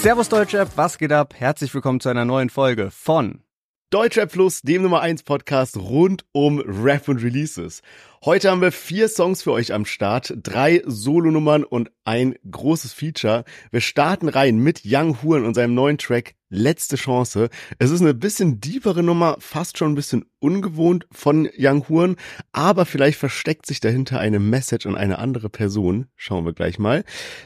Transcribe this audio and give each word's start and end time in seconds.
Servus 0.00 0.30
Deutschrap, 0.30 0.70
was 0.76 0.96
geht 0.96 1.12
ab? 1.12 1.34
Herzlich 1.36 1.74
willkommen 1.74 2.00
zu 2.00 2.08
einer 2.08 2.24
neuen 2.24 2.48
Folge 2.48 2.90
von 2.90 3.42
Deutschrap 3.90 4.32
Plus, 4.32 4.62
dem 4.62 4.80
Nummer 4.80 5.02
1 5.02 5.24
Podcast 5.24 5.76
rund 5.76 6.24
um 6.32 6.58
Rap 6.58 7.06
und 7.06 7.22
Releases. 7.22 7.82
Heute 8.24 8.50
haben 8.50 8.62
wir 8.62 8.72
vier 8.72 9.08
Songs 9.08 9.42
für 9.42 9.52
euch 9.52 9.74
am 9.74 9.84
Start, 9.84 10.32
drei 10.42 10.82
Solonummern 10.86 11.64
und 11.64 11.90
ein 12.04 12.34
großes 12.50 12.94
Feature. 12.94 13.44
Wir 13.72 13.82
starten 13.82 14.30
rein 14.30 14.56
mit 14.56 14.80
Young 14.86 15.22
Huren 15.22 15.44
und 15.44 15.52
seinem 15.52 15.74
neuen 15.74 15.98
Track 15.98 16.34
Letzte 16.52 16.96
Chance. 16.96 17.48
Es 17.78 17.92
ist 17.92 18.00
eine 18.00 18.12
bisschen 18.12 18.60
deepere 18.60 19.04
Nummer, 19.04 19.36
fast 19.38 19.78
schon 19.78 19.92
ein 19.92 19.94
bisschen 19.94 20.26
ungewohnt 20.40 21.06
von 21.12 21.48
Young 21.56 21.88
Huren, 21.88 22.16
aber 22.50 22.86
vielleicht 22.86 23.20
versteckt 23.20 23.66
sich 23.66 23.78
dahinter 23.78 24.18
eine 24.18 24.40
Message 24.40 24.86
an 24.86 24.96
eine 24.96 25.20
andere 25.20 25.48
Person. 25.48 26.08
Schauen 26.16 26.44
wir 26.44 26.52
gleich 26.52 26.80
mal. 26.80 27.04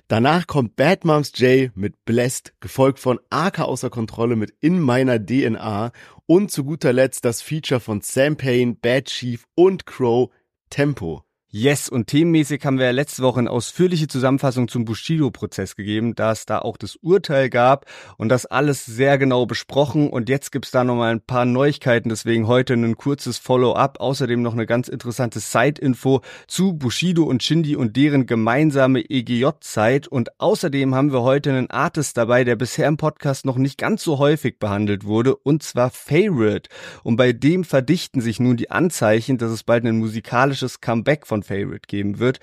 Danach 0.08 0.46
kommt 0.46 0.77
Bad 0.77 1.04
Moms 1.04 1.32
J 1.36 1.70
mit 1.77 2.06
Blessed, 2.06 2.54
gefolgt 2.60 2.98
von 2.98 3.20
AK 3.28 3.60
außer 3.60 3.90
Kontrolle 3.90 4.36
mit 4.36 4.54
In 4.60 4.80
meiner 4.80 5.18
DNA 5.18 5.92
und 6.24 6.50
zu 6.50 6.64
guter 6.64 6.94
Letzt 6.94 7.27
das 7.27 7.42
Feature 7.42 7.80
von 7.80 8.00
Sam 8.00 8.36
Payne, 8.36 8.77
Bad 8.80 9.06
Chief 9.06 9.44
und 9.55 9.84
Crow 9.84 10.30
Tempo. 10.70 11.23
Yes, 11.56 11.88
und 11.88 12.08
themenmäßig 12.08 12.64
haben 12.64 12.78
wir 12.78 12.86
ja 12.86 12.90
letzte 12.90 13.22
Woche 13.22 13.38
eine 13.38 13.52
ausführliche 13.52 14.08
Zusammenfassung 14.08 14.66
zum 14.66 14.84
Bushido-Prozess 14.84 15.77
gegeben, 15.77 16.16
da 16.16 16.32
es 16.32 16.46
da 16.46 16.58
auch 16.58 16.77
das 16.77 16.96
Urteil 16.96 17.48
gab 17.48 17.86
und 18.16 18.28
das 18.28 18.44
alles 18.44 18.84
sehr 18.84 19.18
genau 19.18 19.46
besprochen. 19.46 20.10
Und 20.10 20.28
jetzt 20.28 20.50
gibt's 20.50 20.72
da 20.72 20.82
nochmal 20.82 21.12
ein 21.12 21.20
paar 21.20 21.44
Neuigkeiten, 21.44 22.08
deswegen 22.08 22.48
heute 22.48 22.74
ein 22.74 22.96
kurzes 22.96 23.38
Follow-up. 23.38 24.00
Außerdem 24.00 24.42
noch 24.42 24.54
eine 24.54 24.66
ganz 24.66 24.88
interessante 24.88 25.38
Side-Info 25.38 26.22
zu 26.48 26.72
Bushido 26.72 27.22
und 27.22 27.44
Shindy 27.44 27.77
und 27.77 27.94
deren 27.94 28.27
gemeinsame 28.27 29.08
EGJ-Zeit. 29.08 30.08
Und 30.08 30.41
außerdem 30.41 30.92
haben 30.92 31.12
wir 31.12 31.22
heute 31.22 31.50
einen 31.50 31.70
Artist 31.70 32.16
dabei, 32.16 32.42
der 32.42 32.56
bisher 32.56 32.88
im 32.88 32.97
Podcast 32.97 33.47
noch 33.47 33.58
nicht 33.58 33.78
ganz 33.78 34.02
so 34.02 34.19
häufig 34.19 34.58
behandelt 34.58 35.05
wurde, 35.05 35.36
und 35.36 35.62
zwar 35.62 35.91
Favorite. 35.91 36.69
Und 37.05 37.14
bei 37.14 37.32
dem 37.32 37.62
verdichten 37.62 38.20
sich 38.20 38.41
nun 38.41 38.56
die 38.56 38.72
Anzeichen, 38.72 39.38
dass 39.38 39.52
es 39.52 39.62
bald 39.62 39.84
ein 39.84 40.00
musikalisches 40.00 40.80
Comeback 40.80 41.28
von 41.28 41.44
Favorite 41.45 41.87
geben 41.87 42.19
wird. 42.19 42.41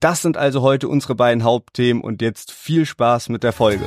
Das 0.00 0.22
sind 0.22 0.36
also 0.36 0.62
heute 0.62 0.88
unsere 0.88 1.14
beiden 1.14 1.44
Hauptthemen 1.44 2.02
und 2.02 2.22
jetzt 2.22 2.52
viel 2.52 2.86
Spaß 2.86 3.28
mit 3.28 3.42
der 3.42 3.52
Folge. 3.52 3.84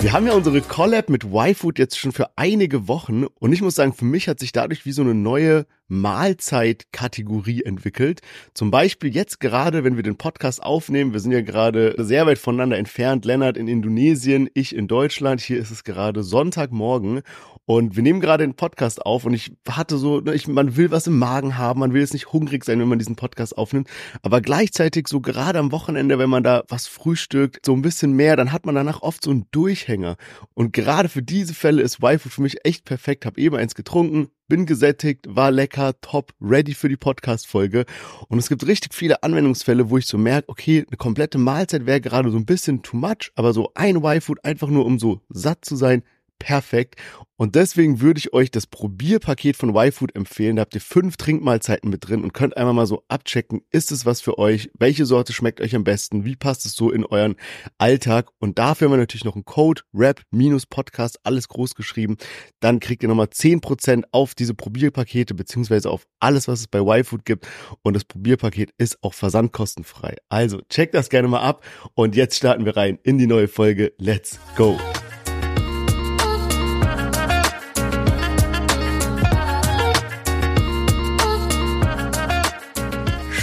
Wir 0.00 0.12
haben 0.12 0.26
ja 0.26 0.32
unsere 0.32 0.60
Collab 0.62 1.10
mit 1.10 1.24
YFood 1.24 1.78
jetzt 1.78 1.98
schon 1.98 2.12
für 2.12 2.30
einige 2.36 2.86
Wochen 2.86 3.24
und 3.24 3.52
ich 3.52 3.60
muss 3.60 3.74
sagen, 3.74 3.92
für 3.92 4.04
mich 4.04 4.28
hat 4.28 4.38
sich 4.38 4.52
dadurch 4.52 4.86
wie 4.86 4.92
so 4.92 5.02
eine 5.02 5.14
neue 5.14 5.66
Mahlzeitkategorie 5.88 7.62
entwickelt. 7.62 8.20
Zum 8.54 8.70
Beispiel 8.70 9.14
jetzt 9.14 9.40
gerade, 9.40 9.84
wenn 9.84 9.96
wir 9.96 10.02
den 10.02 10.16
Podcast 10.16 10.62
aufnehmen, 10.62 11.12
wir 11.12 11.20
sind 11.20 11.32
ja 11.32 11.40
gerade 11.40 11.94
sehr 11.98 12.26
weit 12.26 12.38
voneinander 12.38 12.78
entfernt. 12.78 13.24
Lennart 13.24 13.56
in 13.56 13.68
Indonesien, 13.68 14.48
ich 14.54 14.74
in 14.74 14.86
Deutschland. 14.86 15.40
Hier 15.40 15.58
ist 15.58 15.70
es 15.70 15.84
gerade 15.84 16.22
Sonntagmorgen 16.22 17.22
und 17.68 17.96
wir 17.96 18.02
nehmen 18.02 18.20
gerade 18.20 18.46
den 18.46 18.54
Podcast 18.54 19.04
auf 19.04 19.26
und 19.26 19.34
ich 19.34 19.52
hatte 19.68 19.98
so, 19.98 20.20
ne, 20.20 20.32
ich, 20.34 20.48
man 20.48 20.76
will 20.76 20.90
was 20.90 21.06
im 21.06 21.18
Magen 21.18 21.58
haben, 21.58 21.80
man 21.80 21.92
will 21.92 22.00
jetzt 22.00 22.14
nicht 22.14 22.32
hungrig 22.32 22.64
sein, 22.64 22.80
wenn 22.80 22.88
man 22.88 22.98
diesen 22.98 23.14
Podcast 23.14 23.58
aufnimmt, 23.58 23.88
aber 24.22 24.40
gleichzeitig 24.40 25.06
so 25.06 25.20
gerade 25.20 25.58
am 25.58 25.70
Wochenende, 25.70 26.18
wenn 26.18 26.30
man 26.30 26.42
da 26.42 26.64
was 26.68 26.86
frühstückt, 26.86 27.66
so 27.66 27.74
ein 27.74 27.82
bisschen 27.82 28.12
mehr, 28.12 28.36
dann 28.36 28.52
hat 28.52 28.64
man 28.64 28.74
danach 28.74 29.02
oft 29.02 29.22
so 29.22 29.30
einen 29.30 29.46
Durchhänger. 29.50 30.16
Und 30.54 30.72
gerade 30.72 31.10
für 31.10 31.22
diese 31.22 31.52
Fälle 31.52 31.82
ist 31.82 32.00
Waifu 32.00 32.30
für 32.30 32.40
mich 32.40 32.64
echt 32.64 32.86
perfekt. 32.86 33.26
Hab 33.26 33.36
eben 33.36 33.56
eins 33.56 33.74
getrunken, 33.74 34.28
bin 34.48 34.66
gesättigt, 34.66 35.26
war 35.28 35.50
lecker, 35.50 36.00
top, 36.00 36.32
ready 36.40 36.74
für 36.74 36.88
die 36.88 36.96
Podcast-Folge. 36.96 37.84
Und 38.28 38.38
es 38.38 38.48
gibt 38.48 38.66
richtig 38.66 38.94
viele 38.94 39.22
Anwendungsfälle, 39.22 39.90
wo 39.90 39.98
ich 39.98 40.06
so 40.06 40.18
merke, 40.18 40.48
okay, 40.48 40.84
eine 40.88 40.96
komplette 40.96 41.38
Mahlzeit 41.38 41.86
wäre 41.86 42.00
gerade 42.00 42.30
so 42.30 42.36
ein 42.36 42.46
bisschen 42.46 42.82
too 42.82 42.96
much, 42.96 43.30
aber 43.36 43.52
so 43.52 43.70
ein 43.74 43.96
Y-Food 43.96 44.44
einfach 44.44 44.68
nur, 44.68 44.86
um 44.86 44.98
so 44.98 45.20
satt 45.28 45.64
zu 45.64 45.76
sein, 45.76 46.02
perfekt. 46.38 46.96
Und 47.40 47.54
deswegen 47.54 48.00
würde 48.00 48.18
ich 48.18 48.32
euch 48.32 48.50
das 48.50 48.66
Probierpaket 48.66 49.56
von 49.56 49.74
YFood 49.74 50.16
empfehlen. 50.16 50.56
Da 50.56 50.62
habt 50.62 50.74
ihr 50.74 50.80
fünf 50.80 51.16
Trinkmahlzeiten 51.16 51.88
mit 51.88 52.08
drin 52.08 52.24
und 52.24 52.34
könnt 52.34 52.56
einmal 52.56 52.74
mal 52.74 52.86
so 52.86 53.04
abchecken, 53.06 53.62
ist 53.70 53.92
es 53.92 54.04
was 54.04 54.20
für 54.20 54.38
euch? 54.38 54.70
Welche 54.76 55.06
Sorte 55.06 55.32
schmeckt 55.32 55.60
euch 55.60 55.76
am 55.76 55.84
besten? 55.84 56.24
Wie 56.24 56.34
passt 56.34 56.66
es 56.66 56.74
so 56.74 56.90
in 56.90 57.04
euren 57.04 57.36
Alltag? 57.78 58.30
Und 58.40 58.58
dafür 58.58 58.86
haben 58.86 58.94
wir 58.94 58.98
natürlich 58.98 59.24
noch 59.24 59.36
einen 59.36 59.44
Code, 59.44 59.82
Rap-Podcast, 59.94 61.20
alles 61.22 61.46
groß 61.46 61.76
geschrieben. 61.76 62.16
Dann 62.58 62.80
kriegt 62.80 63.04
ihr 63.04 63.08
nochmal 63.08 63.30
zehn 63.30 63.60
Prozent 63.60 64.06
auf 64.10 64.34
diese 64.34 64.54
Probierpakete, 64.54 65.34
beziehungsweise 65.34 65.90
auf 65.90 66.08
alles, 66.18 66.48
was 66.48 66.58
es 66.58 66.66
bei 66.66 66.80
YFood 66.80 67.24
gibt. 67.24 67.46
Und 67.82 67.94
das 67.94 68.04
Probierpaket 68.04 68.72
ist 68.78 69.00
auch 69.04 69.14
versandkostenfrei. 69.14 70.16
Also 70.28 70.60
checkt 70.68 70.94
das 70.94 71.08
gerne 71.08 71.28
mal 71.28 71.42
ab. 71.42 71.64
Und 71.94 72.16
jetzt 72.16 72.36
starten 72.36 72.64
wir 72.64 72.76
rein 72.76 72.98
in 73.04 73.16
die 73.16 73.28
neue 73.28 73.46
Folge. 73.46 73.92
Let's 73.98 74.40
go! 74.56 74.76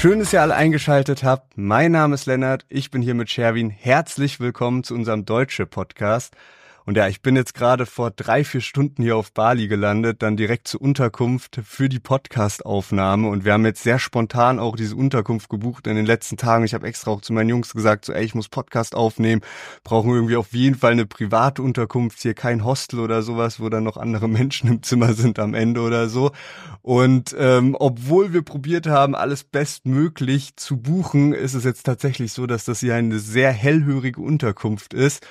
Schön, 0.06 0.20
dass 0.20 0.34
ihr 0.34 0.42
alle 0.44 0.54
eingeschaltet 0.54 1.24
habt. 1.24 1.58
Mein 1.58 1.94
Name 1.94 2.14
ist 2.14 2.28
Lennart, 2.28 2.64
ich 2.70 2.92
bin 2.92 3.02
hier 3.02 3.16
mit 3.16 3.28
Sherwin. 3.32 3.72
Herzlich 3.72 4.40
willkommen 4.40 4.84
zu 4.84 4.94
unserem 4.94 5.26
Deutsche 5.26 5.66
Podcast. 5.66 6.36
Und 6.86 6.98
ja, 6.98 7.08
ich 7.08 7.24
bin 7.24 7.36
jetzt 7.36 7.56
gerade 7.56 7.88
vor 7.88 8.12
drei, 8.12 8.44
vier 8.44 8.62
Stunden 8.62 9.02
hier 9.02 9.18
auf 9.18 9.32
Bali 9.32 9.68
gelandet, 9.68 10.22
dann 10.22 10.38
direkt 10.38 10.68
zur 10.68 10.82
Unterkunft 10.82 11.60
für 11.64 11.90
die 11.90 12.00
Podcast-Aufnahme. 12.00 13.28
Und 13.28 13.44
wir 13.44 13.54
haben 13.54 13.66
jetzt 13.66 13.82
sehr 13.82 13.98
spontan 13.98 14.60
auch 14.60 14.76
diese 14.76 14.96
Unterkunft 14.96 15.50
gebucht 15.50 15.88
in 15.88 15.96
den 15.96 16.06
letzten 16.06 16.38
Tagen. 16.38 16.64
Ich 16.64 16.76
habe 16.76 16.86
extra 16.86 17.10
auch 17.10 17.22
zu 17.22 17.34
meinen 17.34 17.50
Jungs 17.50 17.74
gesagt, 17.74 18.06
so 18.06 18.14
ey, 18.14 18.24
ich 18.24 18.36
muss 18.36 18.50
Podcast 18.50 18.94
aufnehmen, 18.94 19.42
brauchen 19.84 20.12
irgendwie 20.12 20.36
auf 20.36 20.54
jeden 20.54 20.76
Fall 20.76 20.92
eine 20.92 21.08
private 21.08 21.64
Unterkunft, 21.64 22.20
hier 22.20 22.36
kein 22.36 22.64
Hostel 22.64 23.00
oder 23.00 23.24
sowas, 23.24 23.60
wo 23.60 23.70
dann 23.70 23.84
noch 23.84 23.98
andere 23.98 24.28
Menschen 24.30 24.70
im 24.70 24.84
Zimmer 24.84 25.14
sind 25.14 25.40
am 25.40 25.56
Ende 25.56 25.82
oder 25.82 26.08
so. 26.08 26.34
Und 26.84 27.36
ähm, 27.40 27.76
obwohl 27.80 28.32
wir 28.32 28.44
probiert 28.44 28.86
haben, 28.86 29.16
alles 29.16 29.44
bestmöglich 29.44 30.56
zu 30.56 30.78
buchen, 30.78 31.34
ist 31.34 31.56
es 31.56 31.64
jetzt 31.64 31.84
tatsächlich 31.84 32.32
so, 32.32 32.46
dass 32.46 32.66
das 32.66 32.82
hier 32.82 32.94
eine 32.94 33.18
sehr 33.18 33.52
hellhörige 33.52 34.22
Unterkunft 34.22 34.94
ist. 34.94 35.26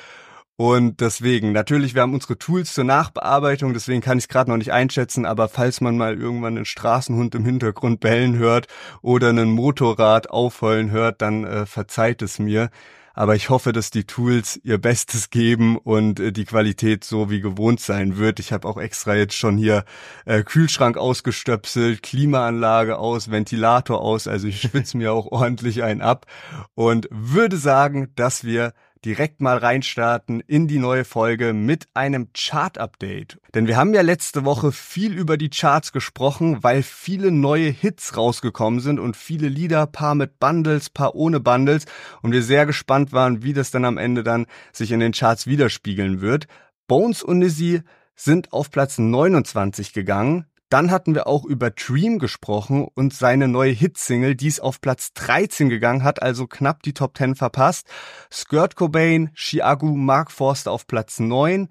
Und 0.56 1.00
deswegen, 1.00 1.50
natürlich, 1.50 1.94
wir 1.94 2.03
haben 2.03 2.15
unsere 2.15 2.38
Tools 2.38 2.75
zur 2.75 2.84
Nachbearbeitung, 2.84 3.75
deswegen 3.75 4.00
kann 4.00 4.19
ich 4.19 4.25
es 4.25 4.28
gerade 4.28 4.50
noch 4.50 4.56
nicht 4.56 4.72
einschätzen, 4.72 5.26
aber 5.26 5.48
falls 5.48 5.81
man 5.81 5.97
mal 5.97 6.16
irgendwann 6.16 6.56
einen 6.56 6.65
Straßenhund 6.65 7.34
im 7.34 7.44
Hintergrund 7.44 7.98
bellen 7.98 8.38
hört 8.38 8.69
oder 9.03 9.31
einen 9.31 9.50
Motorrad 9.50 10.31
aufheulen 10.31 10.93
hört, 10.93 11.22
dann 11.22 11.44
äh, 11.44 11.66
verzeiht 11.66 12.22
es 12.22 12.38
mir. 12.38 12.70
Aber 13.16 13.37
ich 13.37 13.48
hoffe, 13.48 13.72
dass 13.72 13.91
die 13.91 14.04
Tools 14.04 14.60
ihr 14.64 14.78
Bestes 14.78 15.31
geben 15.31 15.76
und 15.76 16.19
äh, 16.19 16.32
die 16.32 16.44
Qualität 16.44 17.04
so 17.04 17.31
wie 17.31 17.41
gewohnt 17.41 17.81
sein 17.81 18.16
wird. 18.16 18.41
Ich 18.41 18.53
habe 18.53 18.66
auch 18.69 18.76
extra 18.76 19.14
jetzt 19.14 19.34
schon 19.34 19.56
hier 19.56 19.84
äh, 20.25 20.43
Kühlschrank 20.43 20.97
ausgestöpselt, 20.97 22.03
Klimaanlage 22.03 22.98
aus, 22.98 23.31
Ventilator 23.31 24.00
aus. 24.00 24.28
Also 24.28 24.48
ich 24.48 24.60
schwitze 24.60 24.97
mir 24.98 25.12
auch 25.12 25.26
ordentlich 25.26 25.82
einen 25.82 26.00
ab 26.00 26.26
und 26.75 27.09
würde 27.10 27.56
sagen, 27.56 28.12
dass 28.16 28.44
wir 28.44 28.72
direkt 29.04 29.41
mal 29.41 29.59
reinstarten 29.59 30.41
in 30.41 30.66
die 30.66 30.78
neue 30.78 31.04
Folge 31.04 31.53
mit 31.53 31.87
einem 31.94 32.28
Chart-Update. 32.32 33.38
Denn 33.54 33.66
wir 33.66 33.76
haben 33.76 33.94
ja 33.94 34.00
letzte 34.00 34.44
Woche 34.44 34.72
viel 34.72 35.12
über 35.12 35.37
die 35.37 35.50
Charts 35.50 35.92
gesprochen, 35.92 36.62
weil 36.62 36.82
viele 36.82 37.31
neue 37.31 37.69
Hits 37.69 38.16
rausgekommen 38.16 38.81
sind 38.81 38.98
und 38.98 39.16
viele 39.16 39.48
Lieder, 39.48 39.87
paar 39.87 40.14
mit 40.14 40.38
Bundles, 40.38 40.91
paar 40.91 41.14
ohne 41.14 41.41
Bundles 41.41 41.84
und 42.22 42.32
wir 42.32 42.43
sehr 42.43 42.66
gespannt 42.66 43.12
waren, 43.12 43.43
wie 43.43 43.53
das 43.53 43.70
dann 43.70 43.84
am 43.84 43.98
Ende 43.98 44.22
dann 44.22 44.47
sich 44.72 44.91
in 44.91 45.00
den 45.00 45.12
Charts 45.12 45.46
widerspiegeln 45.46 46.20
wird. 46.20 46.46
Bones 46.87 47.23
und 47.23 47.38
Nizzy 47.38 47.82
sind 48.17 48.52
auf 48.52 48.70
Platz 48.70 48.99
29 48.99 49.93
gegangen. 49.93 50.46
Dann 50.70 50.90
hatten 50.90 51.14
wir 51.14 51.26
auch 51.26 51.44
über 51.44 51.70
Dream 51.70 52.19
gesprochen 52.19 52.88
und 52.94 53.14
seine 53.14 53.49
neue 53.49 53.70
Hitsingle, 53.72 54.34
die 54.34 54.49
ist 54.49 54.61
auf 54.61 54.81
Platz 54.81 55.12
13 55.12 55.69
gegangen, 55.69 56.02
hat 56.02 56.22
also 56.22 56.46
knapp 56.46 56.82
die 56.82 56.94
Top 56.94 57.16
10 57.16 57.34
verpasst. 57.34 57.87
Skirt 58.32 58.75
Cobain, 58.75 59.31
Chiagu, 59.34 59.94
Mark 59.94 60.31
Forster 60.31 60.72
auf 60.72 60.87
Platz 60.87 61.20
9. 61.20 61.69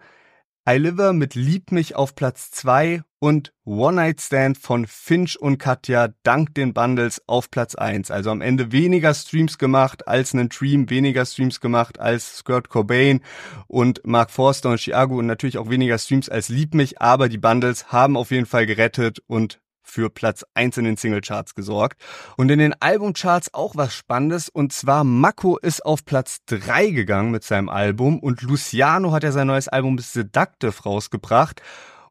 I 0.66 0.78
Liver 0.78 1.12
mit 1.12 1.36
Lieb 1.36 1.74
mich 1.74 1.98
auf 1.98 2.16
Platz 2.16 2.50
2 2.52 3.02
und 3.20 3.52
One 3.66 3.98
Night 3.98 4.22
Stand 4.22 4.58
von 4.58 4.88
Finch 4.88 5.38
und 5.38 5.58
Katja 5.58 6.14
dank 6.24 6.56
den 6.56 6.74
Bundles 6.74 7.22
auf 7.28 7.52
Platz 7.52 7.76
1. 7.76 8.12
Also 8.12 8.32
am 8.32 8.40
Ende 8.40 8.72
weniger 8.72 9.14
Streams 9.14 9.58
gemacht 9.58 10.08
als 10.08 10.34
einen 10.34 10.48
Dream, 10.48 10.90
weniger 10.90 11.26
Streams 11.26 11.60
gemacht 11.60 12.00
als 12.00 12.38
Skirt 12.38 12.70
Cobain 12.70 13.20
und 13.68 14.00
Mark 14.06 14.32
Forster 14.32 14.70
und 14.70 14.80
Chiago 14.80 15.18
und 15.18 15.26
natürlich 15.26 15.58
auch 15.58 15.70
weniger 15.70 15.98
Streams 15.98 16.30
als 16.30 16.48
Lieb 16.48 16.76
mich, 16.76 17.02
aber 17.02 17.28
die 17.28 17.38
Bundles 17.38 17.92
haben 17.92 18.16
auf 18.16 18.32
jeden 18.32 18.46
Fall 18.46 18.66
gerettet 18.66 19.22
und 19.28 19.60
für 19.84 20.10
Platz 20.10 20.46
1 20.54 20.78
in 20.78 20.86
den 20.86 20.98
Singlecharts 20.98 21.56
gesorgt. 21.56 22.02
Und 22.38 22.50
in 22.50 22.60
den 22.60 22.74
Albumcharts 22.80 23.54
auch 23.54 23.76
was 23.76 23.94
Spannendes. 23.94 24.50
Und 24.50 24.74
zwar 24.74 25.04
Mako 25.04 25.58
ist 25.58 25.86
auf 25.86 26.06
Platz 26.06 26.40
3 26.48 26.90
gegangen 26.90 27.32
mit 27.32 27.44
seinem 27.44 27.70
Album 27.70 28.20
und 28.20 28.42
Luciano 28.42 29.12
hat 29.12 29.24
ja 29.24 29.32
sein 29.32 29.48
neues 29.48 29.68
Album 29.68 29.98
Seductive 30.00 30.84
rausgebracht. 30.84 31.62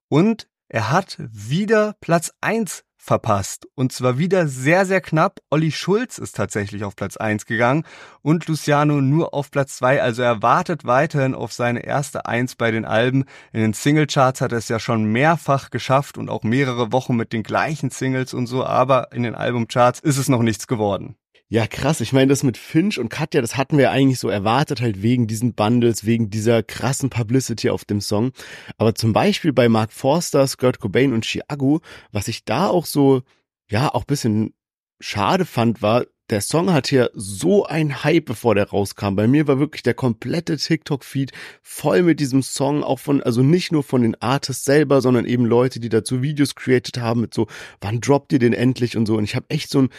Und 0.09 0.49
er 0.69 0.91
hat 0.91 1.17
wieder 1.19 1.95
Platz 2.01 2.33
1 2.41 2.85
verpasst. 3.03 3.67
Und 3.75 3.91
zwar 3.91 4.17
wieder 4.17 4.47
sehr, 4.47 4.87
sehr 4.87 5.01
knapp. 5.01 5.41
Olli 5.51 5.73
Schulz 5.73 6.19
ist 6.19 6.37
tatsächlich 6.37 6.85
auf 6.85 6.95
Platz 6.95 7.17
eins 7.17 7.47
gegangen 7.47 7.85
und 8.23 8.47
Luciano 8.47 9.01
nur 9.01 9.35
auf 9.35 9.51
Platz 9.51 9.79
zwei. 9.79 10.01
Also 10.01 10.23
er 10.23 10.41
wartet 10.41 10.85
weiterhin 10.85 11.35
auf 11.35 11.53
seine 11.53 11.85
erste 11.85 12.27
Eins 12.27 12.55
bei 12.55 12.71
den 12.71 12.85
Alben. 12.85 13.25
In 13.53 13.61
den 13.61 13.73
Singlecharts 13.73 14.41
hat 14.41 14.53
er 14.53 14.59
es 14.59 14.69
ja 14.69 14.79
schon 14.79 15.05
mehrfach 15.05 15.71
geschafft 15.71 16.17
und 16.17 16.31
auch 16.31 16.45
mehrere 16.45 16.93
Wochen 16.93 17.17
mit 17.17 17.33
den 17.33 17.43
gleichen 17.43 17.91
Singles 17.91 18.35
und 18.35 18.47
so. 18.47 18.65
Aber 18.65 19.11
in 19.13 19.25
den 19.25 19.35
Albumcharts 19.35 19.99
ist 19.99 20.19
es 20.19 20.29
noch 20.29 20.43
nichts 20.43 20.69
geworden. 20.69 21.17
Ja, 21.53 21.67
krass. 21.67 22.01
Ich 22.01 22.15
meine, 22.15 22.29
das 22.29 22.45
mit 22.45 22.57
Finch 22.57 22.99
und 22.99 23.11
Katja, 23.11 23.43
das 23.43 23.59
hatten 23.59 23.77
wir 23.77 23.91
eigentlich 23.91 24.19
so 24.19 24.31
erwartet, 24.31 24.81
halt 24.81 25.03
wegen 25.03 25.27
diesen 25.27 25.53
Bundles, 25.53 26.07
wegen 26.07 26.31
dieser 26.31 26.63
krassen 26.63 27.11
Publicity 27.11 27.69
auf 27.69 27.85
dem 27.85 28.01
Song. 28.01 28.33
Aber 28.79 28.95
zum 28.95 29.13
Beispiel 29.13 29.53
bei 29.53 29.69
Mark 29.69 29.93
Forster, 29.93 30.47
Skirt 30.47 30.81
Cobain 30.81 31.13
und 31.13 31.27
Chiago, 31.27 31.83
was 32.11 32.29
ich 32.29 32.47
da 32.47 32.69
auch 32.69 32.87
so, 32.87 33.21
ja, 33.69 33.93
auch 33.93 34.05
bisschen 34.05 34.55
schade 34.99 35.45
fand, 35.45 35.83
war, 35.83 36.07
der 36.31 36.41
Song 36.41 36.73
hatte 36.73 36.97
ja 36.97 37.09
so 37.13 37.67
ein 37.67 38.03
Hype, 38.03 38.25
bevor 38.25 38.55
der 38.55 38.71
rauskam. 38.71 39.15
Bei 39.15 39.27
mir 39.27 39.47
war 39.47 39.59
wirklich 39.59 39.83
der 39.83 39.93
komplette 39.93 40.57
TikTok-Feed 40.57 41.33
voll 41.61 42.03
mit 42.03 42.19
diesem 42.19 42.43
Song, 42.43 42.83
auch 42.83 42.99
von, 42.99 43.23
also 43.23 43.43
nicht 43.43 43.73
nur 43.73 43.83
von 43.83 44.01
den 44.01 44.15
Artists 44.23 44.65
selber, 44.65 45.03
sondern 45.03 45.27
eben 45.27 45.45
Leute, 45.45 45.81
die 45.81 45.91
dazu 45.91 46.23
Videos 46.23 46.55
created 46.55 46.97
haben 46.97 47.21
mit 47.21 47.35
so, 47.35 47.47
wann 47.83 48.01
droppt 48.01 48.33
ihr 48.33 48.39
den 48.39 48.55
endlich 48.55 48.97
und 48.97 49.05
so. 49.05 49.19
Und 49.19 49.25
ich 49.25 49.37
habe 49.37 49.51
echt 49.51 49.69
so 49.69 49.83
ein 49.83 49.91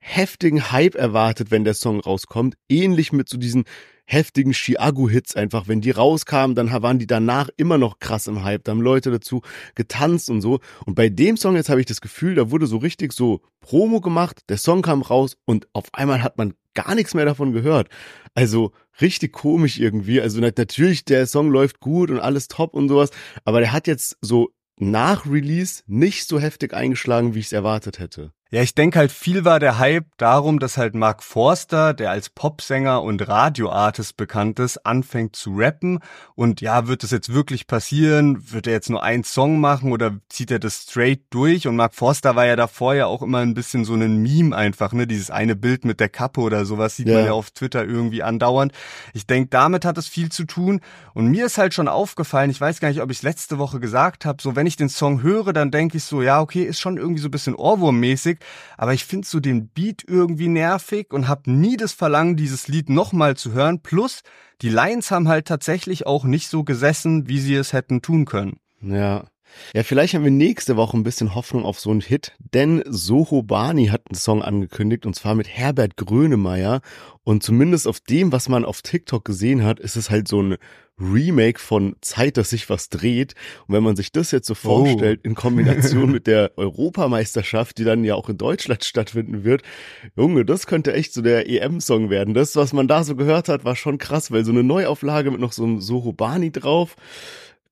heftigen 0.00 0.72
Hype 0.72 0.96
erwartet, 0.96 1.50
wenn 1.50 1.64
der 1.64 1.74
Song 1.74 2.00
rauskommt. 2.00 2.56
Ähnlich 2.68 3.12
mit 3.12 3.28
so 3.28 3.38
diesen 3.38 3.64
heftigen 4.06 4.52
Chiago-Hits 4.52 5.36
einfach. 5.36 5.68
Wenn 5.68 5.80
die 5.80 5.92
rauskamen, 5.92 6.56
dann 6.56 6.70
waren 6.70 6.98
die 6.98 7.06
danach 7.06 7.48
immer 7.56 7.78
noch 7.78 8.00
krass 8.00 8.26
im 8.26 8.42
Hype. 8.42 8.64
Da 8.64 8.72
haben 8.72 8.80
Leute 8.80 9.10
dazu 9.10 9.42
getanzt 9.76 10.28
und 10.30 10.40
so. 10.40 10.58
Und 10.84 10.96
bei 10.96 11.08
dem 11.08 11.36
Song 11.36 11.54
jetzt 11.54 11.68
habe 11.68 11.80
ich 11.80 11.86
das 11.86 12.00
Gefühl, 12.00 12.34
da 12.34 12.50
wurde 12.50 12.66
so 12.66 12.78
richtig 12.78 13.12
so 13.12 13.40
Promo 13.60 14.00
gemacht, 14.00 14.40
der 14.48 14.58
Song 14.58 14.82
kam 14.82 15.02
raus 15.02 15.36
und 15.44 15.68
auf 15.72 15.86
einmal 15.92 16.22
hat 16.22 16.38
man 16.38 16.54
gar 16.74 16.94
nichts 16.94 17.14
mehr 17.14 17.24
davon 17.24 17.52
gehört. 17.52 17.88
Also 18.34 18.72
richtig 19.00 19.32
komisch 19.32 19.78
irgendwie. 19.78 20.20
Also 20.20 20.40
natürlich, 20.40 21.04
der 21.04 21.26
Song 21.26 21.50
läuft 21.50 21.78
gut 21.80 22.10
und 22.10 22.18
alles 22.18 22.48
top 22.48 22.74
und 22.74 22.88
sowas, 22.88 23.10
aber 23.44 23.60
der 23.60 23.72
hat 23.72 23.86
jetzt 23.86 24.16
so 24.20 24.50
nach 24.76 25.26
Release 25.26 25.82
nicht 25.86 26.26
so 26.26 26.40
heftig 26.40 26.74
eingeschlagen, 26.74 27.34
wie 27.34 27.40
ich 27.40 27.46
es 27.46 27.52
erwartet 27.52 27.98
hätte. 27.98 28.32
Ja, 28.52 28.62
ich 28.62 28.74
denke 28.74 28.98
halt 28.98 29.12
viel 29.12 29.44
war 29.44 29.60
der 29.60 29.78
Hype 29.78 30.06
darum, 30.16 30.58
dass 30.58 30.76
halt 30.76 30.96
Mark 30.96 31.22
Forster, 31.22 31.94
der 31.94 32.10
als 32.10 32.30
Popsänger 32.30 33.00
und 33.00 33.28
Radioartist 33.28 34.16
bekannt 34.16 34.58
ist, 34.58 34.84
anfängt 34.84 35.36
zu 35.36 35.54
rappen. 35.54 36.00
Und 36.34 36.60
ja, 36.60 36.88
wird 36.88 37.04
das 37.04 37.12
jetzt 37.12 37.32
wirklich 37.32 37.68
passieren? 37.68 38.50
Wird 38.50 38.66
er 38.66 38.72
jetzt 38.72 38.90
nur 38.90 39.04
einen 39.04 39.22
Song 39.22 39.60
machen 39.60 39.92
oder 39.92 40.18
zieht 40.28 40.50
er 40.50 40.58
das 40.58 40.82
straight 40.82 41.20
durch? 41.30 41.68
Und 41.68 41.76
Mark 41.76 41.94
Forster 41.94 42.34
war 42.34 42.44
ja 42.44 42.56
davor 42.56 42.94
ja 42.94 43.06
auch 43.06 43.22
immer 43.22 43.38
ein 43.38 43.54
bisschen 43.54 43.84
so 43.84 43.94
ein 43.94 44.16
Meme 44.20 44.56
einfach, 44.56 44.92
ne? 44.92 45.06
Dieses 45.06 45.30
eine 45.30 45.54
Bild 45.54 45.84
mit 45.84 46.00
der 46.00 46.08
Kappe 46.08 46.40
oder 46.40 46.64
sowas 46.64 46.96
sieht 46.96 47.06
ja. 47.06 47.18
man 47.18 47.26
ja 47.26 47.32
auf 47.34 47.52
Twitter 47.52 47.84
irgendwie 47.84 48.24
andauernd. 48.24 48.72
Ich 49.14 49.28
denke, 49.28 49.50
damit 49.50 49.84
hat 49.84 49.96
es 49.96 50.08
viel 50.08 50.32
zu 50.32 50.42
tun. 50.42 50.80
Und 51.14 51.28
mir 51.28 51.46
ist 51.46 51.56
halt 51.56 51.72
schon 51.72 51.86
aufgefallen, 51.86 52.50
ich 52.50 52.60
weiß 52.60 52.80
gar 52.80 52.88
nicht, 52.88 53.00
ob 53.00 53.12
ich 53.12 53.18
es 53.18 53.22
letzte 53.22 53.58
Woche 53.58 53.78
gesagt 53.78 54.24
habe, 54.24 54.42
so 54.42 54.56
wenn 54.56 54.66
ich 54.66 54.74
den 54.74 54.88
Song 54.88 55.22
höre, 55.22 55.52
dann 55.52 55.70
denke 55.70 55.98
ich 55.98 56.02
so, 56.02 56.20
ja, 56.20 56.40
okay, 56.40 56.64
ist 56.64 56.80
schon 56.80 56.96
irgendwie 56.96 57.20
so 57.20 57.28
ein 57.28 57.30
bisschen 57.30 57.54
Ohrwurmmäßig 57.54 58.39
aber 58.76 58.94
ich 58.94 59.04
finde 59.04 59.26
so 59.26 59.40
den 59.40 59.68
Beat 59.68 60.04
irgendwie 60.06 60.48
nervig 60.48 61.12
und 61.12 61.28
habe 61.28 61.50
nie 61.50 61.76
das 61.76 61.92
Verlangen, 61.92 62.36
dieses 62.36 62.68
Lied 62.68 62.88
nochmal 62.88 63.36
zu 63.36 63.52
hören. 63.52 63.82
Plus, 63.82 64.22
die 64.62 64.68
Lines 64.68 65.10
haben 65.10 65.28
halt 65.28 65.46
tatsächlich 65.46 66.06
auch 66.06 66.24
nicht 66.24 66.48
so 66.48 66.64
gesessen, 66.64 67.28
wie 67.28 67.40
sie 67.40 67.54
es 67.54 67.72
hätten 67.72 68.02
tun 68.02 68.24
können. 68.24 68.58
Ja. 68.80 69.24
Ja, 69.74 69.82
vielleicht 69.82 70.14
haben 70.14 70.24
wir 70.24 70.30
nächste 70.30 70.76
Woche 70.76 70.96
ein 70.96 71.02
bisschen 71.02 71.34
Hoffnung 71.34 71.64
auf 71.64 71.78
so 71.78 71.90
einen 71.90 72.00
Hit, 72.00 72.32
denn 72.54 72.82
Soho 72.86 73.42
Bani 73.42 73.86
hat 73.86 74.02
einen 74.08 74.16
Song 74.16 74.42
angekündigt 74.42 75.06
und 75.06 75.14
zwar 75.14 75.34
mit 75.34 75.48
Herbert 75.48 75.96
Grönemeyer 75.96 76.80
und 77.22 77.42
zumindest 77.42 77.86
auf 77.86 78.00
dem, 78.00 78.32
was 78.32 78.48
man 78.48 78.64
auf 78.64 78.82
TikTok 78.82 79.24
gesehen 79.24 79.64
hat, 79.64 79.78
ist 79.78 79.96
es 79.96 80.10
halt 80.10 80.26
so 80.26 80.42
ein 80.42 80.56
Remake 81.00 81.58
von 81.58 81.96
Zeit, 82.00 82.36
dass 82.36 82.50
sich 82.50 82.68
was 82.68 82.88
dreht. 82.90 83.34
Und 83.66 83.74
wenn 83.74 83.82
man 83.82 83.96
sich 83.96 84.12
das 84.12 84.30
jetzt 84.30 84.46
so 84.46 84.52
oh. 84.52 84.56
vorstellt, 84.56 85.20
in 85.22 85.34
Kombination 85.34 86.10
mit 86.12 86.26
der 86.26 86.52
Europameisterschaft, 86.56 87.78
die 87.78 87.84
dann 87.84 88.04
ja 88.04 88.14
auch 88.14 88.28
in 88.28 88.36
Deutschland 88.36 88.84
stattfinden 88.84 89.44
wird, 89.44 89.62
Junge, 90.16 90.44
das 90.44 90.66
könnte 90.66 90.92
echt 90.92 91.12
so 91.12 91.22
der 91.22 91.48
EM-Song 91.48 92.10
werden. 92.10 92.34
Das, 92.34 92.54
was 92.56 92.72
man 92.72 92.86
da 92.86 93.02
so 93.02 93.16
gehört 93.16 93.48
hat, 93.48 93.64
war 93.64 93.76
schon 93.76 93.98
krass, 93.98 94.30
weil 94.30 94.44
so 94.44 94.52
eine 94.52 94.62
Neuauflage 94.62 95.30
mit 95.30 95.40
noch 95.40 95.52
so 95.52 95.64
einem 95.64 95.80
Sohobani 95.80 96.52
drauf, 96.52 96.96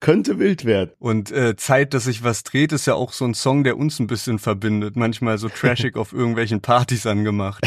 könnte 0.00 0.38
wild 0.38 0.64
werden. 0.64 0.90
Und 0.98 1.32
äh, 1.32 1.56
Zeit, 1.56 1.92
dass 1.92 2.04
sich 2.04 2.22
was 2.22 2.44
dreht, 2.44 2.72
ist 2.72 2.86
ja 2.86 2.94
auch 2.94 3.12
so 3.12 3.24
ein 3.24 3.34
Song, 3.34 3.64
der 3.64 3.76
uns 3.76 3.98
ein 3.98 4.06
bisschen 4.06 4.38
verbindet. 4.38 4.96
Manchmal 4.96 5.38
so 5.38 5.48
trashig 5.48 5.96
auf 5.96 6.12
irgendwelchen 6.12 6.60
Partys 6.60 7.06
angemacht. 7.06 7.66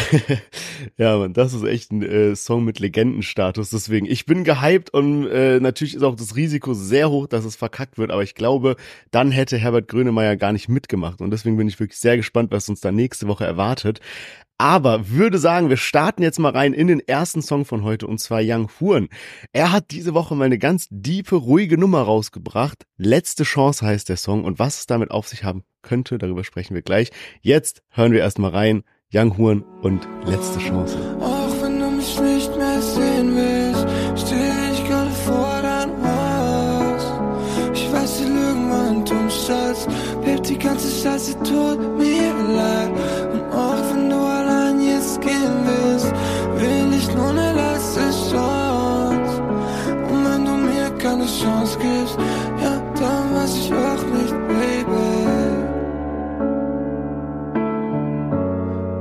ja, 0.97 1.17
man, 1.17 1.33
das 1.33 1.53
ist 1.53 1.63
echt 1.63 1.91
ein 1.91 2.01
äh, 2.01 2.35
Song 2.35 2.63
mit 2.63 2.79
Legendenstatus. 2.79 3.69
Deswegen, 3.69 4.05
ich 4.05 4.25
bin 4.25 4.43
gehypt 4.43 4.93
und 4.93 5.27
äh, 5.27 5.59
natürlich 5.59 5.95
ist 5.95 6.03
auch 6.03 6.15
das 6.15 6.35
Risiko 6.35 6.73
sehr 6.73 7.09
hoch, 7.09 7.27
dass 7.27 7.43
es 7.43 7.55
verkackt 7.55 7.97
wird. 7.97 8.11
Aber 8.11 8.23
ich 8.23 8.35
glaube, 8.35 8.77
dann 9.11 9.31
hätte 9.31 9.57
Herbert 9.57 9.89
Grönemeyer 9.89 10.37
gar 10.37 10.53
nicht 10.53 10.69
mitgemacht. 10.69 11.21
Und 11.21 11.31
deswegen 11.31 11.57
bin 11.57 11.67
ich 11.67 11.79
wirklich 11.79 11.99
sehr 11.99 12.17
gespannt, 12.17 12.51
was 12.51 12.69
uns 12.69 12.79
da 12.79 12.91
nächste 12.91 13.27
Woche 13.27 13.45
erwartet. 13.45 13.99
Aber 14.61 15.09
würde 15.09 15.39
sagen, 15.39 15.69
wir 15.69 15.77
starten 15.77 16.21
jetzt 16.21 16.37
mal 16.37 16.51
rein 16.51 16.73
in 16.73 16.85
den 16.85 16.99
ersten 16.99 17.41
Song 17.41 17.65
von 17.65 17.83
heute 17.83 18.05
und 18.05 18.19
zwar 18.19 18.41
Young 18.43 18.69
Huren. 18.79 19.09
Er 19.53 19.71
hat 19.71 19.85
diese 19.89 20.13
Woche 20.13 20.35
mal 20.35 20.43
eine 20.43 20.59
ganz 20.59 20.85
diepe, 20.91 21.35
ruhige 21.35 21.79
Nummer 21.79 22.03
rausgebracht. 22.03 22.85
Letzte 22.95 23.43
Chance 23.43 23.83
heißt 23.83 24.07
der 24.07 24.17
Song 24.17 24.43
und 24.43 24.59
was 24.59 24.81
es 24.81 24.85
damit 24.85 25.09
auf 25.09 25.27
sich 25.27 25.43
haben 25.43 25.63
könnte, 25.81 26.19
darüber 26.19 26.43
sprechen 26.43 26.75
wir 26.75 26.83
gleich. 26.83 27.09
Jetzt 27.41 27.81
hören 27.89 28.11
wir 28.11 28.19
erstmal 28.19 28.51
rein. 28.51 28.83
Young 29.11 29.35
Huren 29.35 29.63
und 29.81 30.07
Letzte 30.27 30.59
Chance. 30.59 30.95
Auch 31.19 31.59
wenn 31.63 31.79
du 31.79 31.89
mich 31.89 32.19
nicht 32.19 32.55
mehr 32.55 32.81
sehen 32.83 33.35
willst, 33.35 34.27
stehe 34.27 34.73
ich 34.73 34.85
gerade 34.87 35.09
vor 35.09 35.59
deinem 35.63 36.03
Haus. 36.03 37.73
Ich 37.73 37.91
weiß, 37.91 38.17
die 38.19 38.25
Lügen 38.25 39.05
dumm, 39.05 39.27
Schatz. 39.27 39.87
Bebt 40.23 40.49
die 40.49 40.57
ganze 40.57 40.87
Scheiße 41.01 41.33
tut 41.39 41.97
mir 41.97 42.33
leid. 42.55 42.91
Chance 51.41 51.77
gibst, 51.79 52.17
ja, 52.61 52.79
dann 52.99 53.35
weiß 53.35 53.57
ich 53.57 53.73
auch 53.73 54.03
nicht, 54.13 54.33
Baby. 54.47 55.31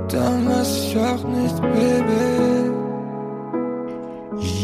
Dann 0.09 0.49
weiß 0.49 0.85
ich 0.85 0.97
auch 0.97 1.25
nicht, 1.29 1.61
Baby. 1.61 2.71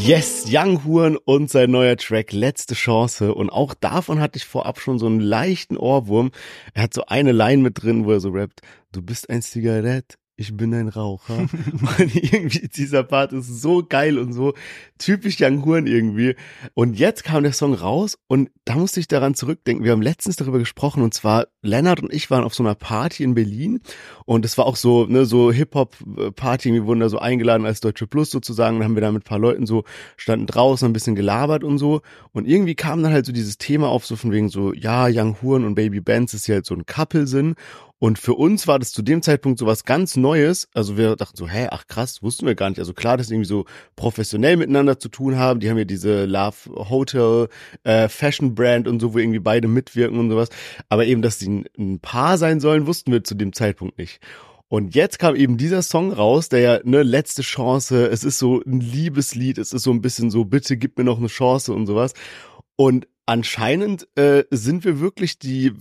Yes, 0.07 0.47
Young 0.49 0.85
Huren 0.85 1.17
und 1.17 1.51
sein 1.51 1.71
neuer 1.71 1.97
Track 1.97 2.33
Letzte 2.33 2.75
Chance. 2.75 3.35
Und 3.35 3.51
auch 3.51 3.75
davon 3.75 4.21
hatte 4.21 4.39
ich 4.39 4.45
vorab 4.45 4.81
schon 4.81 4.99
so 4.99 5.07
einen 5.07 5.21
leichten 5.21 5.77
Ohrwurm. 5.77 6.31
Er 6.75 6.85
hat 6.85 6.95
so 6.95 7.05
eine 7.07 7.33
Line 7.33 7.61
mit 7.61 7.83
drin, 7.83 8.05
wo 8.05 8.13
er 8.13 8.21
so 8.21 8.31
rappt. 8.31 8.61
Du 8.93 9.03
bist 9.03 9.29
ein 9.29 9.43
Zigarett, 9.43 10.17
ich 10.37 10.55
bin 10.55 10.75
ein 10.75 10.89
Raucher. 10.89 11.39
und 11.99 12.15
irgendwie 12.15 12.69
dieser 12.69 13.03
Part 13.03 13.33
ist 13.33 13.63
so 13.63 13.83
geil 13.87 14.19
und 14.19 14.33
so 14.33 14.55
typisch 14.99 15.37
Young 15.41 15.65
Horn 15.65 15.87
irgendwie. 15.87 16.37
Und 16.75 16.99
jetzt 16.99 17.25
kam 17.25 17.43
der 17.43 17.53
Song 17.53 17.75
raus 17.75 18.19
und 18.29 18.51
da 18.65 18.75
musste 18.75 19.01
ich 19.01 19.09
daran 19.09 19.35
zurückdenken. 19.35 19.85
Wir 19.85 19.93
haben 19.93 20.03
letztens 20.03 20.37
darüber 20.37 20.59
gesprochen 20.59 21.03
und 21.03 21.15
zwar 21.15 21.47
Lennart 21.63 22.01
und 22.01 22.13
ich 22.13 22.31
waren 22.31 22.45
auf 22.45 22.55
so 22.55 22.63
einer 22.63 22.75
Party 22.75 23.23
in 23.23 23.35
Berlin 23.35 23.81
und 24.25 24.45
es 24.45 24.59
war 24.59 24.67
auch 24.67 24.77
so, 24.77 25.07
ne, 25.07 25.25
so 25.25 25.51
Hip-Hop-Party. 25.53 26.73
Wir 26.73 26.85
wurden 26.85 27.01
da 27.01 27.09
so 27.09 27.19
eingeladen 27.19 27.67
als 27.67 27.81
Deutsche 27.81 28.07
Plus 28.07 28.31
sozusagen. 28.31 28.79
Dann 28.79 28.85
haben 28.85 28.95
wir 28.95 29.03
da 29.03 29.13
mit 29.13 29.23
ein 29.23 29.29
paar 29.29 29.39
Leuten 29.39 29.67
so, 29.67 29.85
standen 30.17 30.47
draußen, 30.47 30.89
ein 30.89 30.93
bisschen 30.93 31.15
gelabert 31.15 31.65
und 31.65 31.79
so. 31.79 32.03
Und 32.33 32.47
irgendwie 32.47 32.75
kam 32.75 33.03
dann 33.03 33.13
halt 33.13 33.25
so 33.25 33.33
dieses 33.33 33.57
Thema 33.59 33.89
auf, 33.89 34.05
so 34.05 34.17
von 34.17 34.33
wegen 34.33 34.49
so, 34.49 34.73
ja, 34.75 35.09
Young 35.11 35.37
Horn 35.43 35.65
und 35.65 35.75
Baby 35.75 36.01
Benz 36.01 36.35
ist 36.35 36.47
ja 36.47 36.57
halt 36.57 36.67
so 36.67 36.75
ein 36.75 36.85
Couple 36.85 37.27
sind. 37.27 37.57
Und 37.99 38.19
für 38.19 38.35
uns 38.35 38.69
war 38.69 38.79
das 38.79 38.93
zu 38.93 39.01
dem 39.01 39.23
Zeitpunkt 39.23 39.59
so 39.59 39.65
was 39.65 39.85
ganz 39.85 40.17
Neues. 40.17 40.69
Also 40.75 40.99
wir 40.99 41.17
dachten 41.17 41.37
so, 41.37 41.49
hä, 41.49 41.69
ach 41.71 41.87
krass, 41.87 42.23
wussten 42.23 42.47
wir 42.47 42.55
gar 42.55 42.69
nicht. 42.69 42.79
Also 42.79 42.93
klar, 42.93 43.17
dass 43.17 43.29
sie 43.29 43.35
irgendwie 43.35 43.49
so 43.49 43.65
professionell 43.97 44.59
miteinander 44.59 44.99
zu 44.99 45.09
tun 45.09 45.37
haben. 45.37 45.61
Die 45.61 45.71
haben 45.71 45.79
ja 45.79 45.85
diese 45.85 46.27
Love 46.27 46.91
Hotel 46.91 47.49
äh, 47.85 48.09
Fashion 48.09 48.55
Brand 48.55 48.87
und 48.87 49.01
so, 49.01 49.15
wo 49.15 49.19
irgendwie 49.19 49.39
beide 49.39 49.67
mitwirken 49.67 50.19
und 50.19 50.31
sowas. 50.31 50.51
Aber 50.91 51.07
eben, 51.07 51.23
dass 51.23 51.39
sie 51.39 51.49
ein, 51.49 51.65
ein 51.79 52.01
Paar 52.01 52.37
sein 52.37 52.61
sollen, 52.61 52.87
wussten 52.87 53.13
wir 53.13 53.25
zu 53.25 53.35
dem 53.35 53.55
Zeitpunkt 53.55 53.97
nicht. 53.97 54.21
Und 54.69 54.95
jetzt 54.95 55.19
kam 55.19 55.37
eben 55.37 55.57
dieser 55.57 55.81
Song 55.81 56.13
raus, 56.13 56.49
der 56.49 56.61
ja 56.61 56.81
ne 56.85 57.03
letzte 57.03 57.43
Chance, 57.43 58.09
es 58.09 58.25
ist 58.25 58.39
so 58.39 58.61
ein 58.67 58.81
Liebeslied, 58.81 59.59
es 59.59 59.73
ist 59.73 59.85
so 59.85 59.93
ein 59.93 60.03
bisschen 60.03 60.31
so, 60.31 60.45
bitte 60.45 60.77
gib 60.77 60.99
mir 60.99 61.05
noch 61.05 61.19
eine 61.19 61.29
Chance 61.29 61.73
und 61.73 61.87
sowas. 61.87 62.15
Und 62.75 63.07
anscheinend 63.27 64.09
äh, 64.17 64.45
sind 64.51 64.85
wir 64.85 65.01
wirklich 65.01 65.39
die 65.39 65.73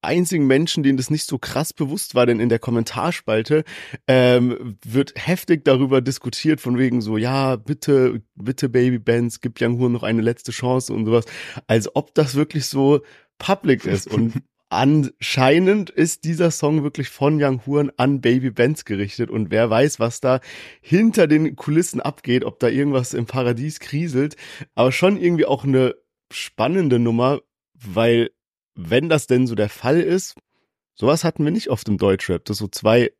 einzigen 0.00 0.46
Menschen, 0.46 0.82
denen 0.82 0.96
das 0.96 1.10
nicht 1.10 1.26
so 1.26 1.38
krass 1.38 1.74
bewusst 1.74 2.14
war, 2.14 2.24
denn 2.24 2.40
in 2.40 2.48
der 2.48 2.58
Kommentarspalte 2.58 3.64
ähm, 4.08 4.78
wird 4.84 5.12
heftig 5.14 5.64
darüber 5.64 6.00
diskutiert, 6.00 6.60
von 6.60 6.78
wegen 6.78 7.02
so, 7.02 7.18
ja, 7.18 7.56
bitte, 7.56 8.22
bitte 8.34 8.70
Baby 8.70 8.98
Benz, 8.98 9.42
gib 9.42 9.60
Young 9.60 9.78
Hoon 9.78 9.92
noch 9.92 10.02
eine 10.02 10.22
letzte 10.22 10.52
Chance 10.52 10.92
und 10.94 11.04
sowas, 11.04 11.26
als 11.66 11.94
ob 11.94 12.14
das 12.14 12.34
wirklich 12.34 12.66
so 12.66 13.02
public 13.38 13.84
ist. 13.84 14.06
Und 14.12 14.42
anscheinend 14.70 15.90
ist 15.90 16.24
dieser 16.24 16.50
Song 16.50 16.82
wirklich 16.82 17.08
von 17.10 17.42
Young 17.42 17.66
Huren 17.66 17.92
an 17.98 18.20
Baby 18.22 18.50
Benz 18.50 18.84
gerichtet. 18.84 19.30
Und 19.30 19.50
wer 19.50 19.68
weiß, 19.68 20.00
was 20.00 20.20
da 20.20 20.40
hinter 20.80 21.26
den 21.26 21.56
Kulissen 21.56 22.00
abgeht, 22.00 22.44
ob 22.44 22.58
da 22.58 22.68
irgendwas 22.68 23.14
im 23.14 23.26
Paradies 23.26 23.80
kriselt, 23.80 24.36
aber 24.74 24.92
schon 24.92 25.18
irgendwie 25.18 25.44
auch 25.44 25.64
eine 25.64 25.94
spannende 26.30 26.98
Nummer, 26.98 27.40
weil 27.74 28.30
wenn 28.74 29.08
das 29.08 29.26
denn 29.26 29.46
so 29.46 29.54
der 29.54 29.68
Fall 29.68 30.00
ist, 30.00 30.34
sowas 30.94 31.24
hatten 31.24 31.44
wir 31.44 31.52
nicht 31.52 31.68
oft 31.68 31.88
im 31.88 31.98
Deutschrap, 31.98 32.44
dass 32.44 32.58
so 32.58 32.68
zwei 32.68 33.12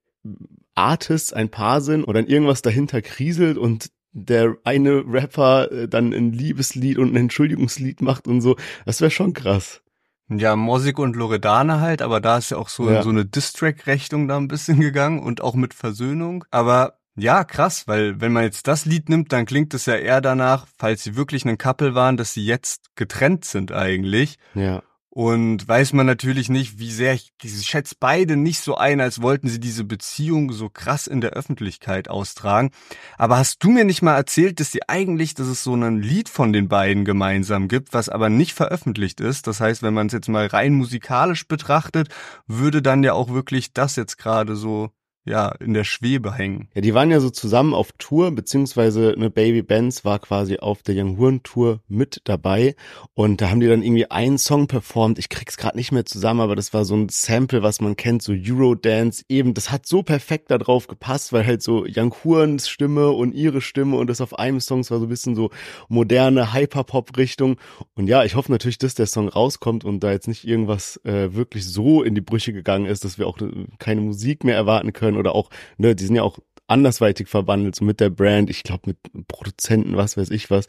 Artists 0.75 1.33
ein 1.33 1.51
Paar 1.51 1.81
sind 1.81 2.05
und 2.05 2.15
dann 2.15 2.27
irgendwas 2.27 2.63
dahinter 2.63 3.03
kriselt 3.03 3.59
und 3.59 3.91
der 4.13 4.57
eine 4.65 5.05
Rapper 5.07 5.71
äh, 5.71 5.89
dann 5.89 6.13
ein 6.13 6.33
Liebeslied 6.33 6.99
und 6.99 7.13
ein 7.13 7.17
Entschuldigungslied 7.17 8.01
macht 8.01 8.27
und 8.27 8.41
so. 8.41 8.57
Das 8.87 9.01
wäre 9.01 9.11
schon 9.11 9.35
krass. 9.35 9.83
Ja, 10.29 10.57
Mosik 10.57 10.99
und 10.99 11.15
Loredane 11.15 11.81
halt, 11.81 12.03
aber 12.03 12.21
da 12.21 12.39
ist 12.39 12.51
ja 12.51 12.57
auch 12.57 12.69
so, 12.69 12.91
ja. 12.91 13.03
so 13.03 13.11
eine 13.11 13.25
Distrack-Richtung 13.25 14.27
da 14.27 14.37
ein 14.37 14.49
bisschen 14.49 14.81
gegangen 14.81 15.21
und 15.21 15.41
auch 15.41 15.55
mit 15.55 15.75
Versöhnung. 15.75 16.45
Aber 16.51 16.99
ja, 17.17 17.45
krass, 17.45 17.89
weil 17.89 18.21
wenn 18.21 18.33
man 18.33 18.45
jetzt 18.45 18.69
das 18.69 18.85
Lied 18.85 19.09
nimmt, 19.09 19.33
dann 19.33 19.47
klingt 19.47 19.73
es 19.73 19.87
ja 19.87 19.97
eher 19.97 20.21
danach, 20.21 20.67
falls 20.77 21.03
sie 21.03 21.17
wirklich 21.17 21.45
ein 21.47 21.59
Couple 21.59 21.95
waren, 21.95 22.17
dass 22.17 22.35
sie 22.35 22.45
jetzt 22.45 22.95
getrennt 22.95 23.45
sind 23.47 23.73
eigentlich. 23.73 24.37
Ja. 24.55 24.83
Und 25.09 25.67
weiß 25.67 25.95
man 25.95 26.05
natürlich 26.05 26.51
nicht, 26.51 26.79
wie 26.79 26.91
sehr 26.93 27.15
ich, 27.15 27.33
ich 27.43 27.67
schätze 27.67 27.95
beide 27.99 28.37
nicht 28.37 28.61
so 28.61 28.77
ein, 28.77 29.01
als 29.01 29.23
wollten 29.23 29.49
sie 29.49 29.59
diese 29.59 29.85
Beziehung 29.85 30.53
so 30.53 30.69
krass 30.69 31.07
in 31.07 31.23
der 31.23 31.31
Öffentlichkeit 31.31 32.11
austragen. 32.11 32.71
Aber 33.17 33.39
hast 33.39 33.65
du 33.65 33.71
mir 33.71 33.85
nicht 33.85 34.03
mal 34.03 34.15
erzählt, 34.15 34.61
dass 34.61 34.73
sie 34.73 34.87
eigentlich, 34.87 35.33
dass 35.33 35.47
es 35.47 35.65
so 35.65 35.75
ein 35.75 36.03
Lied 36.03 36.29
von 36.29 36.53
den 36.53 36.69
beiden 36.69 37.07
gemeinsam 37.07 37.69
gibt, 37.69 37.95
was 37.95 38.11
aber 38.11 38.29
nicht 38.29 38.53
veröffentlicht 38.53 39.23
ist? 39.23 39.47
Das 39.47 39.59
heißt, 39.59 39.83
wenn 39.83 39.95
man 39.95 40.09
es 40.09 40.13
jetzt 40.13 40.29
mal 40.29 40.49
rein 40.49 40.75
musikalisch 40.75 41.49
betrachtet, 41.49 42.11
würde 42.47 42.83
dann 42.83 43.03
ja 43.03 43.15
auch 43.15 43.31
wirklich 43.31 43.73
das 43.73 43.97
jetzt 43.97 44.19
gerade 44.19 44.55
so 44.55 44.91
ja, 45.27 45.49
in 45.61 45.75
der 45.75 45.85
Schwebe 45.85 46.33
hängen. 46.33 46.69
Ja, 46.75 46.81
die 46.81 46.95
waren 46.95 47.11
ja 47.11 47.21
so 47.21 47.31
zusammen 47.31 47.75
auf 47.75 47.91
Tour, 47.99 48.31
beziehungsweise 48.31 49.13
eine 49.17 49.29
Baby 49.29 49.63
Benz 49.63 50.05
war 50.05 50.21
quasi 50.21 50.59
auf 50.59 50.83
der 50.83 50.95
Young 50.97 51.19
Horn 51.19 51.43
Tour 51.43 51.81
mit 51.89 52.21
dabei 52.25 52.77
und 53.15 53.41
da 53.41 53.51
haben 53.51 53.61
die 53.61 53.67
dann 53.67 53.83
irgendwie 53.83 54.11
einen 54.11 54.39
Song 54.39 54.69
performt. 54.69 55.19
Ich 55.19 55.29
krieg's 55.29 55.57
gerade 55.57 55.77
nicht 55.77 55.91
mehr 55.91 56.07
zusammen, 56.07 56.41
aber 56.41 56.55
das 56.55 56.73
war 56.73 56.85
so 56.85 56.95
ein 56.95 57.09
Sample, 57.09 57.63
was 57.63 57.81
man 57.81 57.97
kennt, 57.97 58.23
so 58.23 58.33
Eurodance. 58.33 59.25
Eben, 59.29 59.53
das 59.53 59.73
hat 59.73 59.87
so 59.87 60.05
perfekt 60.05 60.51
da 60.51 60.59
drauf 60.59 60.87
gepasst, 60.87 61.33
weil 61.33 61.45
halt 61.45 61.63
so 61.63 61.85
Young 61.89 62.15
Horns 62.25 62.69
Stimme 62.69 63.11
und 63.11 63.35
ihre 63.35 63.61
Stimme 63.61 63.97
und 63.97 64.09
das 64.09 64.21
auf 64.21 64.39
einem 64.39 64.61
Song, 64.61 64.81
es 64.81 64.91
war 64.93 65.01
so 65.01 65.07
ein 65.07 65.09
bisschen 65.09 65.35
so 65.35 65.51
moderne 65.89 66.55
Hyperpop-Richtung. 66.55 67.57
Und 67.95 68.07
ja, 68.07 68.25
ich 68.25 68.37
hoffe 68.37 68.53
natürlich, 68.53 68.79
dass 68.79 68.95
der 68.95 69.07
Song 69.07 69.29
rauskommt 69.29 69.85
und 69.85 70.01
da 70.01 70.13
jetzt 70.13 70.29
nicht 70.29 70.47
irgendwas 70.47 71.01
äh, 71.05 71.35
wirklich 71.35 71.67
so 71.67 72.03
in 72.05 72.15
die 72.15 72.21
Brüche 72.21 72.53
gegangen 72.53 72.87
ist, 72.87 73.05
dass 73.05 73.19
wir 73.19 73.27
auch 73.27 73.39
keine 73.79 74.01
Musik 74.03 74.45
mehr 74.45 74.55
erwarten 74.55 74.93
können 74.93 75.16
können 75.17 75.19
oder 75.19 75.35
auch, 75.35 75.51
ne, 75.79 75.95
die 75.95 76.05
sind 76.05 76.17
ja 76.17 76.23
auch 76.23 76.39
andersweitig 76.69 77.29
verwandelt, 77.29 77.77
so 77.77 77.85
mit 77.85 78.01
der 78.01 78.11
Brand, 78.11 78.51
ich 78.51 78.63
glaube 78.63 78.83
mit 78.87 79.29
Produzenten, 79.29 79.97
was 79.97 80.17
weiß 80.17 80.31
ich 80.31 80.51
was. 80.51 80.67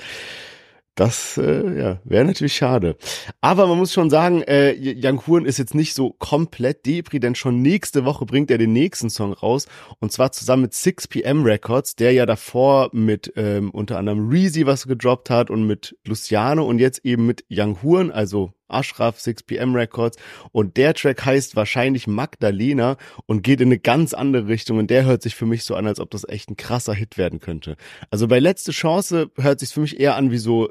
Das 0.93 1.37
äh, 1.37 1.79
ja, 1.79 2.01
wäre 2.05 2.25
natürlich 2.25 2.55
schade. 2.55 2.97
Aber 3.39 3.67
man 3.67 3.77
muss 3.77 3.93
schon 3.93 4.09
sagen, 4.09 4.41
äh, 4.41 4.73
Young 4.75 5.27
Huren 5.27 5.45
ist 5.45 5.59
jetzt 5.59 5.75
nicht 5.75 5.93
so 5.93 6.15
komplett 6.17 6.87
Depri, 6.87 7.19
denn 7.19 7.35
schon 7.35 7.61
nächste 7.61 8.03
Woche 8.03 8.25
bringt 8.25 8.49
er 8.49 8.57
den 8.57 8.73
nächsten 8.73 9.11
Song 9.11 9.33
raus. 9.33 9.67
Und 9.99 10.11
zwar 10.11 10.31
zusammen 10.31 10.63
mit 10.63 10.73
6pm 10.73 11.45
Records, 11.45 11.95
der 11.95 12.13
ja 12.13 12.25
davor 12.25 12.89
mit 12.93 13.31
ähm, 13.35 13.69
unter 13.69 13.99
anderem 13.99 14.27
Reezy 14.27 14.65
was 14.65 14.87
gedroppt 14.87 15.29
hat 15.29 15.51
und 15.51 15.67
mit 15.67 15.95
Luciano 16.03 16.65
und 16.65 16.79
jetzt 16.79 17.05
eben 17.05 17.27
mit 17.27 17.45
Young 17.51 17.83
Huren, 17.83 18.09
also 18.09 18.53
Ashraf 18.69 19.17
6pm 19.17 19.75
Records. 19.75 20.17
Und 20.51 20.77
der 20.77 20.93
Track 20.93 21.25
heißt 21.25 21.55
wahrscheinlich 21.55 22.07
Magdalena 22.07 22.97
und 23.25 23.43
geht 23.43 23.61
in 23.61 23.69
eine 23.69 23.79
ganz 23.79 24.13
andere 24.13 24.47
Richtung. 24.47 24.77
Und 24.77 24.89
der 24.89 25.05
hört 25.05 25.21
sich 25.21 25.35
für 25.35 25.45
mich 25.45 25.63
so 25.63 25.75
an, 25.75 25.87
als 25.87 25.99
ob 25.99 26.11
das 26.11 26.27
echt 26.27 26.49
ein 26.49 26.57
krasser 26.57 26.93
Hit 26.93 27.17
werden 27.17 27.39
könnte. 27.39 27.75
Also 28.09 28.27
bei 28.27 28.39
letzte 28.39 28.71
Chance 28.71 29.31
hört 29.37 29.59
sich 29.59 29.69
für 29.69 29.81
mich 29.81 29.99
eher 29.99 30.15
an 30.15 30.31
wie 30.31 30.37
so 30.37 30.69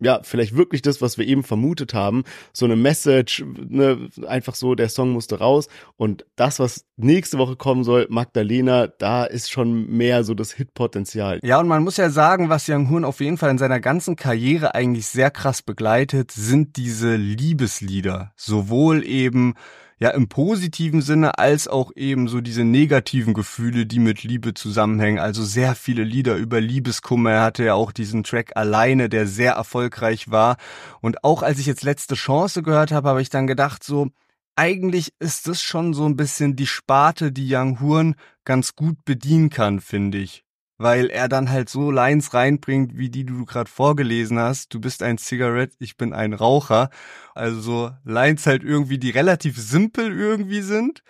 ja, 0.00 0.20
vielleicht 0.22 0.56
wirklich 0.56 0.82
das, 0.82 1.02
was 1.02 1.18
wir 1.18 1.26
eben 1.26 1.42
vermutet 1.42 1.92
haben. 1.94 2.24
So 2.52 2.64
eine 2.64 2.76
Message, 2.76 3.44
ne, 3.56 4.08
einfach 4.26 4.54
so, 4.54 4.74
der 4.74 4.88
Song 4.88 5.10
musste 5.10 5.38
raus. 5.38 5.68
Und 5.96 6.24
das, 6.36 6.60
was 6.60 6.86
nächste 6.96 7.38
Woche 7.38 7.56
kommen 7.56 7.84
soll, 7.84 8.06
Magdalena, 8.08 8.86
da 8.86 9.24
ist 9.24 9.50
schon 9.50 9.88
mehr 9.88 10.22
so 10.24 10.34
das 10.34 10.52
Hitpotenzial. 10.52 11.40
Ja, 11.42 11.58
und 11.58 11.68
man 11.68 11.82
muss 11.82 11.96
ja 11.96 12.10
sagen, 12.10 12.48
was 12.48 12.68
Young 12.68 12.90
Hoon 12.90 13.04
auf 13.04 13.20
jeden 13.20 13.38
Fall 13.38 13.50
in 13.50 13.58
seiner 13.58 13.80
ganzen 13.80 14.14
Karriere 14.14 14.74
eigentlich 14.74 15.06
sehr 15.06 15.30
krass 15.30 15.62
begleitet, 15.62 16.30
sind 16.30 16.76
diese 16.76 17.16
Liebeslieder. 17.16 18.32
Sowohl 18.36 19.04
eben 19.04 19.54
ja 19.98 20.10
im 20.10 20.28
positiven 20.28 21.02
Sinne 21.02 21.38
als 21.38 21.68
auch 21.68 21.92
eben 21.96 22.28
so 22.28 22.40
diese 22.40 22.64
negativen 22.64 23.34
Gefühle, 23.34 23.86
die 23.86 23.98
mit 23.98 24.22
Liebe 24.22 24.54
zusammenhängen. 24.54 25.18
Also 25.18 25.44
sehr 25.44 25.74
viele 25.74 26.04
Lieder 26.04 26.36
über 26.36 26.60
Liebeskummer. 26.60 27.32
Er 27.32 27.42
hatte 27.42 27.64
ja 27.64 27.74
auch 27.74 27.92
diesen 27.92 28.24
Track 28.24 28.56
alleine, 28.56 29.08
der 29.08 29.26
sehr 29.26 29.52
erfolgreich 29.52 30.30
war. 30.30 30.56
Und 31.00 31.24
auch 31.24 31.42
als 31.42 31.58
ich 31.58 31.66
jetzt 31.66 31.82
letzte 31.82 32.14
Chance 32.14 32.62
gehört 32.62 32.92
habe, 32.92 33.08
habe 33.08 33.22
ich 33.22 33.30
dann 33.30 33.46
gedacht, 33.46 33.82
so, 33.82 34.08
eigentlich 34.56 35.12
ist 35.18 35.48
das 35.48 35.62
schon 35.62 35.94
so 35.94 36.04
ein 36.06 36.16
bisschen 36.16 36.56
die 36.56 36.66
Sparte, 36.66 37.32
die 37.32 37.54
Young 37.54 37.80
Horn 37.80 38.14
ganz 38.44 38.74
gut 38.74 39.04
bedienen 39.04 39.50
kann, 39.50 39.80
finde 39.80 40.18
ich 40.18 40.44
weil 40.78 41.10
er 41.10 41.28
dann 41.28 41.50
halt 41.50 41.68
so 41.68 41.90
Lines 41.90 42.32
reinbringt, 42.32 42.96
wie 42.96 43.10
die 43.10 43.24
du 43.24 43.44
gerade 43.44 43.68
vorgelesen 43.68 44.38
hast. 44.38 44.72
Du 44.72 44.80
bist 44.80 45.02
ein 45.02 45.18
Zigarette, 45.18 45.76
ich 45.80 45.96
bin 45.96 46.12
ein 46.12 46.32
Raucher. 46.32 46.90
Also 47.34 47.60
so 47.60 47.90
Lines 48.04 48.46
halt 48.46 48.62
irgendwie, 48.62 48.98
die 48.98 49.10
relativ 49.10 49.58
simpel 49.58 50.16
irgendwie 50.16 50.62
sind, 50.62 51.02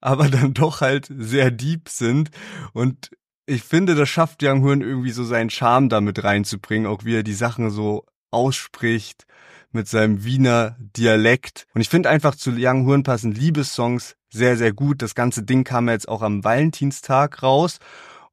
aber 0.00 0.28
dann 0.30 0.54
doch 0.54 0.80
halt 0.80 1.08
sehr 1.10 1.50
deep 1.50 1.88
sind. 1.88 2.30
Und 2.72 3.10
ich 3.46 3.62
finde, 3.62 3.94
das 3.96 4.08
schafft 4.08 4.42
Young 4.42 4.62
Hoon 4.62 4.80
irgendwie 4.80 5.10
so 5.10 5.24
seinen 5.24 5.50
Charme 5.50 5.88
damit 5.88 6.22
reinzubringen, 6.22 6.86
auch 6.86 7.04
wie 7.04 7.16
er 7.16 7.22
die 7.22 7.34
Sachen 7.34 7.70
so 7.70 8.06
ausspricht 8.30 9.26
mit 9.72 9.88
seinem 9.88 10.24
Wiener 10.24 10.76
Dialekt. 10.78 11.66
Und 11.74 11.80
ich 11.80 11.88
finde 11.88 12.08
einfach 12.10 12.34
zu 12.34 12.52
Young 12.56 12.86
Hoon 12.86 13.02
passen 13.02 13.32
Liebessongs 13.32 14.16
sehr, 14.30 14.56
sehr 14.56 14.72
gut. 14.72 15.02
Das 15.02 15.14
ganze 15.14 15.42
Ding 15.42 15.64
kam 15.64 15.88
jetzt 15.88 16.08
auch 16.08 16.22
am 16.22 16.44
Valentinstag 16.44 17.42
raus. 17.42 17.78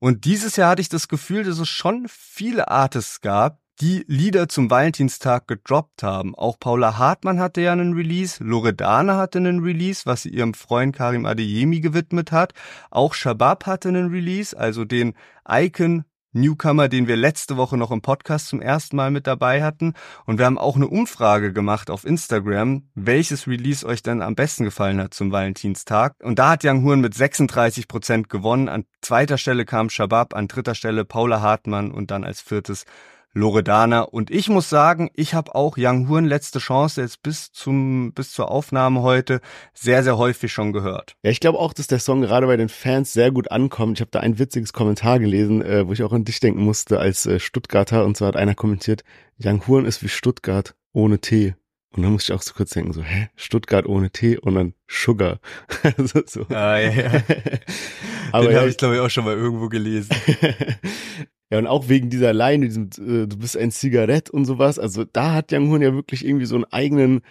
Und 0.04 0.26
dieses 0.26 0.58
Jahr 0.58 0.72
hatte 0.72 0.82
ich 0.82 0.90
das 0.90 1.08
Gefühl, 1.08 1.46
dass 1.46 1.60
es 1.60 1.70
schon 1.70 2.08
viele 2.10 2.68
Artists 2.68 3.22
gab, 3.22 3.62
die 3.80 4.04
Lieder 4.06 4.50
zum 4.50 4.70
Valentinstag 4.70 5.48
gedroppt 5.48 6.04
haben. 6.04 6.36
Auch 6.36 6.60
Paula 6.60 6.98
Hartmann 6.98 7.40
hatte 7.40 7.62
ja 7.62 7.72
einen 7.72 7.94
Release, 7.94 8.44
Loredana 8.44 9.16
hatte 9.16 9.38
einen 9.38 9.62
Release, 9.64 10.02
was 10.06 10.24
sie 10.24 10.30
ihrem 10.32 10.56
Freund 10.56 10.94
Karim 10.94 11.26
Adeyemi 11.26 11.80
gewidmet 11.80 12.34
hat. 12.34 12.52
Auch 12.92 13.14
Shabab 13.14 13.66
hatte 13.66 13.88
einen 13.88 14.12
Release, 14.12 14.60
also 14.60 14.84
den 14.84 15.14
Icon 15.48 16.04
Newcomer, 16.34 16.90
den 16.90 17.08
wir 17.08 17.16
letzte 17.16 17.58
Woche 17.58 17.78
noch 17.78 17.92
im 17.92 18.02
Podcast 18.02 18.48
zum 18.48 18.62
ersten 18.62 18.96
Mal 18.96 19.12
mit 19.12 19.28
dabei 19.28 19.64
hatten. 19.64 19.94
Und 20.26 20.40
wir 20.40 20.46
haben 20.46 20.58
auch 20.58 20.76
eine 20.76 20.88
Umfrage 20.88 21.54
gemacht 21.54 21.90
auf 21.90 22.06
Instagram, 22.06 22.84
welches 22.96 23.48
Release 23.48 23.86
euch 23.86 24.04
denn 24.04 24.22
am 24.22 24.36
besten 24.36 24.66
gefallen 24.66 25.00
hat 25.00 25.14
zum 25.14 25.32
Valentinstag. 25.32 26.16
Und 26.24 26.40
da 26.40 26.52
hat 26.52 26.66
Young 26.66 26.84
Huren 26.84 27.02
mit 27.02 27.14
36 27.14 27.88
Prozent 27.88 28.30
gewonnen. 28.30 28.68
An 28.68 28.86
zweiter 29.02 29.38
Stelle 29.38 29.66
kam 29.66 29.90
Shabab, 29.90 30.36
an 30.36 30.48
dritter 30.48 30.76
Stelle 30.76 31.06
Paula 31.06 31.42
Hartmann 31.42 31.92
und 31.92 32.12
dann 32.12 32.24
als 32.24 32.42
viertes 32.42 32.86
Loredana. 33.34 34.02
Und 34.02 34.30
ich 34.32 34.50
muss 34.50 34.70
sagen, 34.70 35.10
ich 35.16 35.34
habe 35.34 35.56
auch 35.56 35.76
Young 35.78 36.08
Huren 36.08 36.26
letzte 36.26 36.60
Chance 36.60 37.02
jetzt 37.02 37.24
bis 37.24 37.52
zum 37.52 38.14
bis 38.14 38.32
zur 38.32 38.52
Aufnahme 38.52 39.02
heute 39.02 39.42
sehr 39.74 40.04
sehr 40.04 40.18
häufig 40.18 40.54
schon 40.54 40.74
gehört. 40.74 41.16
Ja, 41.24 41.32
ich 41.32 41.40
glaube 41.40 41.60
auch, 41.60 41.74
dass 41.74 41.88
der 41.88 42.00
Song 42.00 42.22
gerade 42.22 42.48
bei 42.48 42.58
den 42.58 42.70
Fans 42.70 43.14
sehr 43.14 43.32
gut 43.32 43.52
ankommt. 43.52 43.98
Ich 43.98 44.02
habe 44.02 44.12
da 44.12 44.20
ein 44.20 44.40
witziges 44.40 44.74
Kommentar 44.74 45.20
gelesen, 45.20 45.62
äh, 45.62 45.88
wo 45.88 45.94
ich 45.94 46.04
auch 46.04 46.14
an 46.14 46.26
dich 46.26 46.40
denken 46.40 46.64
musste 46.64 47.00
als 47.00 47.26
äh, 47.26 47.40
Stuttgarter. 47.40 48.06
Und 48.06 48.18
zwar 48.18 48.30
hat 48.30 48.36
einer 48.36 48.56
kommentiert: 48.56 49.04
Young 49.44 49.66
Huren 49.68 49.86
ist 49.86 50.04
wie 50.04 50.10
Stuttgart 50.10 50.76
ohne 50.94 51.20
Tee. 51.20 51.56
Und 51.96 52.04
dann 52.04 52.12
musste 52.12 52.34
ich 52.34 52.40
auch 52.40 52.42
so 52.42 52.54
kurz 52.54 52.72
denken, 52.72 52.92
so, 52.92 53.04
hä, 53.04 53.30
Stuttgart 53.36 53.86
ohne 53.86 54.10
Tee 54.10 54.38
und 54.38 54.56
dann 54.56 54.74
Sugar. 54.88 55.40
also, 55.98 56.22
so. 56.26 56.42
Ah, 56.50 56.80
ja, 56.80 56.90
ja. 56.90 57.12
Aber 58.32 58.46
Den 58.46 58.54
ja, 58.54 58.60
habe 58.62 58.70
ich, 58.70 58.78
glaube 58.78 58.96
ich, 58.96 59.02
auch 59.02 59.10
schon 59.10 59.26
mal 59.26 59.36
irgendwo 59.36 59.70
gelesen. 59.70 60.16
Ja, 61.52 61.60
und 61.60 61.68
auch 61.68 61.88
wegen 61.88 62.10
dieser 62.10 62.34
Line, 62.34 62.66
diesem, 62.66 62.86
äh, 62.98 63.28
du 63.28 63.38
bist 63.38 63.56
ein 63.56 63.70
Zigarett 63.70 64.32
und 64.32 64.46
sowas. 64.46 64.80
Also 64.80 65.04
da 65.04 65.34
hat 65.34 65.54
Young 65.54 65.70
Hoon 65.70 65.84
ja 65.84 65.94
wirklich 65.94 66.26
irgendwie 66.26 66.48
so 66.48 66.56
einen 66.56 66.66
eigenen 66.66 67.22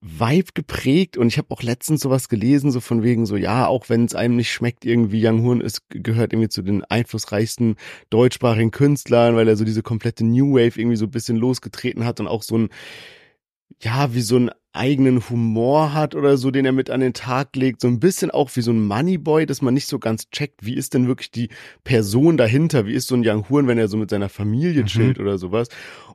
Vibe 0.00 0.52
geprägt. 0.54 1.16
Und 1.16 1.26
ich 1.26 1.38
habe 1.38 1.50
auch 1.50 1.60
letztens 1.60 2.02
sowas 2.02 2.28
gelesen, 2.28 2.70
so 2.70 2.80
von 2.80 3.02
wegen 3.02 3.26
so, 3.26 3.34
ja, 3.34 3.66
auch 3.66 3.88
wenn 3.88 4.04
es 4.04 4.14
einem 4.14 4.36
nicht 4.36 4.52
schmeckt, 4.52 4.84
irgendwie 4.84 5.26
Young 5.26 5.42
Hoon 5.42 5.60
ist, 5.60 5.82
gehört 5.88 6.32
irgendwie 6.32 6.50
zu 6.50 6.62
den 6.62 6.84
einflussreichsten 6.84 7.74
deutschsprachigen 8.10 8.70
Künstlern, 8.70 9.34
weil 9.34 9.48
er 9.48 9.56
so 9.56 9.64
diese 9.64 9.82
komplette 9.82 10.24
New 10.24 10.54
Wave 10.54 10.78
irgendwie 10.78 10.96
so 10.96 11.06
ein 11.06 11.10
bisschen 11.10 11.36
losgetreten 11.36 12.04
hat 12.04 12.20
und 12.20 12.28
auch 12.28 12.44
so 12.44 12.56
ein, 12.58 12.68
ja, 13.80 14.14
wie 14.14 14.22
so 14.22 14.36
ein 14.38 14.50
eigenen 14.74 15.28
Humor 15.30 15.94
hat 15.94 16.14
oder 16.14 16.36
so, 16.36 16.50
den 16.50 16.66
er 16.66 16.72
mit 16.72 16.90
an 16.90 17.00
den 17.00 17.14
Tag 17.14 17.56
legt. 17.56 17.80
So 17.80 17.88
ein 17.88 18.00
bisschen 18.00 18.30
auch 18.30 18.50
wie 18.54 18.60
so 18.60 18.72
ein 18.72 18.86
Moneyboy, 18.86 19.46
dass 19.46 19.62
man 19.62 19.74
nicht 19.74 19.86
so 19.86 19.98
ganz 19.98 20.30
checkt, 20.30 20.64
wie 20.64 20.74
ist 20.74 20.94
denn 20.94 21.06
wirklich 21.06 21.30
die 21.30 21.48
Person 21.84 22.36
dahinter? 22.36 22.86
Wie 22.86 22.94
ist 22.94 23.06
so 23.06 23.14
ein 23.14 23.22
Young 23.24 23.48
Huren, 23.48 23.66
wenn 23.68 23.78
er 23.78 23.88
so 23.88 23.96
mit 23.96 24.10
seiner 24.10 24.28
Familie 24.28 24.82
mhm. 24.82 24.86
chillt 24.86 25.20
oder 25.20 25.38
sowas? 25.38 25.68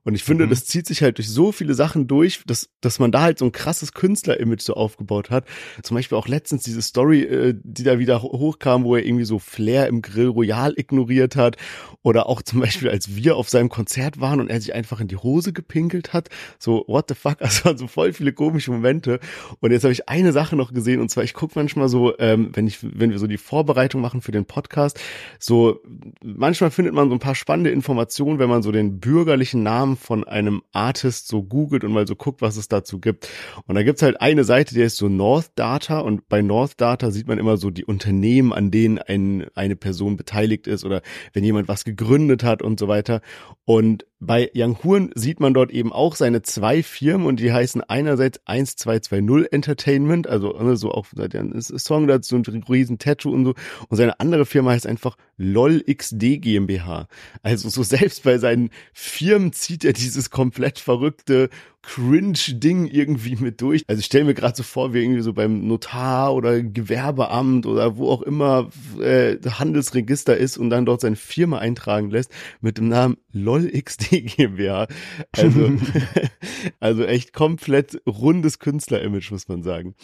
Und 0.04 0.16
ich 0.16 0.24
finde, 0.24 0.46
mhm. 0.46 0.50
das 0.50 0.66
zieht 0.66 0.88
sich 0.88 1.02
halt 1.02 1.18
durch 1.18 1.30
so 1.30 1.52
viele 1.52 1.74
Sachen 1.74 2.08
durch, 2.08 2.42
dass, 2.46 2.70
dass 2.82 3.00
man 3.00 3.12
da 3.12 3.22
halt 3.22 3.40
so 3.40 3.46
ein 3.46 3.52
krasses 3.52 3.94
Künstler-Image 3.94 4.62
so 4.62 4.74
aufgebaut 4.74 5.30
hat. 5.30 5.46
Zum 5.84 5.96
Beispiel 5.96 6.18
auch 6.18 6.28
letztens 6.28 6.64
diese 6.64 6.82
Story, 6.82 7.22
äh, 7.24 7.54
die 7.64 7.84
da 7.84 8.00
wieder 8.00 8.22
hochkam, 8.22 8.84
wo 8.84 8.96
er 8.96 9.06
irgendwie 9.06 9.26
so 9.26 9.40
Flair 9.40 9.88
im 9.88 10.02
Grill 10.02 10.28
Royal 10.28 10.74
ignoriert 10.78 11.36
hat. 11.36 11.58
Oder 12.02 12.28
auch 12.28 12.42
zum 12.42 12.60
Beispiel, 12.62 12.90
als 12.90 13.16
wir 13.16 13.36
auf 13.36 13.50
seinem 13.50 13.70
Konzert 13.70 14.20
waren 14.20 14.40
und 14.40 14.50
er 14.50 14.60
sich 14.62 14.74
einfach 14.74 15.00
in 15.00 15.08
die 15.08 15.18
Hose 15.18 15.54
gepinkelt 15.54 16.14
hat. 16.14 16.30
So, 16.60 16.84
what 16.88 17.06
the 17.08 17.16
fuck? 17.16 17.38
Also 17.50 17.66
waren 17.66 17.78
so 17.78 17.88
voll 17.88 18.14
viele 18.14 18.32
komische 18.50 18.72
Momente. 18.72 19.20
Und 19.60 19.72
jetzt 19.72 19.84
habe 19.84 19.94
ich 19.94 20.10
eine 20.10 20.32
Sache 20.32 20.56
noch 20.56 20.74
gesehen, 20.74 21.02
und 21.02 21.10
zwar, 21.10 21.24
ich 21.24 21.36
gucke 21.36 21.54
manchmal 21.56 21.88
so, 21.88 22.18
ähm, 22.18 22.50
wenn 22.54 22.66
ich, 22.66 22.80
wenn 22.82 23.12
wir 23.12 23.20
so 23.20 23.28
die 23.28 23.38
Vorbereitung 23.38 24.02
machen 24.02 24.22
für 24.22 24.32
den 24.32 24.46
Podcast, 24.46 25.00
so 25.38 25.82
manchmal 26.24 26.72
findet 26.72 26.96
man 26.96 27.10
so 27.10 27.16
ein 27.16 27.20
paar 27.20 27.36
spannende 27.36 27.70
Informationen, 27.70 28.40
wenn 28.40 28.50
man 28.50 28.64
so 28.64 28.72
den 28.72 29.00
bürgerlichen 29.00 29.62
Namen 29.62 29.98
von 29.98 30.24
einem 30.24 30.64
Artist 30.72 31.28
so 31.28 31.44
googelt 31.44 31.84
und 31.84 31.92
mal 31.92 32.08
so 32.08 32.16
guckt, 32.16 32.42
was 32.42 32.58
es 32.58 32.68
dazu 32.68 33.00
gibt. 33.00 33.30
Und 33.68 33.76
da 33.76 33.84
gibt's 33.84 34.02
halt 34.02 34.20
eine 34.20 34.44
Seite, 34.44 34.74
die 34.74 34.82
ist 34.82 34.98
so 34.98 35.10
North 35.10 35.52
Data 35.54 36.00
und 36.00 36.28
bei 36.28 36.42
North 36.42 36.82
Data 36.82 37.12
sieht 37.12 37.28
man 37.28 37.38
immer 37.38 37.58
so 37.58 37.70
die 37.70 37.86
Unternehmen, 37.86 38.52
an 38.52 38.72
denen 38.72 38.98
ein, 38.98 39.46
eine 39.54 39.76
Person 39.76 40.18
beteiligt 40.18 40.66
ist 40.66 40.84
oder 40.84 41.04
wenn 41.34 41.44
jemand 41.44 41.68
was 41.68 41.84
gegründet 41.84 42.44
hat 42.44 42.64
und 42.64 42.80
so 42.80 42.88
weiter. 42.88 43.22
Und 43.66 44.08
bei 44.22 44.52
Young 44.54 44.84
Huren 44.84 45.12
sieht 45.16 45.40
man 45.40 45.54
dort 45.54 45.72
eben 45.72 45.94
auch 45.94 46.16
seine 46.16 46.42
zwei 46.42 46.84
Firmen 46.84 47.26
und 47.26 47.40
die 47.40 47.54
heißen 47.54 47.82
einerseits 47.82 48.42
1220 48.46 49.54
Entertainment, 49.54 50.28
also 50.28 50.52
ne, 50.62 50.76
so 50.76 50.92
auch 50.92 51.08
ein 51.18 51.62
Song 51.62 52.08
dazu, 52.08 52.36
ein 52.36 52.64
riesen 52.68 53.00
Tattoo 53.00 53.32
und 53.32 53.46
so. 53.46 53.54
Und 53.88 53.98
seine 53.98 54.20
andere 54.20 54.46
Firma 54.46 54.72
heißt 54.72 54.88
einfach 54.88 55.16
LOLXD 55.38 56.40
GmbH. 56.40 57.08
Also 57.44 57.70
so 57.70 57.82
selbst 57.84 58.24
bei 58.24 58.38
seinen 58.38 58.72
Firmen 58.94 59.54
zieht 59.54 59.86
er 59.86 59.94
dieses 59.94 60.30
komplett 60.30 60.80
verrückte 60.80 61.50
Cringe-Ding 61.82 62.88
irgendwie 62.88 63.38
mit 63.38 63.62
durch. 63.62 63.84
Also 63.88 64.00
ich 64.00 64.06
stelle 64.06 64.26
mir 64.26 64.34
gerade 64.34 64.56
so 64.56 64.64
vor, 64.64 64.94
wie 64.94 65.02
irgendwie 65.02 65.22
so 65.22 65.34
beim 65.34 65.66
Notar 65.68 66.36
oder 66.36 66.62
Gewerbeamt 66.62 67.66
oder 67.66 67.98
wo 67.98 68.10
auch 68.10 68.22
immer 68.22 68.70
äh, 69.02 69.38
Handelsregister 69.38 70.36
ist 70.36 70.58
und 70.58 70.70
dann 70.70 70.86
dort 70.86 71.02
seine 71.02 71.16
Firma 71.16 71.60
eintragen 71.60 72.10
lässt 72.10 72.32
mit 72.60 72.78
dem 72.78 72.90
Namen 72.90 73.18
LOLXD 73.32 74.22
GmbH. 74.22 74.88
Also, 75.32 75.72
also 76.80 77.04
echt 77.06 77.34
komplett 77.34 78.02
rundes 78.06 78.60
Künstler-Image, 78.60 79.32
muss 79.32 79.48
man 79.48 79.64
sagen. 79.64 79.96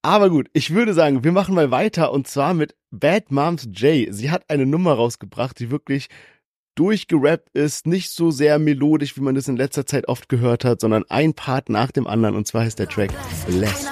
Aber 0.00 0.30
gut, 0.30 0.48
ich 0.54 0.72
würde 0.72 0.94
sagen, 0.94 1.24
wir 1.24 1.32
machen 1.32 1.54
mal 1.54 1.70
weiter 1.70 2.12
und 2.12 2.26
zwar 2.26 2.54
mit 2.54 2.74
Bad 2.90 3.30
Moms 3.30 3.68
J. 3.72 4.06
Sie 4.10 4.30
hat 4.30 4.48
eine 4.48 4.64
Nummer 4.64 4.94
rausgebracht, 4.94 5.58
die 5.58 5.70
wirklich 5.70 6.08
durchgerappt 6.78 7.50
ist, 7.54 7.86
nicht 7.86 8.10
so 8.10 8.30
sehr 8.30 8.58
melodisch, 8.58 9.16
wie 9.16 9.20
man 9.20 9.34
das 9.34 9.48
in 9.48 9.56
letzter 9.56 9.84
Zeit 9.84 10.06
oft 10.08 10.28
gehört 10.28 10.64
hat, 10.64 10.80
sondern 10.80 11.04
ein 11.08 11.34
Part 11.34 11.68
nach 11.68 11.90
dem 11.90 12.06
anderen 12.06 12.36
und 12.36 12.46
zwar 12.46 12.62
heißt 12.62 12.78
der 12.78 12.88
Track 12.88 13.10
Blessed. 13.46 13.88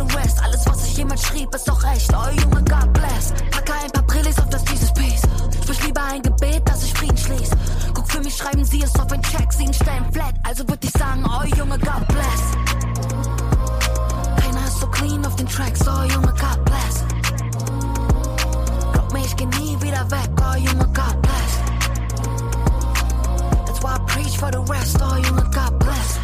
The 0.00 0.16
rest. 0.16 0.42
Alles, 0.42 0.66
was 0.66 0.86
ich 0.86 0.96
jemand 0.96 1.20
schrieb, 1.20 1.54
ist 1.54 1.68
doch 1.68 1.82
echt. 1.92 2.10
Oh 2.12 2.30
Junge, 2.40 2.62
God 2.64 2.92
bless. 2.92 3.34
Packe 3.50 3.72
ein 3.84 3.90
paar 3.90 4.06
Brillis 4.06 4.38
auf 4.38 4.48
das 4.48 4.64
dieses 4.64 4.92
Piece. 4.94 5.22
Sprich 5.62 5.86
lieber 5.86 6.02
ein 6.04 6.22
Gebet, 6.22 6.62
dass 6.64 6.84
ich 6.84 6.92
Frieden 6.94 7.16
schließ. 7.16 7.50
Guck 7.92 8.10
für 8.10 8.20
mich, 8.20 8.36
schreiben 8.36 8.64
sie 8.64 8.82
es 8.82 8.94
auf 8.94 9.10
ein 9.12 9.22
Check. 9.22 9.52
Sieben 9.52 9.74
Stellen 9.74 10.10
flat, 10.12 10.34
also 10.44 10.66
würd 10.68 10.84
ich 10.84 10.90
sagen, 10.90 11.24
oh 11.26 11.44
Junge, 11.56 11.78
God 11.78 12.08
bless. 12.08 12.42
Keiner 14.42 14.64
ist 14.66 14.80
so 14.80 14.86
clean 14.86 15.24
auf 15.26 15.36
den 15.36 15.48
Tracks, 15.48 15.80
oh 15.86 16.02
Junge, 16.04 16.32
God 16.38 16.64
bless. 16.64 16.69
Ich 19.30 19.36
geh 19.36 19.46
nie 19.46 19.80
wieder 19.80 20.10
weg, 20.10 20.28
oh 20.40 20.56
Junge, 20.56 20.86
God 20.92 21.22
bless. 21.22 21.52
That's 23.64 23.80
why 23.80 23.94
I 23.94 23.98
preach 24.08 24.36
for 24.36 24.50
the 24.50 24.58
rest, 24.68 24.96
oh 25.00 25.22
Junge, 25.22 25.44
God 25.54 25.78
bless. 25.78 26.18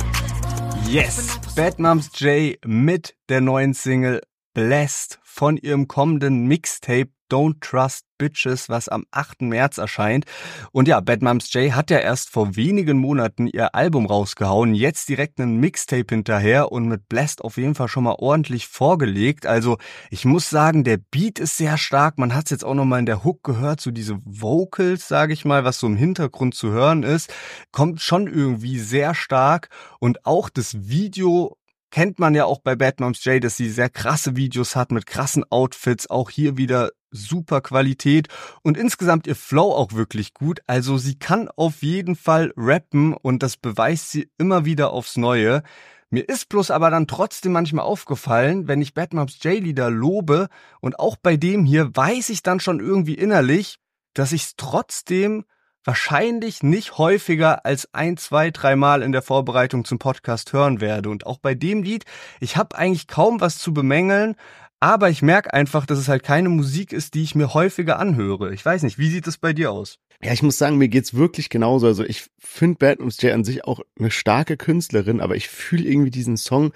Yes, 0.89 1.39
Bad 1.55 1.79
Moms 1.79 2.11
J 2.13 2.59
mit 2.67 3.15
der 3.29 3.41
neuen 3.41 3.75
Single 3.75 4.23
Blessed 4.55 5.21
von 5.23 5.57
ihrem 5.57 5.87
kommenden 5.87 6.49
Mixtape 6.49 7.11
Don't 7.31 7.61
Trust 7.61 8.06
Bitches, 8.19 8.69
was 8.69 8.89
am 8.89 9.05
8. 9.11 9.43
März 9.43 9.79
erscheint. 9.79 10.25
Und 10.73 10.89
ja, 10.89 11.01
Bad 11.01 11.23
Moms 11.23 11.53
J 11.53 11.73
hat 11.73 11.91
ja 11.91 11.99
erst 11.99 12.31
vor 12.31 12.57
wenigen 12.57 12.99
Monaten 12.99 13.47
ihr 13.47 13.75
Album 13.75 14.07
rausgehauen, 14.07 14.75
jetzt 14.75 15.09
direkt 15.09 15.41
einen 15.41 15.59
Mixtape 15.59 16.07
hinterher 16.09 16.73
und 16.73 16.87
mit 16.87 17.09
Blessed 17.09 17.43
auf 17.43 17.57
jeden 17.57 17.75
Fall 17.75 17.89
schon 17.89 18.05
mal 18.05 18.17
ordentlich 18.19 18.67
vorgelegt. 18.67 19.47
Also 19.47 19.79
ich 20.11 20.25
muss 20.25 20.51
sagen, 20.51 20.85
der 20.85 20.99
Beat 20.99 21.39
ist 21.39 21.57
sehr 21.57 21.79
stark. 21.79 22.19
Man 22.19 22.35
hat 22.35 22.47
es 22.47 22.51
jetzt 22.51 22.65
auch 22.65 22.75
noch 22.75 22.85
mal 22.85 22.99
in 22.99 23.07
der 23.07 23.25
Hook 23.25 23.43
gehört, 23.43 23.81
so 23.81 23.91
diese 23.91 24.19
Vocals, 24.25 25.09
sage 25.09 25.33
ich 25.33 25.45
mal, 25.45 25.65
was 25.65 25.79
so 25.79 25.87
im 25.87 25.97
Hintergrund 25.97 26.55
zu 26.55 26.71
hören 26.71 27.03
ist, 27.03 27.33
kommt 27.73 28.01
schon 28.01 28.27
irgendwie 28.27 28.79
sehr 28.79 29.15
stark. 29.15 29.69
Und 30.01 30.25
auch 30.27 30.49
das 30.49 30.89
Video 30.89 31.57
kennt 31.91 32.19
man 32.19 32.35
ja 32.35 32.45
auch 32.45 32.61
bei 32.61 32.77
Bad 32.77 33.01
Moms 33.01 33.25
J, 33.25 33.43
dass 33.43 33.57
sie 33.57 33.71
sehr 33.71 33.89
krasse 33.89 34.37
Videos 34.37 34.77
hat 34.77 34.91
mit 34.93 35.07
krassen 35.07 35.45
Outfits, 35.51 36.11
auch 36.11 36.31
hier 36.31 36.57
wieder 36.57 36.91
super 37.17 37.61
Qualität 37.61 38.29
und 38.63 38.77
insgesamt 38.77 39.27
ihr 39.27 39.35
Flow 39.35 39.73
auch 39.73 39.93
wirklich 39.93 40.35
gut. 40.35 40.61
Also 40.67 40.99
sie 40.99 41.19
kann 41.19 41.49
auf 41.49 41.83
jeden 41.83 42.15
Fall 42.15 42.53
rappen 42.57 43.15
und 43.15 43.43
das 43.43 43.57
beweist 43.57 44.11
sie 44.13 44.31
immer 44.39 44.65
wieder 44.65 44.93
aufs 44.93 45.17
Neue. 45.17 45.63
Mir 46.11 46.29
ist 46.29 46.49
bloß 46.49 46.71
aber 46.71 46.91
dann 46.91 47.09
trotzdem 47.09 47.53
manchmal 47.53 47.85
aufgefallen, 47.85 48.69
wenn 48.69 48.81
ich 48.81 48.95
Bad 48.95 49.13
Moms 49.13 49.43
J 49.43 49.61
Lieder 49.61 49.91
lobe 49.91 50.49
und 50.81 51.01
auch 51.01 51.17
bei 51.17 51.37
dem 51.37 51.65
hier 51.65 51.97
weiß 51.97 52.29
ich 52.29 52.43
dann 52.43 52.61
schon 52.61 52.79
irgendwie 52.79 53.15
innerlich, 53.15 53.79
dass 54.15 54.33
ich 54.33 54.45
es 54.45 54.57
trotzdem 54.57 55.45
wahrscheinlich 55.87 56.63
nicht 56.63 56.99
häufiger 56.99 57.65
als 57.65 57.93
ein, 57.95 58.17
zwei, 58.17 58.51
dreimal 58.51 59.03
in 59.03 59.13
der 59.13 59.23
Vorbereitung 59.23 59.85
zum 59.85 59.99
Podcast 59.99 60.53
hören 60.53 60.81
werde. 60.81 61.11
Und 61.11 61.27
auch 61.27 61.39
bei 61.39 61.55
dem 61.55 61.83
Lied, 61.83 62.05
ich 62.41 62.57
habe 62.57 62.77
eigentlich 62.77 63.07
kaum 63.07 63.41
was 63.41 63.59
zu 63.59 63.73
bemängeln, 63.73 64.35
aber 64.81 65.11
ich 65.11 65.23
merke 65.23 65.53
einfach, 65.53 65.87
dass 65.87 65.99
es 65.99 66.09
halt 66.09 66.23
keine 66.23 66.49
Musik 66.49 66.93
ist, 66.93 67.15
die 67.15 67.23
ich 67.23 67.35
mir 67.35 67.55
häufiger 67.55 67.99
anhöre. 67.99 68.53
Ich 68.53 68.65
weiß 68.65 68.83
nicht, 68.83 68.99
wie 68.99 69.11
sieht 69.11 69.27
es 69.27 69.39
bei 69.39 69.53
dir 69.53 69.73
aus? 69.73 69.99
Ja, 70.23 70.33
ich 70.33 70.43
muss 70.43 70.59
sagen, 70.59 70.79
mir 70.79 70.89
geht's 70.89 71.15
wirklich 71.15 71.51
genauso. 71.51 71.87
Also 71.87 72.05
ich 72.05 72.27
finde 72.39 72.79
Bad 72.79 73.01
Moms 73.01 73.21
J 73.21 73.33
an 73.33 73.45
sich 73.45 73.65
auch 73.65 73.81
eine 73.99 74.11
starke 74.11 74.57
Künstlerin, 74.57 75.21
aber 75.21 75.37
ich 75.37 75.49
fühle 75.49 75.85
irgendwie 75.85 76.11
diesen 76.11 76.37
Song 76.37 76.73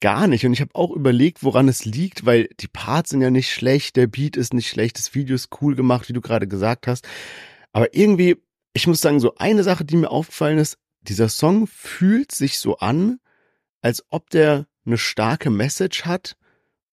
gar 0.00 0.26
nicht. 0.26 0.46
Und 0.46 0.52
ich 0.52 0.60
habe 0.60 0.74
auch 0.74 0.90
überlegt, 0.90 1.42
woran 1.42 1.68
es 1.68 1.84
liegt, 1.84 2.24
weil 2.24 2.48
die 2.60 2.68
Parts 2.68 3.10
sind 3.10 3.20
ja 3.20 3.30
nicht 3.30 3.52
schlecht, 3.52 3.96
der 3.96 4.06
Beat 4.06 4.36
ist 4.36 4.54
nicht 4.54 4.68
schlecht, 4.68 4.98
das 4.98 5.14
Video 5.14 5.34
ist 5.34 5.50
cool 5.60 5.74
gemacht, 5.74 6.08
wie 6.08 6.12
du 6.14 6.20
gerade 6.20 6.48
gesagt 6.48 6.86
hast. 6.86 7.06
Aber 7.72 7.94
irgendwie 7.94 8.36
ich 8.78 8.86
muss 8.86 9.00
sagen, 9.00 9.20
so 9.20 9.34
eine 9.36 9.64
Sache, 9.64 9.84
die 9.84 9.96
mir 9.96 10.10
aufgefallen 10.10 10.58
ist, 10.58 10.78
dieser 11.02 11.28
Song 11.28 11.66
fühlt 11.66 12.32
sich 12.32 12.58
so 12.58 12.78
an, 12.78 13.18
als 13.82 14.04
ob 14.10 14.30
der 14.30 14.66
eine 14.86 14.98
starke 14.98 15.50
Message 15.50 16.04
hat, 16.04 16.36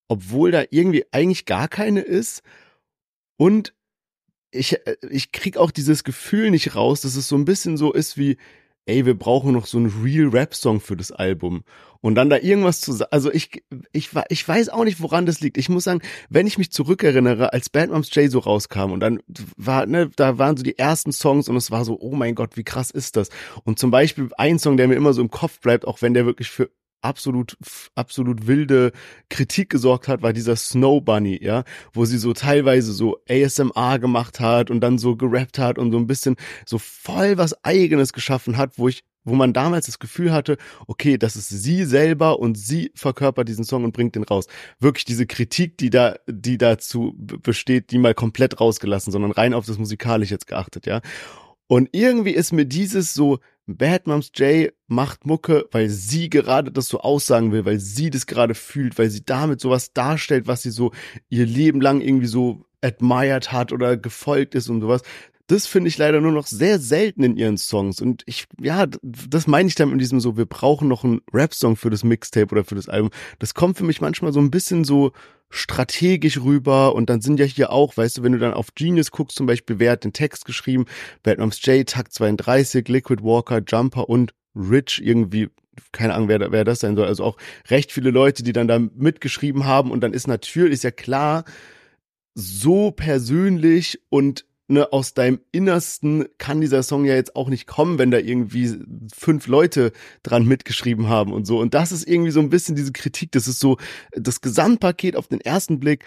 obwohl 0.08 0.50
da 0.50 0.64
irgendwie 0.70 1.04
eigentlich 1.12 1.46
gar 1.46 1.68
keine 1.68 2.00
ist. 2.00 2.42
Und 3.36 3.74
ich, 4.50 4.74
äh, 4.86 4.96
ich 5.10 5.32
krieg 5.32 5.56
auch 5.56 5.70
dieses 5.70 6.04
Gefühl 6.04 6.50
nicht 6.50 6.74
raus, 6.74 7.02
dass 7.02 7.16
es 7.16 7.28
so 7.28 7.36
ein 7.36 7.44
bisschen 7.44 7.76
so 7.76 7.92
ist 7.92 8.16
wie, 8.16 8.36
ey, 8.86 9.04
wir 9.04 9.18
brauchen 9.18 9.52
noch 9.52 9.66
so 9.66 9.78
einen 9.78 9.92
Real 10.02 10.28
Rap 10.28 10.54
Song 10.54 10.80
für 10.80 10.96
das 10.96 11.10
Album. 11.10 11.64
Und 12.00 12.14
dann 12.14 12.30
da 12.30 12.38
irgendwas 12.38 12.80
zu 12.80 12.92
sagen, 12.92 13.10
also 13.10 13.32
ich, 13.32 13.64
ich, 13.92 14.10
ich 14.28 14.48
weiß 14.48 14.68
auch 14.68 14.84
nicht, 14.84 15.00
woran 15.00 15.26
das 15.26 15.40
liegt. 15.40 15.58
Ich 15.58 15.68
muss 15.68 15.84
sagen, 15.84 16.00
wenn 16.28 16.46
ich 16.46 16.56
mich 16.56 16.70
zurückerinnere, 16.70 17.52
als 17.52 17.68
Bad 17.68 17.90
Moms 17.90 18.14
J 18.14 18.30
so 18.30 18.38
rauskam 18.38 18.92
und 18.92 19.00
dann 19.00 19.20
war, 19.56 19.86
ne, 19.86 20.10
da 20.14 20.38
waren 20.38 20.56
so 20.56 20.62
die 20.62 20.78
ersten 20.78 21.10
Songs 21.10 21.48
und 21.48 21.56
es 21.56 21.72
war 21.72 21.84
so, 21.84 21.98
oh 22.00 22.14
mein 22.14 22.36
Gott, 22.36 22.56
wie 22.56 22.62
krass 22.62 22.92
ist 22.92 23.16
das? 23.16 23.28
Und 23.64 23.80
zum 23.80 23.90
Beispiel 23.90 24.28
ein 24.38 24.60
Song, 24.60 24.76
der 24.76 24.86
mir 24.86 24.94
immer 24.94 25.14
so 25.14 25.20
im 25.20 25.30
Kopf 25.30 25.58
bleibt, 25.60 25.84
auch 25.84 26.00
wenn 26.00 26.14
der 26.14 26.26
wirklich 26.26 26.50
für 26.50 26.70
absolut, 27.06 27.56
absolut 27.94 28.46
wilde 28.46 28.92
Kritik 29.28 29.70
gesorgt 29.70 30.08
hat, 30.08 30.22
war 30.22 30.32
dieser 30.32 30.56
Snow 30.56 31.02
Bunny, 31.02 31.38
ja, 31.42 31.64
wo 31.92 32.04
sie 32.04 32.18
so 32.18 32.32
teilweise 32.32 32.92
so 32.92 33.18
ASMR 33.28 33.98
gemacht 33.98 34.40
hat 34.40 34.70
und 34.70 34.80
dann 34.80 34.98
so 34.98 35.16
gerappt 35.16 35.58
hat 35.58 35.78
und 35.78 35.92
so 35.92 35.98
ein 35.98 36.06
bisschen 36.06 36.36
so 36.66 36.78
voll 36.78 37.38
was 37.38 37.64
eigenes 37.64 38.12
geschaffen 38.12 38.56
hat, 38.56 38.78
wo 38.78 38.88
ich 38.88 39.04
wo 39.26 39.34
man 39.34 39.52
damals 39.52 39.86
das 39.86 39.98
Gefühl 39.98 40.32
hatte, 40.32 40.56
okay, 40.86 41.18
das 41.18 41.36
ist 41.36 41.48
sie 41.48 41.84
selber 41.84 42.38
und 42.38 42.56
sie 42.56 42.92
verkörpert 42.94 43.48
diesen 43.48 43.64
Song 43.64 43.84
und 43.84 43.92
bringt 43.92 44.14
den 44.14 44.22
raus. 44.22 44.46
Wirklich 44.78 45.04
diese 45.04 45.26
Kritik, 45.26 45.76
die 45.78 45.90
da, 45.90 46.14
die 46.28 46.56
dazu 46.56 47.12
besteht, 47.16 47.90
die 47.90 47.98
mal 47.98 48.14
komplett 48.14 48.60
rausgelassen, 48.60 49.12
sondern 49.12 49.32
rein 49.32 49.52
auf 49.52 49.66
das 49.66 49.78
Musikalische 49.78 50.34
jetzt 50.34 50.46
geachtet, 50.46 50.86
ja. 50.86 51.00
Und 51.68 51.88
irgendwie 51.92 52.32
ist 52.32 52.52
mir 52.52 52.66
dieses 52.66 53.14
so 53.14 53.38
Bad 53.66 54.06
Moms 54.06 54.30
J 54.34 54.72
macht 54.86 55.26
Mucke, 55.26 55.66
weil 55.72 55.88
sie 55.88 56.30
gerade 56.30 56.70
das 56.70 56.86
so 56.86 57.00
aussagen 57.00 57.50
will, 57.50 57.64
weil 57.64 57.80
sie 57.80 58.10
das 58.10 58.26
gerade 58.26 58.54
fühlt, 58.54 58.96
weil 58.98 59.10
sie 59.10 59.24
damit 59.24 59.60
sowas 59.60 59.92
darstellt, 59.92 60.46
was 60.46 60.62
sie 60.62 60.70
so 60.70 60.92
ihr 61.28 61.46
Leben 61.46 61.80
lang 61.80 62.00
irgendwie 62.00 62.26
so 62.28 62.64
admired 62.80 63.50
hat 63.50 63.72
oder 63.72 63.96
gefolgt 63.96 64.54
ist 64.54 64.68
und 64.68 64.80
sowas. 64.80 65.02
Das 65.48 65.66
finde 65.66 65.88
ich 65.88 65.98
leider 65.98 66.20
nur 66.20 66.32
noch 66.32 66.46
sehr 66.46 66.80
selten 66.80 67.22
in 67.22 67.36
ihren 67.36 67.56
Songs. 67.56 68.00
Und 68.00 68.22
ich, 68.26 68.46
ja, 68.60 68.86
das 69.02 69.46
meine 69.46 69.68
ich 69.68 69.76
dann 69.76 69.92
in 69.92 69.98
diesem 69.98 70.18
so, 70.18 70.36
wir 70.36 70.46
brauchen 70.46 70.88
noch 70.88 71.04
einen 71.04 71.20
Rap-Song 71.32 71.76
für 71.76 71.90
das 71.90 72.02
Mixtape 72.02 72.52
oder 72.52 72.64
für 72.64 72.74
das 72.74 72.88
Album. 72.88 73.10
Das 73.38 73.54
kommt 73.54 73.78
für 73.78 73.84
mich 73.84 74.00
manchmal 74.00 74.32
so 74.32 74.40
ein 74.40 74.50
bisschen 74.50 74.82
so 74.82 75.12
strategisch 75.48 76.40
rüber 76.40 76.94
und 76.94 77.08
dann 77.08 77.20
sind 77.20 77.38
ja 77.38 77.46
hier 77.46 77.70
auch, 77.70 77.96
weißt 77.96 78.18
du, 78.18 78.22
wenn 78.22 78.32
du 78.32 78.38
dann 78.38 78.54
auf 78.54 78.74
Genius 78.74 79.12
guckst, 79.12 79.36
zum 79.36 79.46
Beispiel, 79.46 79.78
wer 79.78 79.92
hat 79.92 80.04
den 80.04 80.12
Text 80.12 80.44
geschrieben? 80.44 80.86
Batman's 81.22 81.64
J, 81.64 81.88
Takt 81.88 82.12
32, 82.12 82.88
Liquid 82.88 83.22
Walker, 83.22 83.60
Jumper 83.66 84.08
und 84.08 84.34
Rich 84.56 85.00
irgendwie, 85.04 85.48
keine 85.92 86.14
Ahnung, 86.14 86.28
wer, 86.28 86.50
wer 86.50 86.64
das 86.64 86.80
sein 86.80 86.96
soll. 86.96 87.06
Also 87.06 87.22
auch 87.22 87.36
recht 87.68 87.92
viele 87.92 88.10
Leute, 88.10 88.42
die 88.42 88.52
dann 88.52 88.68
da 88.68 88.78
mitgeschrieben 88.78 89.64
haben 89.64 89.90
und 89.90 90.00
dann 90.00 90.12
ist 90.12 90.26
natürlich, 90.26 90.74
ist 90.74 90.84
ja 90.84 90.90
klar, 90.90 91.44
so 92.34 92.90
persönlich 92.90 94.00
und 94.08 94.44
ne, 94.68 94.92
aus 94.92 95.14
deinem 95.14 95.40
Innersten 95.52 96.26
kann 96.38 96.60
dieser 96.60 96.82
Song 96.82 97.04
ja 97.04 97.14
jetzt 97.14 97.36
auch 97.36 97.48
nicht 97.48 97.66
kommen, 97.66 97.98
wenn 97.98 98.10
da 98.10 98.18
irgendwie 98.18 98.78
fünf 99.14 99.46
Leute 99.46 99.92
dran 100.22 100.46
mitgeschrieben 100.46 101.08
haben 101.08 101.32
und 101.32 101.46
so. 101.46 101.58
Und 101.58 101.74
das 101.74 101.92
ist 101.92 102.06
irgendwie 102.06 102.30
so 102.30 102.40
ein 102.40 102.50
bisschen 102.50 102.76
diese 102.76 102.92
Kritik. 102.92 103.32
Das 103.32 103.48
ist 103.48 103.60
so 103.60 103.78
das 104.12 104.40
Gesamtpaket 104.40 105.16
auf 105.16 105.28
den 105.28 105.40
ersten 105.40 105.80
Blick. 105.80 106.04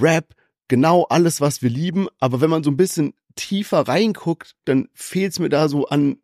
Rap, 0.00 0.34
genau 0.68 1.04
alles, 1.04 1.40
was 1.40 1.62
wir 1.62 1.70
lieben. 1.70 2.08
Aber 2.18 2.40
wenn 2.40 2.50
man 2.50 2.62
so 2.62 2.70
ein 2.70 2.76
bisschen 2.76 3.14
tiefer 3.34 3.88
reinguckt, 3.88 4.54
dann 4.64 4.88
fehlt 4.94 5.32
es 5.32 5.38
mir 5.38 5.48
da 5.48 5.68
so 5.68 5.86
an 5.86 6.18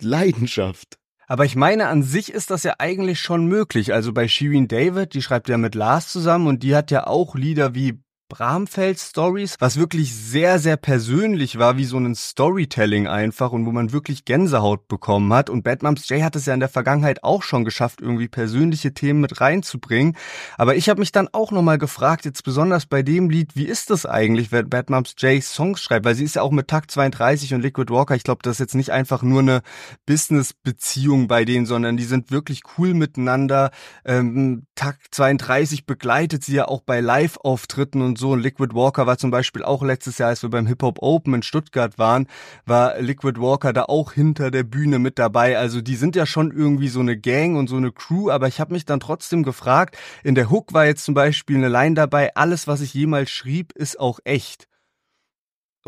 Leidenschaft. 0.00 0.98
Aber 1.26 1.44
ich 1.44 1.56
meine, 1.56 1.88
an 1.88 2.02
sich 2.02 2.32
ist 2.32 2.50
das 2.50 2.62
ja 2.62 2.76
eigentlich 2.78 3.20
schon 3.20 3.46
möglich. 3.46 3.92
Also 3.92 4.14
bei 4.14 4.28
Shirin 4.28 4.66
David, 4.66 5.12
die 5.12 5.20
schreibt 5.20 5.50
ja 5.50 5.58
mit 5.58 5.74
Lars 5.74 6.08
zusammen 6.08 6.46
und 6.46 6.62
die 6.62 6.74
hat 6.74 6.90
ja 6.90 7.06
auch 7.06 7.34
Lieder 7.34 7.74
wie 7.74 8.00
Bramfeld 8.28 8.98
Stories, 8.98 9.56
was 9.58 9.78
wirklich 9.78 10.14
sehr, 10.14 10.58
sehr 10.58 10.76
persönlich 10.76 11.58
war, 11.58 11.78
wie 11.78 11.86
so 11.86 11.96
ein 11.96 12.14
Storytelling 12.14 13.08
einfach 13.08 13.52
und 13.52 13.64
wo 13.64 13.72
man 13.72 13.92
wirklich 13.92 14.26
Gänsehaut 14.26 14.86
bekommen 14.86 15.32
hat. 15.32 15.48
Und 15.48 15.62
Bad 15.62 15.82
Moms 15.82 16.06
J 16.10 16.22
hat 16.22 16.36
es 16.36 16.44
ja 16.44 16.52
in 16.52 16.60
der 16.60 16.68
Vergangenheit 16.68 17.24
auch 17.24 17.42
schon 17.42 17.64
geschafft, 17.64 18.02
irgendwie 18.02 18.28
persönliche 18.28 18.92
Themen 18.92 19.22
mit 19.22 19.40
reinzubringen. 19.40 20.14
Aber 20.58 20.76
ich 20.76 20.90
habe 20.90 21.00
mich 21.00 21.10
dann 21.10 21.28
auch 21.32 21.52
nochmal 21.52 21.78
gefragt, 21.78 22.26
jetzt 22.26 22.44
besonders 22.44 22.84
bei 22.84 23.02
dem 23.02 23.30
Lied, 23.30 23.56
wie 23.56 23.64
ist 23.64 23.88
das 23.88 24.04
eigentlich, 24.04 24.52
wenn 24.52 24.68
Bad 24.68 24.90
Moms 24.90 25.14
J 25.18 25.42
Songs 25.42 25.80
schreibt? 25.80 26.04
Weil 26.04 26.14
sie 26.14 26.24
ist 26.24 26.36
ja 26.36 26.42
auch 26.42 26.52
mit 26.52 26.68
Takt 26.68 26.90
32 26.90 27.54
und 27.54 27.62
Liquid 27.62 27.90
Walker. 27.90 28.14
Ich 28.14 28.24
glaube, 28.24 28.42
das 28.42 28.56
ist 28.56 28.60
jetzt 28.60 28.74
nicht 28.74 28.90
einfach 28.90 29.22
nur 29.22 29.40
eine 29.40 29.62
Business-Beziehung 30.04 31.28
bei 31.28 31.46
denen, 31.46 31.64
sondern 31.64 31.96
die 31.96 32.04
sind 32.04 32.30
wirklich 32.30 32.60
cool 32.76 32.92
miteinander. 32.92 33.70
Ähm, 34.04 34.66
Takt 34.74 35.06
32 35.12 35.86
begleitet 35.86 36.44
sie 36.44 36.56
ja 36.56 36.68
auch 36.68 36.82
bei 36.82 37.00
Live-Auftritten 37.00 38.02
und 38.02 38.17
so. 38.18 38.30
Und 38.32 38.40
Liquid 38.40 38.74
Walker 38.74 39.06
war 39.06 39.18
zum 39.18 39.30
Beispiel 39.30 39.62
auch 39.62 39.82
letztes 39.82 40.18
Jahr, 40.18 40.30
als 40.30 40.42
wir 40.42 40.50
beim 40.50 40.66
Hip 40.66 40.82
Hop 40.82 40.98
Open 41.00 41.34
in 41.34 41.42
Stuttgart 41.42 41.98
waren, 41.98 42.26
war 42.66 43.00
Liquid 43.00 43.40
Walker 43.40 43.72
da 43.72 43.84
auch 43.84 44.12
hinter 44.12 44.50
der 44.50 44.64
Bühne 44.64 44.98
mit 44.98 45.18
dabei. 45.18 45.58
Also 45.58 45.80
die 45.80 45.96
sind 45.96 46.16
ja 46.16 46.26
schon 46.26 46.50
irgendwie 46.50 46.88
so 46.88 47.00
eine 47.00 47.16
Gang 47.16 47.56
und 47.56 47.68
so 47.68 47.76
eine 47.76 47.92
Crew, 47.92 48.30
aber 48.30 48.48
ich 48.48 48.60
habe 48.60 48.72
mich 48.72 48.84
dann 48.84 49.00
trotzdem 49.00 49.42
gefragt, 49.42 49.96
in 50.22 50.34
der 50.34 50.50
Hook 50.50 50.74
war 50.74 50.86
jetzt 50.86 51.04
zum 51.04 51.14
Beispiel 51.14 51.56
eine 51.56 51.68
Line 51.68 51.94
dabei, 51.94 52.34
alles, 52.34 52.66
was 52.66 52.80
ich 52.80 52.94
jemals 52.94 53.30
schrieb, 53.30 53.72
ist 53.72 53.98
auch 53.98 54.20
echt. 54.24 54.67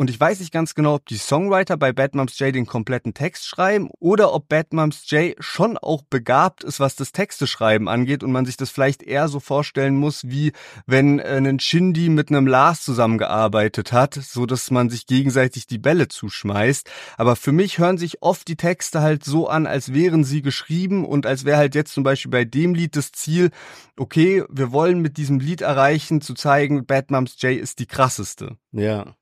Und 0.01 0.09
ich 0.09 0.19
weiß 0.19 0.41
nicht 0.41 0.51
ganz 0.51 0.75
genau, 0.75 0.95
ob 0.95 1.05
die 1.05 1.19
Songwriter 1.19 1.77
bei 1.77 1.93
Bad 1.93 2.15
Moms 2.15 2.39
J 2.39 2.55
den 2.55 2.65
kompletten 2.65 3.13
Text 3.13 3.47
schreiben 3.47 3.91
oder 3.99 4.33
ob 4.33 4.49
Bad 4.49 4.73
Moms 4.73 5.03
J 5.11 5.35
schon 5.41 5.77
auch 5.77 6.01
begabt 6.09 6.65
ist, 6.65 6.81
was 6.81 6.97
das 6.97 7.13
Texteschreiben 7.13 7.87
angeht 7.87 8.25
und 8.25 8.33
man 8.33 8.47
sich 8.47 8.57
das 8.57 8.71
vielleicht 8.71 9.03
eher 9.03 9.29
so 9.29 9.41
vorstellen 9.41 9.97
muss, 9.97 10.27
wie 10.27 10.53
wenn 10.87 11.19
äh, 11.19 11.37
ein 11.37 11.61
Shindy 11.61 12.09
mit 12.09 12.31
einem 12.31 12.47
Lars 12.47 12.83
zusammengearbeitet 12.83 13.93
hat, 13.93 14.15
so 14.15 14.47
dass 14.47 14.71
man 14.71 14.89
sich 14.89 15.05
gegenseitig 15.05 15.67
die 15.67 15.77
Bälle 15.77 16.09
zuschmeißt. 16.09 16.89
Aber 17.19 17.37
für 17.37 17.53
mich 17.53 17.79
hören 17.79 17.99
sich 17.99 18.23
oft 18.23 18.49
die 18.49 18.57
Texte 18.57 19.03
halt 19.03 19.23
so 19.23 19.49
an, 19.49 19.67
als 19.67 19.93
wären 19.93 20.25
sie 20.25 20.41
geschrieben 20.41 21.05
und 21.05 21.27
als 21.27 21.45
wäre 21.45 21.59
halt 21.59 21.75
jetzt 21.75 21.93
zum 21.93 22.05
Beispiel 22.05 22.31
bei 22.31 22.47
dem 22.47 22.75
Lied 22.75 22.97
das 22.97 23.13
Ziel, 23.13 23.51
okay, 23.99 24.45
wir 24.49 24.73
wollen 24.73 25.03
mit 25.03 25.19
diesem 25.19 25.41
Lied 25.41 25.61
erreichen, 25.61 26.23
zu 26.23 26.33
zeigen, 26.33 26.87
Bad 26.87 27.11
Moms 27.11 27.37
J 27.43 27.61
ist 27.61 27.81
die 27.81 27.87
krasseste. 27.87 28.57
Ja. 28.73 29.15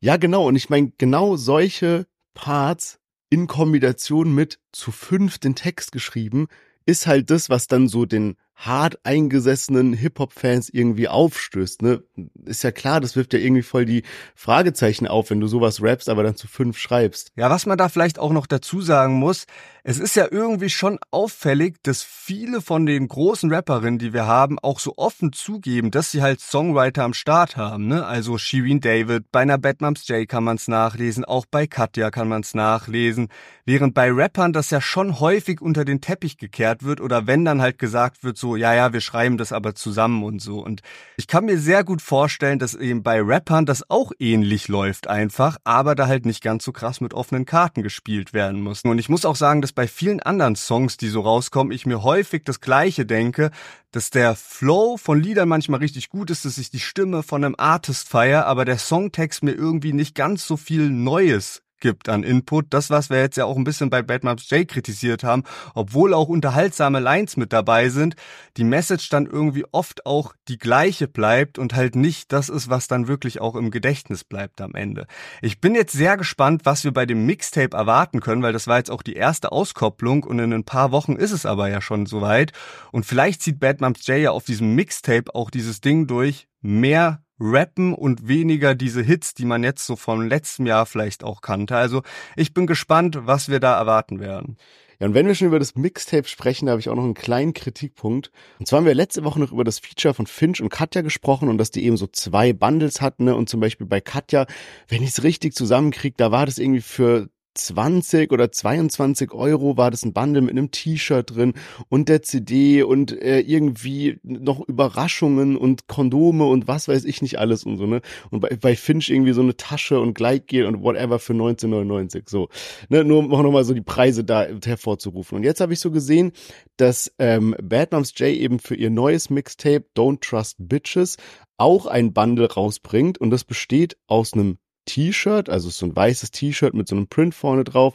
Ja, 0.00 0.16
genau. 0.16 0.46
Und 0.46 0.56
ich 0.56 0.70
meine, 0.70 0.92
genau 0.98 1.36
solche 1.36 2.06
Parts 2.34 2.98
in 3.30 3.46
Kombination 3.46 4.34
mit 4.34 4.58
zu 4.72 4.90
fünf 4.90 5.38
den 5.38 5.54
Text 5.54 5.92
geschrieben, 5.92 6.48
ist 6.86 7.06
halt 7.06 7.30
das, 7.30 7.50
was 7.50 7.66
dann 7.66 7.86
so 7.86 8.06
den 8.06 8.36
hart 8.58 8.98
eingesessenen 9.04 9.92
Hip-Hop-Fans 9.92 10.70
irgendwie 10.70 11.06
aufstößt. 11.06 11.82
Ne? 11.82 12.02
Ist 12.44 12.64
ja 12.64 12.72
klar, 12.72 13.00
das 13.00 13.14
wirft 13.14 13.32
ja 13.32 13.38
irgendwie 13.38 13.62
voll 13.62 13.84
die 13.84 14.02
Fragezeichen 14.34 15.06
auf, 15.06 15.30
wenn 15.30 15.38
du 15.38 15.46
sowas 15.46 15.80
rappst, 15.80 16.08
aber 16.08 16.24
dann 16.24 16.34
zu 16.34 16.48
fünf 16.48 16.76
schreibst. 16.76 17.30
Ja, 17.36 17.50
was 17.50 17.66
man 17.66 17.78
da 17.78 17.88
vielleicht 17.88 18.18
auch 18.18 18.32
noch 18.32 18.46
dazu 18.46 18.80
sagen 18.80 19.14
muss, 19.14 19.44
es 19.88 19.98
ist 19.98 20.16
ja 20.16 20.26
irgendwie 20.30 20.70
schon 20.70 20.98
auffällig, 21.12 21.76
dass 21.84 22.02
viele 22.02 22.60
von 22.60 22.84
den 22.84 23.06
großen 23.06 23.52
Rapperinnen, 23.52 24.00
die 24.00 24.12
wir 24.12 24.26
haben, 24.26 24.58
auch 24.58 24.80
so 24.80 24.94
offen 24.96 25.32
zugeben, 25.32 25.92
dass 25.92 26.10
sie 26.10 26.20
halt 26.20 26.40
Songwriter 26.40 27.04
am 27.04 27.14
Start 27.14 27.56
haben. 27.56 27.86
Ne? 27.86 28.04
Also 28.04 28.36
Shirin 28.36 28.80
David, 28.80 29.30
bei 29.30 29.40
einer 29.40 29.56
Batmums 29.56 30.08
J 30.08 30.28
kann 30.28 30.42
man 30.42 30.56
es 30.56 30.66
nachlesen, 30.66 31.24
auch 31.24 31.46
bei 31.46 31.66
Katja 31.66 32.10
kann 32.10 32.28
man 32.28 32.40
es 32.42 32.54
nachlesen. 32.54 33.28
Während 33.64 33.94
bei 33.94 34.10
Rappern 34.10 34.52
das 34.52 34.70
ja 34.70 34.80
schon 34.80 35.20
häufig 35.20 35.60
unter 35.60 35.84
den 35.84 36.00
Teppich 36.00 36.38
gekehrt 36.38 36.82
wird 36.82 37.00
oder 37.00 37.26
wenn 37.26 37.44
dann 37.44 37.62
halt 37.62 37.78
gesagt 37.78 38.24
wird, 38.24 38.36
so 38.36 38.48
so, 38.48 38.56
ja, 38.56 38.74
ja, 38.74 38.92
wir 38.94 39.02
schreiben 39.02 39.36
das 39.36 39.52
aber 39.52 39.74
zusammen 39.74 40.24
und 40.24 40.40
so. 40.40 40.64
Und 40.64 40.80
ich 41.16 41.26
kann 41.26 41.44
mir 41.44 41.58
sehr 41.58 41.84
gut 41.84 42.00
vorstellen, 42.00 42.58
dass 42.58 42.74
eben 42.74 43.02
bei 43.02 43.20
Rappern 43.20 43.66
das 43.66 43.88
auch 43.90 44.12
ähnlich 44.18 44.68
läuft 44.68 45.06
einfach, 45.06 45.58
aber 45.64 45.94
da 45.94 46.06
halt 46.06 46.24
nicht 46.24 46.42
ganz 46.42 46.64
so 46.64 46.72
krass 46.72 47.02
mit 47.02 47.12
offenen 47.12 47.44
Karten 47.44 47.82
gespielt 47.82 48.32
werden 48.32 48.62
muss. 48.62 48.82
Und 48.84 48.98
ich 48.98 49.10
muss 49.10 49.26
auch 49.26 49.36
sagen, 49.36 49.60
dass 49.60 49.72
bei 49.78 49.86
vielen 49.86 50.18
anderen 50.18 50.56
Songs, 50.56 50.96
die 50.96 51.06
so 51.06 51.20
rauskommen, 51.20 51.70
ich 51.72 51.86
mir 51.86 52.02
häufig 52.02 52.42
das 52.42 52.60
Gleiche 52.60 53.06
denke, 53.06 53.52
dass 53.92 54.10
der 54.10 54.34
Flow 54.34 54.96
von 54.96 55.20
Liedern 55.20 55.48
manchmal 55.48 55.78
richtig 55.78 56.08
gut 56.08 56.30
ist, 56.30 56.44
dass 56.44 56.58
ich 56.58 56.72
die 56.72 56.80
Stimme 56.80 57.22
von 57.22 57.44
einem 57.44 57.54
Artist 57.56 58.08
feier, 58.08 58.46
aber 58.46 58.64
der 58.64 58.76
Songtext 58.76 59.44
mir 59.44 59.52
irgendwie 59.52 59.92
nicht 59.92 60.16
ganz 60.16 60.44
so 60.48 60.56
viel 60.56 60.90
Neues 60.90 61.62
gibt 61.80 62.08
an 62.08 62.22
Input. 62.22 62.66
Das, 62.70 62.90
was 62.90 63.10
wir 63.10 63.20
jetzt 63.20 63.36
ja 63.36 63.44
auch 63.44 63.56
ein 63.56 63.64
bisschen 63.64 63.90
bei 63.90 64.02
Bad 64.02 64.24
Maps 64.24 64.50
J 64.50 64.66
kritisiert 64.66 65.24
haben, 65.24 65.44
obwohl 65.74 66.14
auch 66.14 66.28
unterhaltsame 66.28 67.00
Lines 67.00 67.36
mit 67.36 67.52
dabei 67.52 67.88
sind, 67.88 68.16
die 68.56 68.64
Message 68.64 69.08
dann 69.08 69.26
irgendwie 69.26 69.64
oft 69.72 70.06
auch 70.06 70.34
die 70.48 70.58
gleiche 70.58 71.08
bleibt 71.08 71.58
und 71.58 71.74
halt 71.74 71.96
nicht 71.96 72.32
das 72.32 72.48
ist, 72.48 72.68
was 72.68 72.88
dann 72.88 73.08
wirklich 73.08 73.40
auch 73.40 73.54
im 73.54 73.70
Gedächtnis 73.70 74.24
bleibt 74.24 74.60
am 74.60 74.74
Ende. 74.74 75.06
Ich 75.42 75.60
bin 75.60 75.74
jetzt 75.74 75.92
sehr 75.92 76.16
gespannt, 76.16 76.62
was 76.64 76.84
wir 76.84 76.92
bei 76.92 77.06
dem 77.06 77.26
Mixtape 77.26 77.76
erwarten 77.76 78.20
können, 78.20 78.42
weil 78.42 78.52
das 78.52 78.66
war 78.66 78.78
jetzt 78.78 78.90
auch 78.90 79.02
die 79.02 79.14
erste 79.14 79.52
Auskopplung 79.52 80.24
und 80.24 80.38
in 80.38 80.52
ein 80.52 80.64
paar 80.64 80.90
Wochen 80.92 81.16
ist 81.16 81.32
es 81.32 81.46
aber 81.46 81.68
ja 81.68 81.80
schon 81.80 82.06
soweit. 82.06 82.52
Und 82.92 83.06
vielleicht 83.06 83.42
zieht 83.42 83.60
Bad 83.60 83.80
Maps 83.80 84.06
J 84.06 84.18
ja 84.18 84.30
auf 84.32 84.44
diesem 84.44 84.74
Mixtape 84.74 85.34
auch 85.34 85.50
dieses 85.50 85.80
Ding 85.80 86.06
durch, 86.06 86.47
mehr 86.60 87.22
rappen 87.40 87.94
und 87.94 88.26
weniger 88.26 88.74
diese 88.74 89.02
Hits, 89.02 89.34
die 89.34 89.44
man 89.44 89.62
jetzt 89.62 89.86
so 89.86 89.96
vom 89.96 90.22
letzten 90.22 90.66
Jahr 90.66 90.86
vielleicht 90.86 91.22
auch 91.22 91.40
kannte. 91.40 91.76
Also 91.76 92.02
ich 92.36 92.52
bin 92.52 92.66
gespannt, 92.66 93.18
was 93.22 93.48
wir 93.48 93.60
da 93.60 93.78
erwarten 93.78 94.20
werden. 94.20 94.56
Ja, 95.00 95.06
und 95.06 95.14
wenn 95.14 95.28
wir 95.28 95.36
schon 95.36 95.46
über 95.46 95.60
das 95.60 95.76
Mixtape 95.76 96.26
sprechen, 96.26 96.66
da 96.66 96.72
habe 96.72 96.80
ich 96.80 96.88
auch 96.88 96.96
noch 96.96 97.04
einen 97.04 97.14
kleinen 97.14 97.52
Kritikpunkt. 97.52 98.32
Und 98.58 98.66
zwar 98.66 98.78
haben 98.78 98.86
wir 98.86 98.94
letzte 98.94 99.22
Woche 99.22 99.38
noch 99.38 99.52
über 99.52 99.62
das 99.62 99.78
Feature 99.78 100.12
von 100.12 100.26
Finch 100.26 100.60
und 100.60 100.70
Katja 100.70 101.02
gesprochen 101.02 101.48
und 101.48 101.58
dass 101.58 101.70
die 101.70 101.84
eben 101.84 101.96
so 101.96 102.08
zwei 102.08 102.52
Bundles 102.52 103.00
hatten. 103.00 103.24
Ne? 103.24 103.36
Und 103.36 103.48
zum 103.48 103.60
Beispiel 103.60 103.86
bei 103.86 104.00
Katja, 104.00 104.46
wenn 104.88 105.04
ich 105.04 105.10
es 105.10 105.22
richtig 105.22 105.54
zusammenkriege, 105.54 106.16
da 106.16 106.32
war 106.32 106.46
das 106.46 106.58
irgendwie 106.58 106.80
für 106.80 107.28
20 107.58 108.32
oder 108.32 108.50
22 108.50 109.32
Euro 109.32 109.76
war 109.76 109.90
das 109.90 110.04
ein 110.04 110.12
Bundle 110.12 110.42
mit 110.42 110.52
einem 110.52 110.70
T-Shirt 110.70 111.34
drin 111.34 111.54
und 111.88 112.08
der 112.08 112.22
CD 112.22 112.82
und 112.82 113.12
äh, 113.20 113.40
irgendwie 113.40 114.18
noch 114.22 114.66
Überraschungen 114.66 115.56
und 115.56 115.88
Kondome 115.88 116.44
und 116.46 116.68
was 116.68 116.88
weiß 116.88 117.04
ich 117.04 117.22
nicht 117.22 117.38
alles 117.38 117.64
und 117.64 117.76
so, 117.76 117.86
ne? 117.86 118.00
Und 118.30 118.40
bei, 118.40 118.56
bei 118.60 118.76
Finch 118.76 119.10
irgendwie 119.10 119.32
so 119.32 119.42
eine 119.42 119.56
Tasche 119.56 120.00
und 120.00 120.14
Gleitgel 120.14 120.66
und 120.66 120.82
whatever 120.82 121.18
für 121.18 121.32
1999, 121.32 122.28
so. 122.28 122.48
Ne? 122.88 123.04
Nur 123.04 123.18
um 123.18 123.32
auch 123.32 123.42
nochmal 123.42 123.64
so 123.64 123.74
die 123.74 123.80
Preise 123.80 124.24
da 124.24 124.46
hervorzurufen. 124.64 125.36
Und 125.36 125.44
jetzt 125.44 125.60
habe 125.60 125.72
ich 125.72 125.80
so 125.80 125.90
gesehen, 125.90 126.32
dass 126.76 127.12
ähm, 127.18 127.54
Bad 127.62 127.92
Moms 127.92 128.12
J 128.16 128.28
eben 128.28 128.58
für 128.58 128.74
ihr 128.74 128.90
neues 128.90 129.30
Mixtape 129.30 129.84
Don't 129.96 130.20
Trust 130.20 130.56
Bitches 130.58 131.16
auch 131.56 131.86
ein 131.86 132.12
Bundle 132.12 132.50
rausbringt 132.50 133.18
und 133.18 133.30
das 133.30 133.44
besteht 133.44 133.96
aus 134.06 134.32
einem 134.32 134.58
T-Shirt, 134.88 135.48
also 135.48 135.68
so 135.68 135.86
ein 135.86 135.94
weißes 135.94 136.30
T-Shirt 136.30 136.74
mit 136.74 136.88
so 136.88 136.96
einem 136.96 137.08
Print 137.08 137.34
vorne 137.34 137.64
drauf 137.64 137.94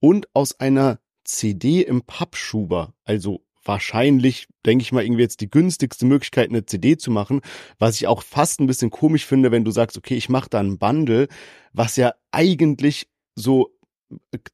und 0.00 0.26
aus 0.34 0.58
einer 0.58 0.98
CD 1.24 1.82
im 1.82 2.02
Pappschuber, 2.02 2.94
also 3.04 3.42
wahrscheinlich, 3.64 4.48
denke 4.66 4.82
ich 4.82 4.90
mal, 4.90 5.04
irgendwie 5.04 5.22
jetzt 5.22 5.40
die 5.40 5.50
günstigste 5.50 6.04
Möglichkeit, 6.04 6.50
eine 6.50 6.66
CD 6.66 6.96
zu 6.96 7.12
machen, 7.12 7.40
was 7.78 7.94
ich 7.94 8.08
auch 8.08 8.22
fast 8.22 8.60
ein 8.60 8.66
bisschen 8.66 8.90
komisch 8.90 9.24
finde, 9.24 9.52
wenn 9.52 9.64
du 9.64 9.70
sagst, 9.70 9.96
okay, 9.96 10.16
ich 10.16 10.28
mache 10.28 10.50
da 10.50 10.58
ein 10.58 10.78
Bundle, 10.78 11.28
was 11.72 11.94
ja 11.94 12.12
eigentlich 12.32 13.06
so 13.36 13.70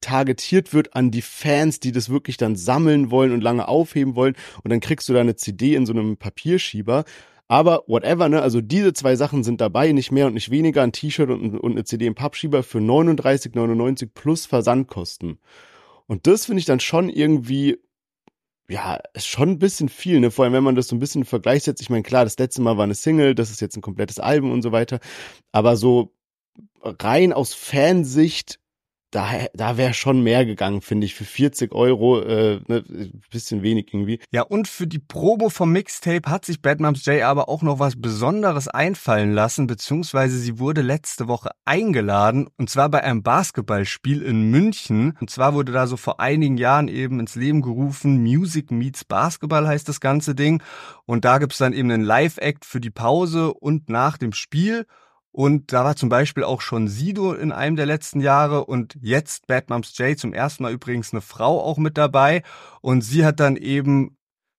targetiert 0.00 0.72
wird 0.72 0.94
an 0.94 1.10
die 1.10 1.22
Fans, 1.22 1.80
die 1.80 1.92
das 1.92 2.10
wirklich 2.10 2.36
dann 2.36 2.54
sammeln 2.54 3.10
wollen 3.10 3.32
und 3.32 3.40
lange 3.40 3.66
aufheben 3.66 4.14
wollen. 4.14 4.36
Und 4.62 4.70
dann 4.70 4.80
kriegst 4.80 5.08
du 5.08 5.12
da 5.12 5.20
eine 5.20 5.36
CD 5.36 5.74
in 5.74 5.86
so 5.86 5.92
einem 5.92 6.16
Papierschieber. 6.16 7.04
Aber 7.48 7.84
whatever, 7.86 8.28
ne? 8.28 8.42
Also 8.42 8.60
diese 8.60 8.92
zwei 8.92 9.16
Sachen 9.16 9.42
sind 9.42 9.60
dabei, 9.60 9.92
nicht 9.92 10.12
mehr 10.12 10.26
und 10.26 10.34
nicht 10.34 10.50
weniger, 10.50 10.82
ein 10.82 10.92
T-Shirt 10.92 11.30
und, 11.30 11.58
und 11.58 11.72
eine 11.72 11.84
CD 11.84 12.06
im 12.06 12.14
Pappschieber 12.14 12.62
für 12.62 12.78
39,99 12.78 14.10
plus 14.12 14.44
Versandkosten. 14.44 15.38
Und 16.06 16.26
das 16.26 16.46
finde 16.46 16.60
ich 16.60 16.66
dann 16.66 16.80
schon 16.80 17.08
irgendwie, 17.08 17.78
ja, 18.68 18.98
ist 19.14 19.26
schon 19.26 19.50
ein 19.50 19.58
bisschen 19.58 19.88
viel, 19.88 20.20
ne? 20.20 20.30
Vor 20.30 20.44
allem, 20.44 20.54
wenn 20.54 20.64
man 20.64 20.74
das 20.74 20.88
so 20.88 20.96
ein 20.96 21.00
bisschen 21.00 21.24
Vergleich 21.24 21.64
setzt. 21.64 21.80
Ich 21.80 21.90
meine, 21.90 22.02
klar, 22.02 22.24
das 22.24 22.38
letzte 22.38 22.60
Mal 22.60 22.76
war 22.76 22.84
eine 22.84 22.94
Single, 22.94 23.34
das 23.34 23.50
ist 23.50 23.60
jetzt 23.60 23.76
ein 23.76 23.82
komplettes 23.82 24.20
Album 24.20 24.52
und 24.52 24.60
so 24.62 24.70
weiter. 24.70 25.00
Aber 25.50 25.76
so 25.76 26.12
rein 26.82 27.32
aus 27.32 27.54
Fansicht 27.54 28.60
da, 29.10 29.46
da 29.54 29.78
wäre 29.78 29.94
schon 29.94 30.22
mehr 30.22 30.44
gegangen, 30.44 30.82
finde 30.82 31.06
ich. 31.06 31.14
Für 31.14 31.24
40 31.24 31.72
Euro, 31.72 32.20
äh, 32.20 32.60
ne, 32.66 32.84
bisschen 33.30 33.62
wenig 33.62 33.92
irgendwie. 33.92 34.20
Ja, 34.30 34.42
und 34.42 34.68
für 34.68 34.86
die 34.86 34.98
Promo 34.98 35.48
vom 35.48 35.72
Mixtape 35.72 36.30
hat 36.30 36.44
sich 36.44 36.60
Bad 36.60 36.80
Moms 36.80 37.06
J 37.06 37.22
aber 37.22 37.48
auch 37.48 37.62
noch 37.62 37.78
was 37.78 38.00
Besonderes 38.00 38.68
einfallen 38.68 39.32
lassen, 39.32 39.66
beziehungsweise 39.66 40.38
sie 40.38 40.58
wurde 40.58 40.82
letzte 40.82 41.26
Woche 41.26 41.50
eingeladen, 41.64 42.48
und 42.58 42.68
zwar 42.68 42.90
bei 42.90 43.02
einem 43.02 43.22
Basketballspiel 43.22 44.22
in 44.22 44.50
München. 44.50 45.16
Und 45.20 45.30
zwar 45.30 45.54
wurde 45.54 45.72
da 45.72 45.86
so 45.86 45.96
vor 45.96 46.20
einigen 46.20 46.58
Jahren 46.58 46.88
eben 46.88 47.18
ins 47.18 47.34
Leben 47.34 47.62
gerufen, 47.62 48.22
Music 48.22 48.70
Meets 48.70 49.04
Basketball 49.04 49.66
heißt 49.66 49.88
das 49.88 50.00
ganze 50.00 50.34
Ding. 50.34 50.62
Und 51.06 51.24
da 51.24 51.38
gibt's 51.38 51.58
dann 51.58 51.72
eben 51.72 51.90
einen 51.90 52.04
Live-Act 52.04 52.66
für 52.66 52.80
die 52.80 52.90
Pause 52.90 53.54
und 53.54 53.88
nach 53.88 54.18
dem 54.18 54.32
Spiel. 54.32 54.84
Und 55.30 55.72
da 55.72 55.84
war 55.84 55.96
zum 55.96 56.08
Beispiel 56.08 56.44
auch 56.44 56.60
schon 56.60 56.88
Sido 56.88 57.32
in 57.32 57.52
einem 57.52 57.76
der 57.76 57.86
letzten 57.86 58.20
Jahre 58.20 58.64
und 58.64 58.98
jetzt 59.00 59.46
Bad 59.46 59.70
Moms 59.70 59.96
J 59.96 60.18
zum 60.18 60.32
ersten 60.32 60.62
Mal 60.64 60.72
übrigens 60.72 61.12
eine 61.12 61.20
Frau 61.20 61.60
auch 61.62 61.78
mit 61.78 61.96
dabei. 61.96 62.42
Und 62.80 63.02
sie 63.02 63.24
hat 63.24 63.38
dann 63.40 63.56
eben 63.56 64.17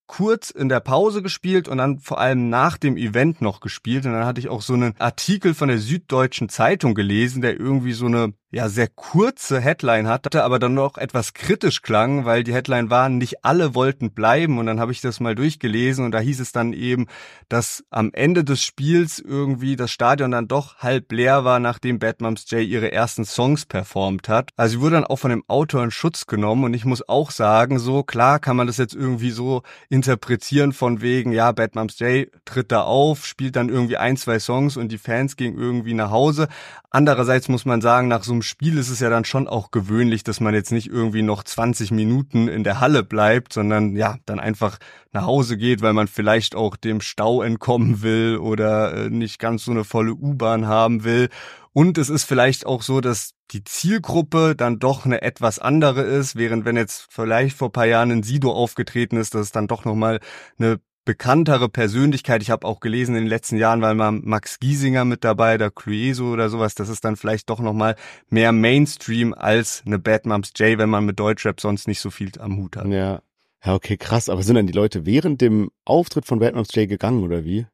kurz 0.09 0.49
in 0.49 0.69
der 0.69 0.79
Pause 0.79 1.21
gespielt 1.21 1.67
und 1.67 1.77
dann 1.77 1.99
vor 1.99 2.19
allem 2.19 2.49
nach 2.49 2.77
dem 2.77 2.97
Event 2.97 3.41
noch 3.41 3.59
gespielt. 3.61 4.05
Und 4.05 4.13
dann 4.13 4.25
hatte 4.25 4.41
ich 4.41 4.49
auch 4.49 4.63
so 4.63 4.73
einen 4.73 4.95
Artikel 4.97 5.53
von 5.53 5.69
der 5.69 5.77
Süddeutschen 5.77 6.49
Zeitung 6.49 6.95
gelesen, 6.95 7.43
der 7.43 7.57
irgendwie 7.59 7.93
so 7.93 8.07
eine 8.07 8.33
ja 8.51 8.67
sehr 8.67 8.87
kurze 8.87 9.59
Headline 9.59 10.07
hatte, 10.07 10.43
aber 10.43 10.57
dann 10.57 10.73
noch 10.73 10.97
etwas 10.97 11.33
kritisch 11.33 11.83
klang, 11.83 12.25
weil 12.25 12.43
die 12.43 12.53
Headline 12.53 12.89
war, 12.89 13.07
nicht 13.07 13.45
alle 13.45 13.75
wollten 13.75 14.11
bleiben 14.11 14.57
und 14.57 14.65
dann 14.65 14.79
habe 14.79 14.91
ich 14.91 15.01
das 15.01 15.19
mal 15.19 15.35
durchgelesen 15.35 16.03
und 16.03 16.11
da 16.11 16.19
hieß 16.19 16.39
es 16.39 16.51
dann 16.51 16.73
eben, 16.73 17.05
dass 17.47 17.83
am 17.91 18.09
Ende 18.11 18.43
des 18.43 18.63
Spiels 18.63 19.19
irgendwie 19.19 19.75
das 19.75 19.91
Stadion 19.91 20.31
dann 20.31 20.47
doch 20.47 20.77
halb 20.77 21.11
leer 21.11 21.43
war, 21.45 21.59
nachdem 21.59 21.99
Bad 21.99 22.21
Moms 22.21 22.51
ihre 22.51 22.91
ersten 22.91 23.23
Songs 23.23 23.67
performt 23.67 24.27
hat. 24.29 24.49
Also 24.55 24.77
sie 24.77 24.81
wurde 24.81 24.95
dann 24.95 25.05
auch 25.05 25.17
von 25.17 25.29
dem 25.29 25.43
Autor 25.47 25.83
in 25.83 25.91
Schutz 25.91 26.25
genommen 26.25 26.63
und 26.63 26.73
ich 26.73 26.85
muss 26.85 27.07
auch 27.07 27.29
sagen, 27.29 27.77
so 27.77 28.01
klar 28.01 28.39
kann 28.39 28.55
man 28.55 28.65
das 28.65 28.77
jetzt 28.77 28.95
irgendwie 28.95 29.31
so 29.31 29.61
interpretieren 29.99 30.71
von 30.71 31.01
wegen, 31.01 31.33
ja, 31.33 31.51
Bad 31.51 31.75
Moms 31.75 31.99
J 31.99 32.29
tritt 32.45 32.71
da 32.71 32.83
auf, 32.83 33.25
spielt 33.25 33.57
dann 33.57 33.67
irgendwie 33.67 33.97
ein, 33.97 34.15
zwei 34.15 34.39
Songs 34.39 34.77
und 34.77 34.93
die 34.93 34.97
Fans 34.97 35.35
gehen 35.35 35.57
irgendwie 35.57 35.93
nach 35.93 36.09
Hause. 36.09 36.47
Andererseits 36.89 37.49
muss 37.49 37.65
man 37.65 37.81
sagen, 37.81 38.07
nach 38.07 38.23
so 38.23 38.31
einem 38.31 38.41
Spiel 38.41 38.77
ist 38.77 38.89
es 38.89 39.01
ja 39.01 39.09
dann 39.09 39.25
schon 39.25 39.49
auch 39.49 39.71
gewöhnlich, 39.71 40.23
dass 40.23 40.39
man 40.39 40.53
jetzt 40.53 40.71
nicht 40.71 40.87
irgendwie 40.87 41.21
noch 41.21 41.43
20 41.43 41.91
Minuten 41.91 42.47
in 42.47 42.63
der 42.63 42.79
Halle 42.79 43.03
bleibt, 43.03 43.51
sondern 43.51 43.97
ja, 43.97 44.15
dann 44.25 44.39
einfach 44.39 44.77
nach 45.11 45.25
Hause 45.25 45.57
geht, 45.57 45.81
weil 45.81 45.93
man 45.93 46.07
vielleicht 46.07 46.55
auch 46.55 46.77
dem 46.77 47.01
Stau 47.01 47.41
entkommen 47.41 48.01
will 48.01 48.37
oder 48.37 48.93
äh, 48.93 49.09
nicht 49.09 49.37
ganz 49.37 49.65
so 49.65 49.71
eine 49.71 49.83
volle 49.83 50.13
U-Bahn 50.13 50.65
haben 50.65 51.03
will. 51.03 51.27
Und 51.73 51.97
es 51.97 52.09
ist 52.09 52.23
vielleicht 52.23 52.65
auch 52.65 52.81
so, 52.81 53.01
dass 53.01 53.31
die 53.51 53.63
Zielgruppe 53.63 54.55
dann 54.55 54.79
doch 54.79 55.05
eine 55.05 55.21
etwas 55.21 55.59
andere 55.59 56.01
ist, 56.01 56.35
während 56.35 56.65
wenn 56.65 56.75
jetzt 56.75 57.07
vielleicht 57.09 57.55
vor 57.55 57.71
paar 57.71 57.85
Jahren 57.85 58.11
ein 58.11 58.23
Sido 58.23 58.51
aufgetreten 58.51 59.17
ist, 59.17 59.35
dass 59.35 59.41
es 59.41 59.51
dann 59.51 59.67
doch 59.67 59.85
nochmal 59.85 60.19
eine 60.57 60.79
bekanntere 61.05 61.69
Persönlichkeit. 61.69 62.41
Ich 62.41 62.51
habe 62.51 62.67
auch 62.67 62.79
gelesen, 62.79 63.15
in 63.15 63.23
den 63.23 63.29
letzten 63.29 63.57
Jahren 63.57 63.81
war 63.81 63.93
mal 63.93 64.11
Max 64.11 64.59
Giesinger 64.59 65.05
mit 65.05 65.23
dabei, 65.23 65.57
der 65.57 65.71
Clueso 65.71 66.31
oder 66.31 66.49
sowas. 66.49 66.75
Das 66.75 66.89
ist 66.89 67.03
dann 67.03 67.15
vielleicht 67.15 67.49
doch 67.49 67.59
nochmal 67.59 67.95
mehr 68.29 68.51
Mainstream 68.51 69.33
als 69.33 69.81
eine 69.85 69.97
Bad 69.97 70.25
Moms 70.25 70.51
J, 70.57 70.77
wenn 70.77 70.89
man 70.89 71.05
mit 71.05 71.19
Deutschrap 71.19 71.61
sonst 71.61 71.87
nicht 71.87 71.99
so 71.99 72.11
viel 72.11 72.31
am 72.39 72.57
Hut 72.57 72.75
hat. 72.75 72.87
Ja. 72.87 73.21
Ja, 73.65 73.73
okay, 73.73 73.97
krass. 73.97 74.29
Aber 74.29 74.41
sind 74.43 74.55
dann 74.55 74.67
die 74.67 74.73
Leute 74.73 75.05
während 75.05 75.41
dem 75.41 75.69
Auftritt 75.83 76.25
von 76.25 76.39
Bad 76.39 76.55
Moms 76.55 76.73
J 76.73 76.87
gegangen 76.87 77.23
oder 77.23 77.43
wie? 77.43 77.65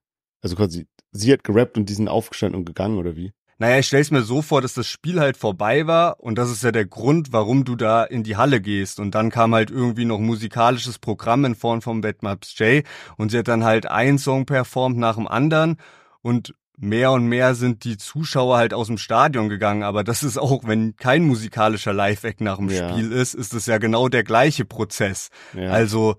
Also 0.42 0.56
quasi, 0.56 0.88
sie 1.12 1.32
hat 1.32 1.44
gerappt 1.44 1.78
und 1.78 1.90
die 1.90 1.94
sind 1.94 2.08
aufgestanden 2.08 2.60
und 2.60 2.66
gegangen 2.66 2.98
oder 2.98 3.16
wie? 3.16 3.34
Naja, 3.58 3.80
ich 3.80 3.88
stell's 3.88 4.12
mir 4.12 4.24
so 4.24 4.42
vor, 4.42 4.62
dass 4.62 4.74
das 4.74 4.88
Spiel 4.88 5.20
halt 5.20 5.38
vorbei 5.38 5.88
war 5.88 6.20
und 6.20 6.38
das 6.38 6.52
ist 6.52 6.64
ja 6.64 6.72
der 6.72 6.86
Grund, 6.86 7.32
warum 7.32 7.64
du 7.64 7.76
da 7.76 8.04
in 8.04 8.24
die 8.24 8.36
Halle 8.36 8.60
gehst. 8.60 9.00
Und 9.00 9.16
dann 9.16 9.30
kam 9.30 9.56
halt 9.56 9.72
irgendwie 9.72 10.04
noch 10.06 10.20
musikalisches 10.20 11.00
Programm 11.00 11.46
in 11.46 11.56
Form 11.56 11.82
von 11.82 12.02
Batmaps 12.02 12.58
J 12.60 12.84
und 13.18 13.32
sie 13.32 13.38
hat 13.38 13.48
dann 13.48 13.64
halt 13.64 13.86
einen 13.86 14.18
Song 14.18 14.46
performt 14.46 14.98
nach 14.98 15.16
dem 15.16 15.28
anderen 15.28 15.78
und 16.22 16.54
mehr 16.78 17.12
und 17.12 17.28
mehr 17.28 17.56
sind 17.56 17.86
die 17.86 17.98
Zuschauer 17.98 18.58
halt 18.58 18.74
aus 18.74 18.88
dem 18.88 18.98
Stadion 18.98 19.48
gegangen. 19.48 19.84
Aber 19.84 20.04
das 20.04 20.24
ist 20.24 20.38
auch, 20.38 20.64
wenn 20.66 20.96
kein 20.98 21.24
musikalischer 21.24 21.94
Live-Act 21.94 22.42
nach 22.42 22.58
dem 22.58 22.70
ja. 22.70 22.90
Spiel 22.90 23.12
ist, 23.12 23.34
ist 23.34 23.54
es 23.54 23.66
ja 23.66 23.78
genau 23.78 24.10
der 24.10 24.24
gleiche 24.24 24.66
Prozess. 24.66 25.30
Ja. 25.54 25.70
Also 25.70 26.18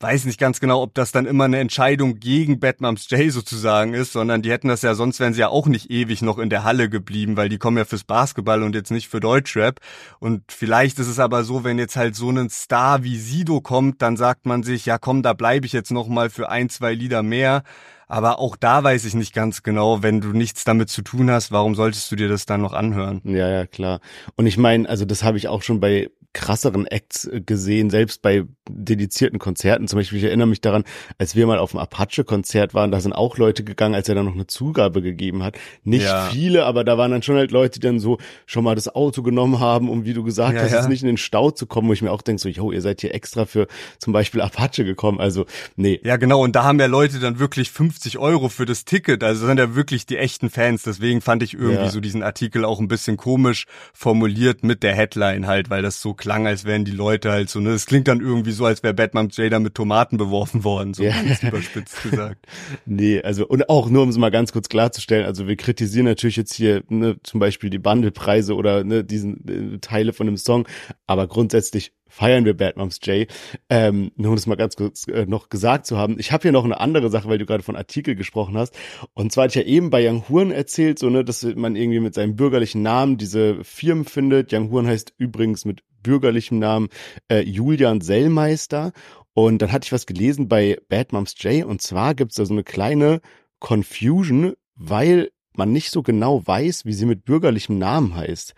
weiß 0.00 0.24
nicht 0.24 0.40
ganz 0.40 0.60
genau, 0.60 0.82
ob 0.82 0.94
das 0.94 1.12
dann 1.12 1.26
immer 1.26 1.44
eine 1.44 1.58
Entscheidung 1.58 2.18
gegen 2.18 2.58
Batmums 2.58 3.08
J 3.10 3.30
sozusagen 3.30 3.92
ist, 3.92 4.12
sondern 4.12 4.40
die 4.40 4.50
hätten 4.50 4.68
das 4.68 4.82
ja, 4.82 4.94
sonst 4.94 5.20
wären 5.20 5.34
sie 5.34 5.40
ja 5.40 5.48
auch 5.48 5.66
nicht 5.66 5.90
ewig 5.90 6.22
noch 6.22 6.38
in 6.38 6.48
der 6.48 6.64
Halle 6.64 6.88
geblieben, 6.88 7.36
weil 7.36 7.50
die 7.50 7.58
kommen 7.58 7.76
ja 7.76 7.84
fürs 7.84 8.04
Basketball 8.04 8.62
und 8.62 8.74
jetzt 8.74 8.90
nicht 8.90 9.08
für 9.08 9.20
Deutschrap. 9.20 9.80
Und 10.18 10.50
vielleicht 10.50 10.98
ist 10.98 11.08
es 11.08 11.18
aber 11.18 11.44
so, 11.44 11.64
wenn 11.64 11.78
jetzt 11.78 11.96
halt 11.96 12.16
so 12.16 12.30
ein 12.30 12.48
Star 12.48 13.04
wie 13.04 13.18
Sido 13.18 13.60
kommt, 13.60 14.00
dann 14.00 14.16
sagt 14.16 14.46
man 14.46 14.62
sich, 14.62 14.86
ja 14.86 14.98
komm, 14.98 15.22
da 15.22 15.34
bleibe 15.34 15.66
ich 15.66 15.72
jetzt 15.72 15.90
noch 15.90 16.08
mal 16.08 16.30
für 16.30 16.48
ein, 16.48 16.70
zwei 16.70 16.94
Lieder 16.94 17.22
mehr. 17.22 17.62
Aber 18.08 18.40
auch 18.40 18.56
da 18.56 18.82
weiß 18.82 19.04
ich 19.04 19.14
nicht 19.14 19.32
ganz 19.32 19.62
genau, 19.62 20.02
wenn 20.02 20.20
du 20.20 20.28
nichts 20.28 20.64
damit 20.64 20.88
zu 20.88 21.02
tun 21.02 21.30
hast, 21.30 21.52
warum 21.52 21.76
solltest 21.76 22.10
du 22.10 22.16
dir 22.16 22.28
das 22.28 22.44
dann 22.44 22.60
noch 22.60 22.72
anhören? 22.72 23.20
Ja, 23.22 23.48
ja, 23.48 23.66
klar. 23.66 24.00
Und 24.34 24.46
ich 24.46 24.58
meine, 24.58 24.88
also 24.88 25.04
das 25.04 25.22
habe 25.22 25.38
ich 25.38 25.46
auch 25.46 25.62
schon 25.62 25.78
bei 25.78 26.10
krasseren 26.32 26.86
Acts 26.86 27.26
äh, 27.26 27.40
gesehen, 27.40 27.90
selbst 27.90 28.22
bei 28.22 28.44
dedizierten 28.68 29.38
Konzerten. 29.38 29.88
Zum 29.88 29.98
Beispiel, 29.98 30.18
ich 30.18 30.24
erinnere 30.24 30.46
mich 30.46 30.60
daran, 30.60 30.84
als 31.18 31.34
wir 31.34 31.46
mal 31.46 31.58
auf 31.58 31.72
dem 31.72 31.80
Apache-Konzert 31.80 32.72
waren, 32.72 32.92
da 32.92 33.00
sind 33.00 33.12
auch 33.12 33.36
Leute 33.36 33.64
gegangen, 33.64 33.94
als 33.94 34.08
er 34.08 34.14
dann 34.14 34.26
noch 34.26 34.34
eine 34.34 34.46
Zugabe 34.46 35.02
gegeben 35.02 35.42
hat. 35.42 35.58
Nicht 35.82 36.04
ja. 36.04 36.28
viele, 36.30 36.66
aber 36.66 36.84
da 36.84 36.98
waren 36.98 37.10
dann 37.10 37.22
schon 37.22 37.36
halt 37.36 37.50
Leute, 37.50 37.80
die 37.80 37.86
dann 37.86 37.98
so 37.98 38.18
schon 38.46 38.62
mal 38.62 38.74
das 38.74 38.94
Auto 38.94 39.22
genommen 39.22 39.58
haben, 39.58 39.88
um, 39.88 40.04
wie 40.04 40.14
du 40.14 40.22
gesagt 40.22 40.54
ja, 40.54 40.62
hast, 40.62 40.72
ja. 40.72 40.88
nicht 40.88 41.02
in 41.02 41.08
den 41.08 41.16
Stau 41.16 41.50
zu 41.50 41.66
kommen, 41.66 41.88
wo 41.88 41.92
ich 41.92 42.02
mir 42.02 42.12
auch 42.12 42.22
denke, 42.22 42.40
so, 42.40 42.48
yo, 42.48 42.70
ihr 42.70 42.82
seid 42.82 43.00
hier 43.00 43.14
extra 43.14 43.44
für 43.44 43.66
zum 43.98 44.12
Beispiel 44.12 44.40
Apache 44.40 44.84
gekommen. 44.84 45.20
Also, 45.20 45.46
nee. 45.74 46.00
Ja, 46.04 46.16
genau. 46.16 46.42
Und 46.42 46.54
da 46.54 46.62
haben 46.62 46.78
ja 46.78 46.86
Leute 46.86 47.18
dann 47.18 47.38
wirklich 47.38 47.70
50 47.70 48.18
Euro 48.18 48.48
für 48.48 48.66
das 48.66 48.84
Ticket. 48.84 49.24
Also 49.24 49.46
sind 49.46 49.58
ja 49.58 49.74
wirklich 49.74 50.06
die 50.06 50.16
echten 50.16 50.48
Fans. 50.48 50.82
Deswegen 50.82 51.20
fand 51.20 51.42
ich 51.42 51.54
irgendwie 51.54 51.88
so 51.88 52.00
diesen 52.00 52.22
Artikel 52.22 52.64
auch 52.64 52.78
ein 52.78 52.88
bisschen 52.88 53.16
komisch 53.16 53.66
formuliert 53.92 54.62
mit 54.62 54.82
der 54.82 54.94
Headline 54.94 55.46
halt, 55.46 55.70
weil 55.70 55.82
das 55.82 56.00
so 56.00 56.14
klang, 56.20 56.46
als 56.46 56.64
wären 56.64 56.84
die 56.84 56.92
Leute 56.92 57.32
halt 57.32 57.50
so, 57.50 57.58
ne? 57.58 57.70
Es 57.70 57.86
klingt 57.86 58.06
dann 58.06 58.20
irgendwie 58.20 58.52
so, 58.52 58.64
als 58.64 58.84
wäre 58.84 58.94
Batman 58.94 59.28
Jada 59.32 59.58
mit 59.58 59.74
Tomaten 59.74 60.16
beworfen 60.16 60.62
worden, 60.62 60.94
so 60.94 61.02
ja. 61.02 61.10
ganz 61.10 61.42
überspitzt 61.42 62.02
gesagt. 62.02 62.46
nee, 62.86 63.20
also 63.20 63.46
und 63.48 63.68
auch 63.68 63.90
nur 63.90 64.04
um 64.04 64.10
es 64.10 64.18
mal 64.18 64.30
ganz 64.30 64.52
kurz 64.52 64.68
klarzustellen, 64.68 65.26
also 65.26 65.48
wir 65.48 65.56
kritisieren 65.56 66.06
natürlich 66.06 66.36
jetzt 66.36 66.54
hier 66.54 66.84
ne, 66.88 67.16
zum 67.24 67.40
Beispiel 67.40 67.70
die 67.70 67.78
Bundlepreise 67.78 68.54
oder 68.54 68.84
ne, 68.84 69.02
diesen 69.02 69.74
äh, 69.74 69.78
Teile 69.78 70.12
von 70.12 70.26
dem 70.26 70.36
Song, 70.36 70.68
aber 71.06 71.26
grundsätzlich 71.26 71.92
feiern 72.10 72.44
wir 72.44 72.56
Bad 72.56 72.76
Moms 72.76 72.98
J. 73.02 73.26
Ähm, 73.68 74.12
nur 74.16 74.30
um 74.30 74.36
das 74.36 74.46
mal 74.46 74.56
ganz 74.56 74.76
kurz 74.76 75.06
äh, 75.08 75.26
noch 75.26 75.48
gesagt 75.48 75.86
zu 75.86 75.96
haben. 75.96 76.16
Ich 76.18 76.32
habe 76.32 76.42
hier 76.42 76.52
noch 76.52 76.64
eine 76.64 76.80
andere 76.80 77.08
Sache, 77.08 77.28
weil 77.28 77.38
du 77.38 77.46
gerade 77.46 77.62
von 77.62 77.76
Artikel 77.76 78.14
gesprochen 78.14 78.58
hast. 78.58 78.76
Und 79.14 79.32
zwar 79.32 79.44
hatte 79.44 79.60
ich 79.60 79.66
ja 79.66 79.72
eben 79.72 79.90
bei 79.90 80.06
Young 80.06 80.28
Huren 80.28 80.50
erzählt, 80.50 80.98
so 80.98 81.08
ne, 81.08 81.24
dass 81.24 81.42
man 81.42 81.76
irgendwie 81.76 82.00
mit 82.00 82.14
seinem 82.14 82.36
bürgerlichen 82.36 82.82
Namen 82.82 83.16
diese 83.16 83.64
Firmen 83.64 84.04
findet. 84.04 84.52
Young 84.52 84.70
Huren 84.70 84.86
heißt 84.86 85.14
übrigens 85.16 85.64
mit 85.64 85.82
bürgerlichem 86.02 86.58
Namen 86.58 86.88
äh, 87.28 87.40
Julian 87.40 88.00
Sellmeister. 88.00 88.92
Und 89.32 89.62
dann 89.62 89.72
hatte 89.72 89.86
ich 89.86 89.92
was 89.92 90.06
gelesen 90.06 90.48
bei 90.48 90.78
Bad 90.88 91.12
Moms 91.12 91.34
J. 91.38 91.64
Und 91.64 91.80
zwar 91.80 92.14
gibt's 92.14 92.36
da 92.36 92.44
so 92.44 92.52
eine 92.52 92.64
kleine 92.64 93.20
Confusion, 93.60 94.54
weil 94.74 95.30
man 95.54 95.72
nicht 95.72 95.90
so 95.90 96.02
genau 96.02 96.46
weiß, 96.46 96.84
wie 96.84 96.92
sie 96.92 97.06
mit 97.06 97.24
bürgerlichem 97.24 97.78
Namen 97.78 98.14
heißt. 98.16 98.54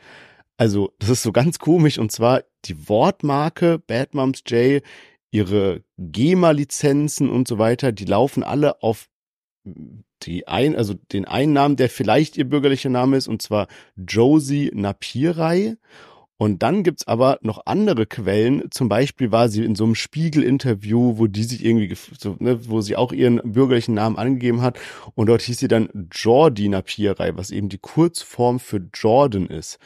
Also, 0.63 0.93
das 1.01 1.09
ist 1.09 1.25
so 1.25 1.33
ganz 1.33 1.59
komisch 1.59 1.99
und 1.99 2.13
zwar 2.13 2.45
die 2.67 2.89
Wortmarke 2.89 3.81
Bad 3.81 4.15
Moms 4.15 4.45
J, 4.47 4.81
ihre 5.33 5.83
GEMA-Lizenzen 5.99 7.29
und 7.29 7.49
so 7.49 7.59
weiter, 7.59 7.91
die 7.91 8.05
laufen 8.05 8.45
alle 8.45 8.81
auf 8.81 9.09
die 10.23 10.47
ein, 10.47 10.77
also 10.77 10.95
den 10.95 11.25
einen 11.25 11.53
Namen, 11.53 11.75
der 11.75 11.91
vielleicht 11.91 12.37
ihr 12.37 12.49
bürgerlicher 12.49 12.91
Name 12.91 13.17
ist, 13.17 13.27
und 13.27 13.43
zwar 13.43 13.67
Josie 13.97 14.71
Napirai. 14.73 15.79
Und 16.37 16.63
dann 16.63 16.85
gibt's 16.85 17.09
aber 17.09 17.41
noch 17.43 17.67
andere 17.67 18.07
Quellen. 18.07 18.71
Zum 18.71 18.89
Beispiel 18.89 19.33
war 19.33 19.49
sie 19.49 19.65
in 19.65 19.75
so 19.75 19.83
einem 19.83 19.97
Spiegel-Interview, 19.97 21.19
wo 21.19 21.27
die 21.27 21.43
sich 21.43 21.65
irgendwie, 21.65 21.93
so, 22.17 22.37
ne, 22.39 22.69
wo 22.69 22.83
sie 22.83 22.95
auch 22.95 23.13
ihren 23.13 23.41
bürgerlichen 23.43 23.95
Namen 23.95 24.17
angegeben 24.17 24.63
hat. 24.63 24.79
Und 25.17 25.27
dort 25.27 25.43
hieß 25.43 25.59
sie 25.59 25.69
dann 25.69 26.09
Jordi 26.13 26.69
Napirai, 26.69 27.37
was 27.37 27.51
eben 27.51 27.69
die 27.69 27.79
Kurzform 27.79 28.61
für 28.61 28.81
Jordan 28.95 29.49
ist. 29.49 29.81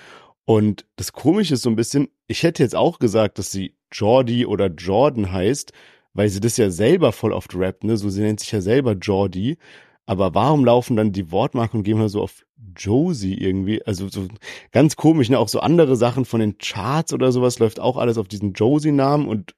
Und 0.47 0.87
das 0.95 1.13
Komische 1.13 1.55
ist 1.55 1.63
so 1.63 1.71
ein 1.71 1.77
bisschen, 1.77 2.09
ich 2.29 2.45
hätte 2.45 2.63
jetzt 2.63 2.77
auch 2.77 2.99
gesagt, 2.99 3.39
dass 3.39 3.51
sie 3.51 3.75
Jordi 3.93 4.47
oder 4.47 4.69
Jordan 4.69 5.33
heißt, 5.33 5.73
weil 6.15 6.29
sie 6.29 6.41
das 6.41 6.57
ja 6.57 6.71
selber 6.71 7.13
voll 7.13 7.33
oft 7.33 7.55
rappt, 7.55 7.85
ne? 7.85 7.97
So, 7.97 8.09
sie 8.09 8.23
nennt 8.23 8.41
sich 8.41 8.53
ja 8.53 8.61
selber 8.61 8.93
Jordi. 8.93 9.59
Aber 10.07 10.35
warum 10.35 10.65
laufen 10.65 10.97
dann 10.97 11.13
die 11.13 11.33
Wortmarken 11.33 11.81
und 11.81 11.85
gehen 11.85 11.99
mal 11.99 12.09
so 12.09 12.23
auf 12.23 12.47
Josie 12.77 13.35
irgendwie? 13.35 13.85
Also 13.85 14.09
so 14.09 14.29
ganz 14.71 14.95
komisch, 14.95 15.29
ne? 15.29 15.39
Auch 15.39 15.49
so 15.49 15.59
andere 15.59 15.97
Sachen 15.97 16.25
von 16.25 16.41
den 16.41 16.59
Charts 16.59 17.13
oder 17.13 17.33
sowas 17.33 17.59
läuft 17.59 17.81
auch 17.81 17.97
alles 17.97 18.17
auf 18.17 18.29
diesen 18.29 18.53
Josie-Namen 18.53 19.27
und 19.27 19.55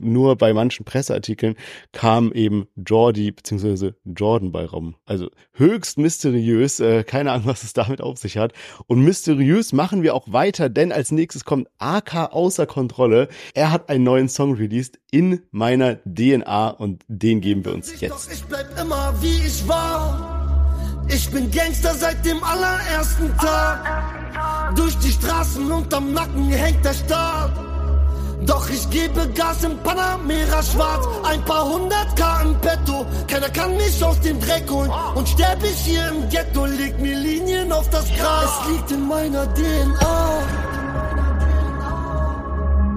nur 0.00 0.36
bei 0.36 0.52
manchen 0.52 0.84
Presseartikeln 0.84 1.56
kam 1.92 2.32
eben 2.32 2.66
Jordi 2.76 3.30
bzw. 3.32 3.92
Jordan 4.04 4.52
bei 4.52 4.64
Raum. 4.64 4.96
Also 5.06 5.30
höchst 5.52 5.98
mysteriös, 5.98 6.80
äh, 6.80 7.04
keine 7.04 7.32
Ahnung, 7.32 7.46
was 7.46 7.62
es 7.62 7.72
damit 7.72 8.00
auf 8.00 8.18
sich 8.18 8.36
hat. 8.36 8.52
Und 8.86 9.00
mysteriös 9.00 9.72
machen 9.72 10.02
wir 10.02 10.14
auch 10.14 10.32
weiter, 10.32 10.68
denn 10.68 10.92
als 10.92 11.10
nächstes 11.10 11.44
kommt 11.44 11.68
AK 11.78 12.32
außer 12.32 12.66
Kontrolle. 12.66 13.28
Er 13.54 13.70
hat 13.70 13.88
einen 13.88 14.04
neuen 14.04 14.28
Song 14.28 14.54
released 14.54 14.98
in 15.10 15.42
meiner 15.50 15.96
DNA 16.04 16.70
und 16.70 17.04
den 17.08 17.40
geben 17.40 17.64
wir 17.64 17.74
uns 17.74 18.00
jetzt. 18.00 18.32
Ich 18.32 18.44
bleib 18.44 18.78
immer 18.80 19.14
wie 19.20 19.46
ich 19.46 19.66
war. 19.68 20.34
Ich 21.08 21.30
bin 21.30 21.50
Gangster 21.50 21.94
seit 21.94 22.24
dem 22.24 22.42
allerersten 22.42 23.36
Tag. 23.36 24.74
Durch 24.74 24.96
die 24.98 25.10
Straßen 25.10 25.70
unterm 25.70 26.12
Nacken 26.12 26.50
hängt 26.50 26.84
der 26.84 26.94
Staat. 26.94 27.73
Doch 28.46 28.68
ich 28.68 28.88
gebe 28.90 29.26
Gas 29.30 29.64
im 29.64 29.78
Panamera 29.78 30.62
schwarz. 30.62 31.06
Ein 31.24 31.42
paar 31.44 31.64
hundert 31.64 32.14
K 32.16 32.42
im 32.42 32.54
Petto. 32.60 33.06
Keiner 33.26 33.48
kann 33.48 33.76
mich 33.76 34.02
aus 34.04 34.20
dem 34.20 34.40
Dreck 34.40 34.70
holen. 34.70 34.90
Und 35.14 35.28
sterb 35.28 35.62
ich 35.62 35.78
hier 35.78 36.08
im 36.08 36.28
Ghetto, 36.28 36.66
leg 36.66 36.98
mir 37.00 37.16
Linien 37.16 37.72
auf 37.72 37.88
das 37.90 38.06
Gras. 38.14 38.44
Es 38.44 38.70
liegt 38.70 38.90
in 38.90 39.08
meiner 39.08 39.46
DNA. 39.54 40.42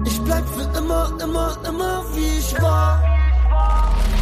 Ich 0.04 0.20
bleib 0.22 0.44
für 0.48 0.78
immer, 0.78 1.12
immer, 1.22 1.56
immer 1.66 2.04
wie 2.14 2.38
ich 2.38 2.62
war. 2.62 3.02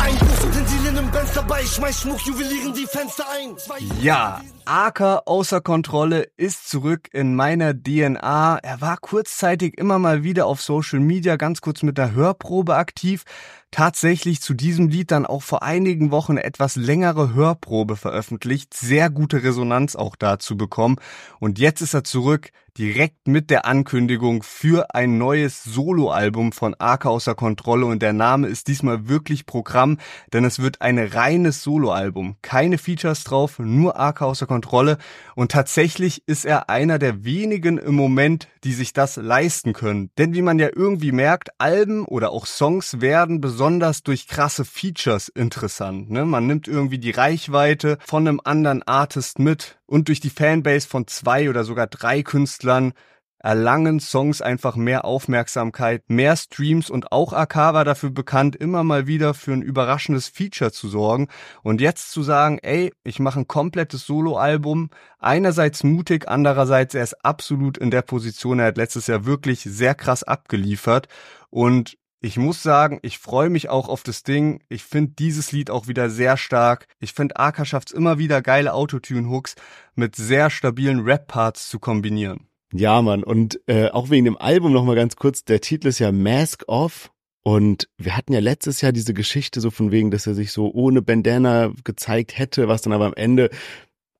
Ein 0.06 0.16
Bus 0.18 0.44
Utensilien 0.44 0.96
im 0.98 1.10
dabei. 1.34 1.62
Ich 1.62 1.72
schmeiß 1.72 2.02
Schmuck, 2.02 2.24
Juwelieren 2.24 2.72
die 2.72 2.86
Fenster 2.86 3.24
ein. 3.28 3.56
Ja, 4.00 4.40
Aker 4.64 5.26
außer 5.26 5.60
Kontrolle 5.60 6.28
ist 6.36 6.68
zurück 6.68 7.08
in 7.12 7.34
meiner 7.34 7.74
DNA. 7.74 8.58
Er 8.62 8.80
war 8.80 8.98
kurzzeitig 8.98 9.76
immer 9.76 9.98
mal 9.98 10.22
wieder 10.22 10.46
auf 10.46 10.62
Social 10.62 11.00
Media 11.00 11.34
ganz 11.34 11.60
kurz 11.60 11.82
mit 11.82 11.98
der 11.98 12.12
Hörprobe 12.12 12.76
aktiv. 12.76 13.24
Tatsächlich 13.72 14.40
zu 14.40 14.54
diesem 14.54 14.88
Lied 14.88 15.10
dann 15.10 15.26
auch 15.26 15.42
vor 15.42 15.62
einigen 15.62 16.10
Wochen 16.10 16.36
etwas 16.36 16.76
längere 16.76 17.34
Hörprobe 17.34 17.96
veröffentlicht. 17.96 18.74
Sehr 18.74 19.10
gute 19.10 19.42
Resonanz 19.42 19.96
auch 19.96 20.16
dazu 20.16 20.56
bekommen. 20.56 20.96
Und 21.40 21.58
jetzt 21.58 21.80
ist 21.82 21.94
er 21.94 22.04
zurück 22.04 22.52
direkt 22.78 23.26
mit 23.26 23.50
der 23.50 23.66
Ankündigung 23.66 24.42
für 24.42 24.94
ein 24.94 25.18
neues 25.18 25.64
Soloalbum 25.64 26.52
von 26.52 26.74
Aker 26.78 27.10
außer 27.10 27.34
Kontrolle. 27.34 27.86
Und 27.86 28.02
der 28.02 28.12
Name 28.12 28.48
ist 28.48 28.68
diesmal 28.68 29.08
wirklich 29.08 29.46
Programm, 29.46 29.95
denn 30.32 30.44
es 30.44 30.60
wird 30.60 30.80
ein 30.82 30.98
reines 30.98 31.62
Soloalbum. 31.62 32.36
Keine 32.42 32.78
Features 32.78 33.24
drauf, 33.24 33.58
nur 33.58 33.98
Aker 33.98 34.26
außer 34.26 34.46
Kontrolle. 34.46 34.98
Und 35.34 35.52
tatsächlich 35.52 36.26
ist 36.26 36.44
er 36.44 36.70
einer 36.70 36.98
der 36.98 37.24
wenigen 37.24 37.78
im 37.78 37.94
Moment, 37.94 38.48
die 38.64 38.72
sich 38.72 38.92
das 38.92 39.16
leisten 39.16 39.72
können. 39.72 40.10
Denn 40.18 40.34
wie 40.34 40.42
man 40.42 40.58
ja 40.58 40.68
irgendwie 40.74 41.12
merkt, 41.12 41.50
Alben 41.58 42.04
oder 42.04 42.30
auch 42.30 42.46
Songs 42.46 43.00
werden 43.00 43.40
besonders 43.40 44.02
durch 44.02 44.28
krasse 44.28 44.64
Features 44.64 45.28
interessant. 45.28 46.10
Ne? 46.10 46.24
Man 46.24 46.46
nimmt 46.46 46.68
irgendwie 46.68 46.98
die 46.98 47.10
Reichweite 47.10 47.98
von 48.04 48.26
einem 48.26 48.40
anderen 48.42 48.82
Artist 48.82 49.38
mit 49.38 49.78
und 49.86 50.08
durch 50.08 50.20
die 50.20 50.30
Fanbase 50.30 50.88
von 50.88 51.06
zwei 51.06 51.48
oder 51.48 51.64
sogar 51.64 51.86
drei 51.86 52.22
Künstlern 52.22 52.92
erlangen 53.38 54.00
Songs 54.00 54.42
einfach 54.42 54.76
mehr 54.76 55.04
Aufmerksamkeit, 55.04 56.02
mehr 56.08 56.36
Streams 56.36 56.90
und 56.90 57.12
auch 57.12 57.32
AK 57.32 57.56
war 57.56 57.84
dafür 57.84 58.10
bekannt, 58.10 58.56
immer 58.56 58.84
mal 58.84 59.06
wieder 59.06 59.34
für 59.34 59.52
ein 59.52 59.62
überraschendes 59.62 60.28
Feature 60.28 60.72
zu 60.72 60.88
sorgen. 60.88 61.28
Und 61.62 61.80
jetzt 61.80 62.10
zu 62.10 62.22
sagen, 62.22 62.58
ey, 62.62 62.92
ich 63.04 63.18
mache 63.18 63.40
ein 63.40 63.48
komplettes 63.48 64.06
Soloalbum, 64.06 64.90
einerseits 65.18 65.84
mutig, 65.84 66.28
andererseits 66.28 66.94
er 66.94 67.04
ist 67.04 67.24
absolut 67.24 67.78
in 67.78 67.90
der 67.90 68.02
Position, 68.02 68.58
er 68.58 68.66
hat 68.66 68.76
letztes 68.76 69.06
Jahr 69.06 69.26
wirklich 69.26 69.60
sehr 69.60 69.94
krass 69.94 70.22
abgeliefert 70.22 71.08
und 71.50 71.96
ich 72.20 72.38
muss 72.38 72.62
sagen, 72.62 72.98
ich 73.02 73.18
freue 73.18 73.50
mich 73.50 73.68
auch 73.68 73.88
auf 73.88 74.02
das 74.02 74.22
Ding. 74.22 74.60
Ich 74.68 74.82
finde 74.82 75.12
dieses 75.12 75.52
Lied 75.52 75.70
auch 75.70 75.86
wieder 75.86 76.10
sehr 76.10 76.36
stark. 76.36 76.88
Ich 76.98 77.12
finde, 77.12 77.36
Aka 77.36 77.64
schafft 77.64 77.90
es 77.90 77.94
immer 77.94 78.18
wieder 78.18 78.42
geile 78.42 78.72
Autotune-Hooks 78.72 79.54
mit 79.94 80.16
sehr 80.16 80.50
stabilen 80.50 81.00
Rap-Parts 81.00 81.68
zu 81.68 81.78
kombinieren. 81.78 82.48
Ja, 82.78 83.02
Mann. 83.02 83.22
Und 83.22 83.60
äh, 83.66 83.88
auch 83.88 84.10
wegen 84.10 84.24
dem 84.24 84.36
Album 84.36 84.72
nochmal 84.72 84.96
ganz 84.96 85.16
kurz, 85.16 85.44
der 85.44 85.60
Titel 85.60 85.88
ist 85.88 85.98
ja 85.98 86.12
Mask 86.12 86.64
Off. 86.66 87.10
Und 87.42 87.88
wir 87.96 88.16
hatten 88.16 88.32
ja 88.32 88.40
letztes 88.40 88.80
Jahr 88.80 88.90
diese 88.90 89.14
Geschichte 89.14 89.60
so 89.60 89.70
von 89.70 89.92
wegen, 89.92 90.10
dass 90.10 90.26
er 90.26 90.34
sich 90.34 90.50
so 90.50 90.72
ohne 90.72 91.00
Bandana 91.00 91.72
gezeigt 91.84 92.36
hätte, 92.36 92.66
was 92.66 92.82
dann 92.82 92.92
aber 92.92 93.06
am 93.06 93.14
Ende 93.14 93.50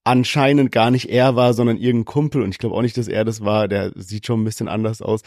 anscheinend 0.07 0.71
gar 0.71 0.93
nicht 0.93 1.11
er 1.11 1.35
war, 1.35 1.53
sondern 1.53 1.79
irgendein 1.79 2.05
Kumpel. 2.05 2.43
Und 2.43 2.51
ich 2.51 2.59
glaube 2.59 2.77
auch 2.77 2.83
nicht, 2.83 2.97
dass 2.97 3.09
er 3.09 3.25
das 3.25 3.45
war. 3.45 3.67
Der 3.67 3.91
sieht 3.97 4.25
schon 4.25 4.41
ein 4.41 4.45
bisschen 4.45 4.69
anders 4.69 5.03
aus. 5.03 5.23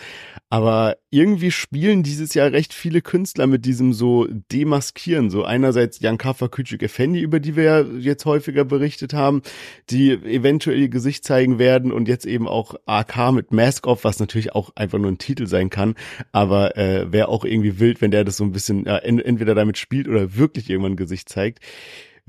Aber 0.50 0.96
irgendwie 1.10 1.52
spielen 1.52 2.02
dieses 2.02 2.34
Jahr 2.34 2.54
recht 2.54 2.74
viele 2.74 3.02
Künstler 3.02 3.46
mit 3.46 3.66
diesem 3.66 3.92
so 3.92 4.26
Demaskieren. 4.54 5.30
So 5.30 5.44
einerseits 5.44 6.00
Jan 6.00 6.18
Kaffer 6.18 6.46
Küçük 6.46 6.82
Effendi, 6.82 7.20
über 7.20 7.42
die 7.42 7.58
wir 7.58 7.64
ja 7.64 7.82
jetzt 7.82 8.26
häufiger 8.26 8.64
berichtet 8.64 9.14
haben, 9.14 9.42
die 9.90 10.12
eventuell 10.12 10.80
ihr 10.80 10.90
Gesicht 10.90 11.26
zeigen 11.26 11.60
werden. 11.60 11.92
Und 11.92 12.08
jetzt 12.08 12.26
eben 12.26 12.48
auch 12.48 12.76
AK 12.86 13.34
mit 13.34 13.52
Mask 13.52 13.86
Off, 13.86 14.06
was 14.06 14.20
natürlich 14.20 14.56
auch 14.56 14.72
einfach 14.78 14.98
nur 14.98 15.12
ein 15.12 15.18
Titel 15.18 15.46
sein 15.46 15.70
kann. 15.70 15.96
Aber 16.32 16.78
äh, 16.78 17.12
wäre 17.12 17.28
auch 17.28 17.44
irgendwie 17.44 17.80
wild, 17.80 18.02
wenn 18.02 18.12
der 18.12 18.24
das 18.24 18.38
so 18.38 18.46
ein 18.46 18.54
bisschen 18.54 18.86
äh, 18.86 19.00
entweder 19.00 19.56
damit 19.56 19.78
spielt 19.78 20.08
oder 20.08 20.38
wirklich 20.38 20.70
irgendwann 20.70 20.94
ein 20.94 20.98
Gesicht 20.98 21.28
zeigt. 21.28 21.60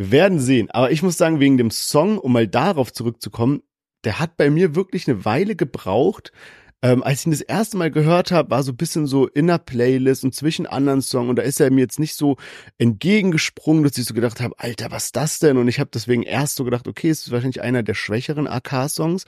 Wir 0.00 0.12
werden 0.12 0.38
sehen. 0.38 0.70
Aber 0.70 0.90
ich 0.90 1.02
muss 1.02 1.18
sagen, 1.18 1.40
wegen 1.40 1.58
dem 1.58 1.70
Song, 1.70 2.16
um 2.16 2.32
mal 2.32 2.48
darauf 2.48 2.90
zurückzukommen, 2.90 3.62
der 4.04 4.18
hat 4.18 4.38
bei 4.38 4.48
mir 4.48 4.74
wirklich 4.74 5.06
eine 5.06 5.26
Weile 5.26 5.56
gebraucht. 5.56 6.32
Ähm, 6.80 7.02
als 7.02 7.20
ich 7.20 7.26
ihn 7.26 7.32
das 7.32 7.42
erste 7.42 7.76
Mal 7.76 7.90
gehört 7.90 8.32
habe, 8.32 8.50
war 8.50 8.62
so 8.62 8.72
ein 8.72 8.78
bisschen 8.78 9.06
so 9.06 9.26
in 9.26 9.48
der 9.48 9.58
Playlist 9.58 10.24
und 10.24 10.34
zwischen 10.34 10.66
anderen 10.66 11.02
Songs 11.02 11.28
und 11.28 11.36
da 11.36 11.42
ist 11.42 11.60
er 11.60 11.70
mir 11.70 11.82
jetzt 11.82 11.98
nicht 11.98 12.14
so 12.14 12.38
entgegengesprungen, 12.78 13.84
dass 13.84 13.98
ich 13.98 14.06
so 14.06 14.14
gedacht 14.14 14.40
habe, 14.40 14.54
Alter, 14.56 14.90
was 14.90 15.04
ist 15.04 15.16
das 15.16 15.38
denn? 15.38 15.58
Und 15.58 15.68
ich 15.68 15.78
habe 15.78 15.90
deswegen 15.92 16.22
erst 16.22 16.56
so 16.56 16.64
gedacht, 16.64 16.88
okay, 16.88 17.10
es 17.10 17.26
ist 17.26 17.30
wahrscheinlich 17.30 17.60
einer 17.60 17.82
der 17.82 17.92
schwächeren 17.92 18.48
AK-Songs. 18.48 19.26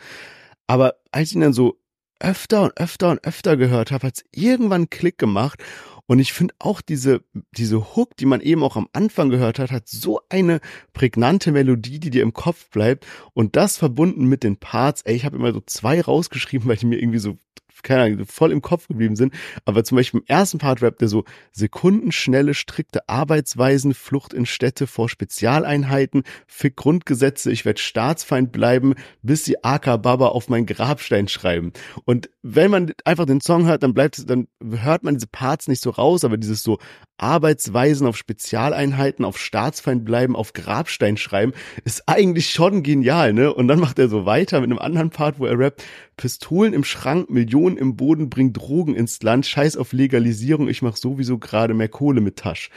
Aber 0.66 0.94
als 1.10 1.28
ich 1.28 1.34
ihn 1.34 1.42
dann 1.42 1.52
so 1.52 1.76
öfter 2.18 2.62
und 2.62 2.78
öfter 2.78 3.10
und 3.10 3.22
öfter 3.24 3.58
gehört 3.58 3.90
habe, 3.90 4.06
hat 4.06 4.14
es 4.16 4.24
irgendwann 4.30 4.88
Klick 4.88 5.18
gemacht 5.18 5.62
und 6.06 6.18
ich 6.18 6.32
finde 6.32 6.54
auch 6.58 6.80
diese, 6.80 7.22
diese 7.52 7.96
Hook, 7.96 8.16
die 8.16 8.26
man 8.26 8.40
eben 8.40 8.62
auch 8.62 8.76
am 8.76 8.88
Anfang 8.92 9.30
gehört 9.30 9.58
hat, 9.58 9.70
hat 9.70 9.88
so 9.88 10.20
eine 10.28 10.60
prägnante 10.92 11.52
Melodie, 11.52 12.00
die 12.00 12.10
dir 12.10 12.22
im 12.22 12.32
Kopf 12.32 12.68
bleibt. 12.70 13.06
Und 13.34 13.56
das 13.56 13.76
verbunden 13.76 14.26
mit 14.26 14.42
den 14.42 14.56
Parts, 14.56 15.02
ey, 15.02 15.14
ich 15.14 15.24
habe 15.24 15.36
immer 15.36 15.52
so 15.52 15.62
zwei 15.64 16.00
rausgeschrieben, 16.00 16.66
weil 16.68 16.76
die 16.76 16.86
mir 16.86 16.98
irgendwie 16.98 17.18
so 17.18 17.38
keine 17.82 18.02
Ahnung, 18.02 18.26
voll 18.26 18.52
im 18.52 18.62
Kopf 18.62 18.88
geblieben 18.88 19.16
sind. 19.16 19.34
Aber 19.64 19.84
zum 19.84 19.96
Beispiel 19.96 20.20
im 20.20 20.26
ersten 20.26 20.58
Part 20.58 20.82
rappt 20.82 21.02
er 21.02 21.08
so 21.08 21.24
sekundenschnelle, 21.52 22.54
strikte 22.54 23.08
Arbeitsweisen, 23.08 23.94
Flucht 23.94 24.32
in 24.32 24.46
Städte 24.46 24.86
vor 24.86 25.08
Spezialeinheiten, 25.08 26.22
Fick 26.46 26.76
Grundgesetze, 26.76 27.50
ich 27.50 27.64
werde 27.64 27.80
Staatsfeind 27.80 28.52
bleiben, 28.52 28.94
bis 29.22 29.44
sie 29.44 29.62
AK 29.62 30.02
Baba 30.02 30.28
auf 30.28 30.48
meinen 30.48 30.66
Grabstein 30.66 31.28
schreiben. 31.28 31.72
Und 32.04 32.30
wenn 32.42 32.70
man 32.70 32.92
einfach 33.04 33.26
den 33.26 33.40
Song 33.40 33.66
hört, 33.66 33.82
dann 33.82 33.94
bleibt, 33.94 34.28
dann 34.28 34.48
hört 34.62 35.02
man 35.02 35.14
diese 35.14 35.26
Parts 35.26 35.68
nicht 35.68 35.82
so 35.82 35.90
raus, 35.92 36.24
aber 36.24 36.36
dieses 36.36 36.62
so 36.62 36.78
Arbeitsweisen 37.18 38.06
auf 38.06 38.16
Spezialeinheiten, 38.16 39.24
auf 39.24 39.38
Staatsfeind 39.38 40.04
bleiben, 40.04 40.34
auf 40.34 40.52
Grabstein 40.52 41.16
schreiben, 41.16 41.52
ist 41.84 42.08
eigentlich 42.08 42.50
schon 42.50 42.82
genial, 42.82 43.32
ne? 43.32 43.54
Und 43.54 43.68
dann 43.68 43.78
macht 43.78 43.98
er 43.98 44.08
so 44.08 44.26
weiter 44.26 44.60
mit 44.60 44.70
einem 44.70 44.78
anderen 44.78 45.10
Part, 45.10 45.38
wo 45.38 45.46
er 45.46 45.58
rappt, 45.58 45.84
Pistolen 46.16 46.72
im 46.72 46.84
Schrank, 46.84 47.30
Millionen 47.30 47.76
im 47.76 47.96
Boden, 47.96 48.28
bringt 48.28 48.56
Drogen 48.56 48.94
ins 48.94 49.22
Land, 49.22 49.46
scheiß 49.46 49.76
auf 49.76 49.92
Legalisierung, 49.92 50.68
ich 50.68 50.82
mach 50.82 50.96
sowieso 50.96 51.38
gerade 51.38 51.74
mehr 51.74 51.88
Kohle 51.88 52.20
mit 52.20 52.36
Tasch. 52.36 52.70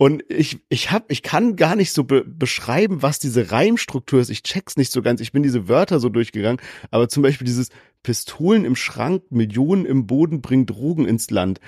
Und 0.00 0.24
ich, 0.28 0.60
ich 0.70 0.90
hab, 0.90 1.10
ich 1.10 1.22
kann 1.22 1.56
gar 1.56 1.76
nicht 1.76 1.92
so 1.92 2.04
be 2.04 2.24
beschreiben, 2.24 3.02
was 3.02 3.18
diese 3.18 3.52
Reimstruktur 3.52 4.18
ist. 4.18 4.30
Ich 4.30 4.42
check's 4.42 4.78
nicht 4.78 4.90
so 4.90 5.02
ganz. 5.02 5.20
Ich 5.20 5.32
bin 5.32 5.42
diese 5.42 5.68
Wörter 5.68 6.00
so 6.00 6.08
durchgegangen. 6.08 6.58
Aber 6.90 7.10
zum 7.10 7.22
Beispiel 7.22 7.44
dieses 7.44 7.68
Pistolen 8.02 8.64
im 8.64 8.76
Schrank, 8.76 9.24
Millionen 9.28 9.84
im 9.84 10.06
Boden, 10.06 10.40
bringt 10.40 10.70
Drogen 10.70 11.04
ins 11.04 11.30
Land 11.30 11.60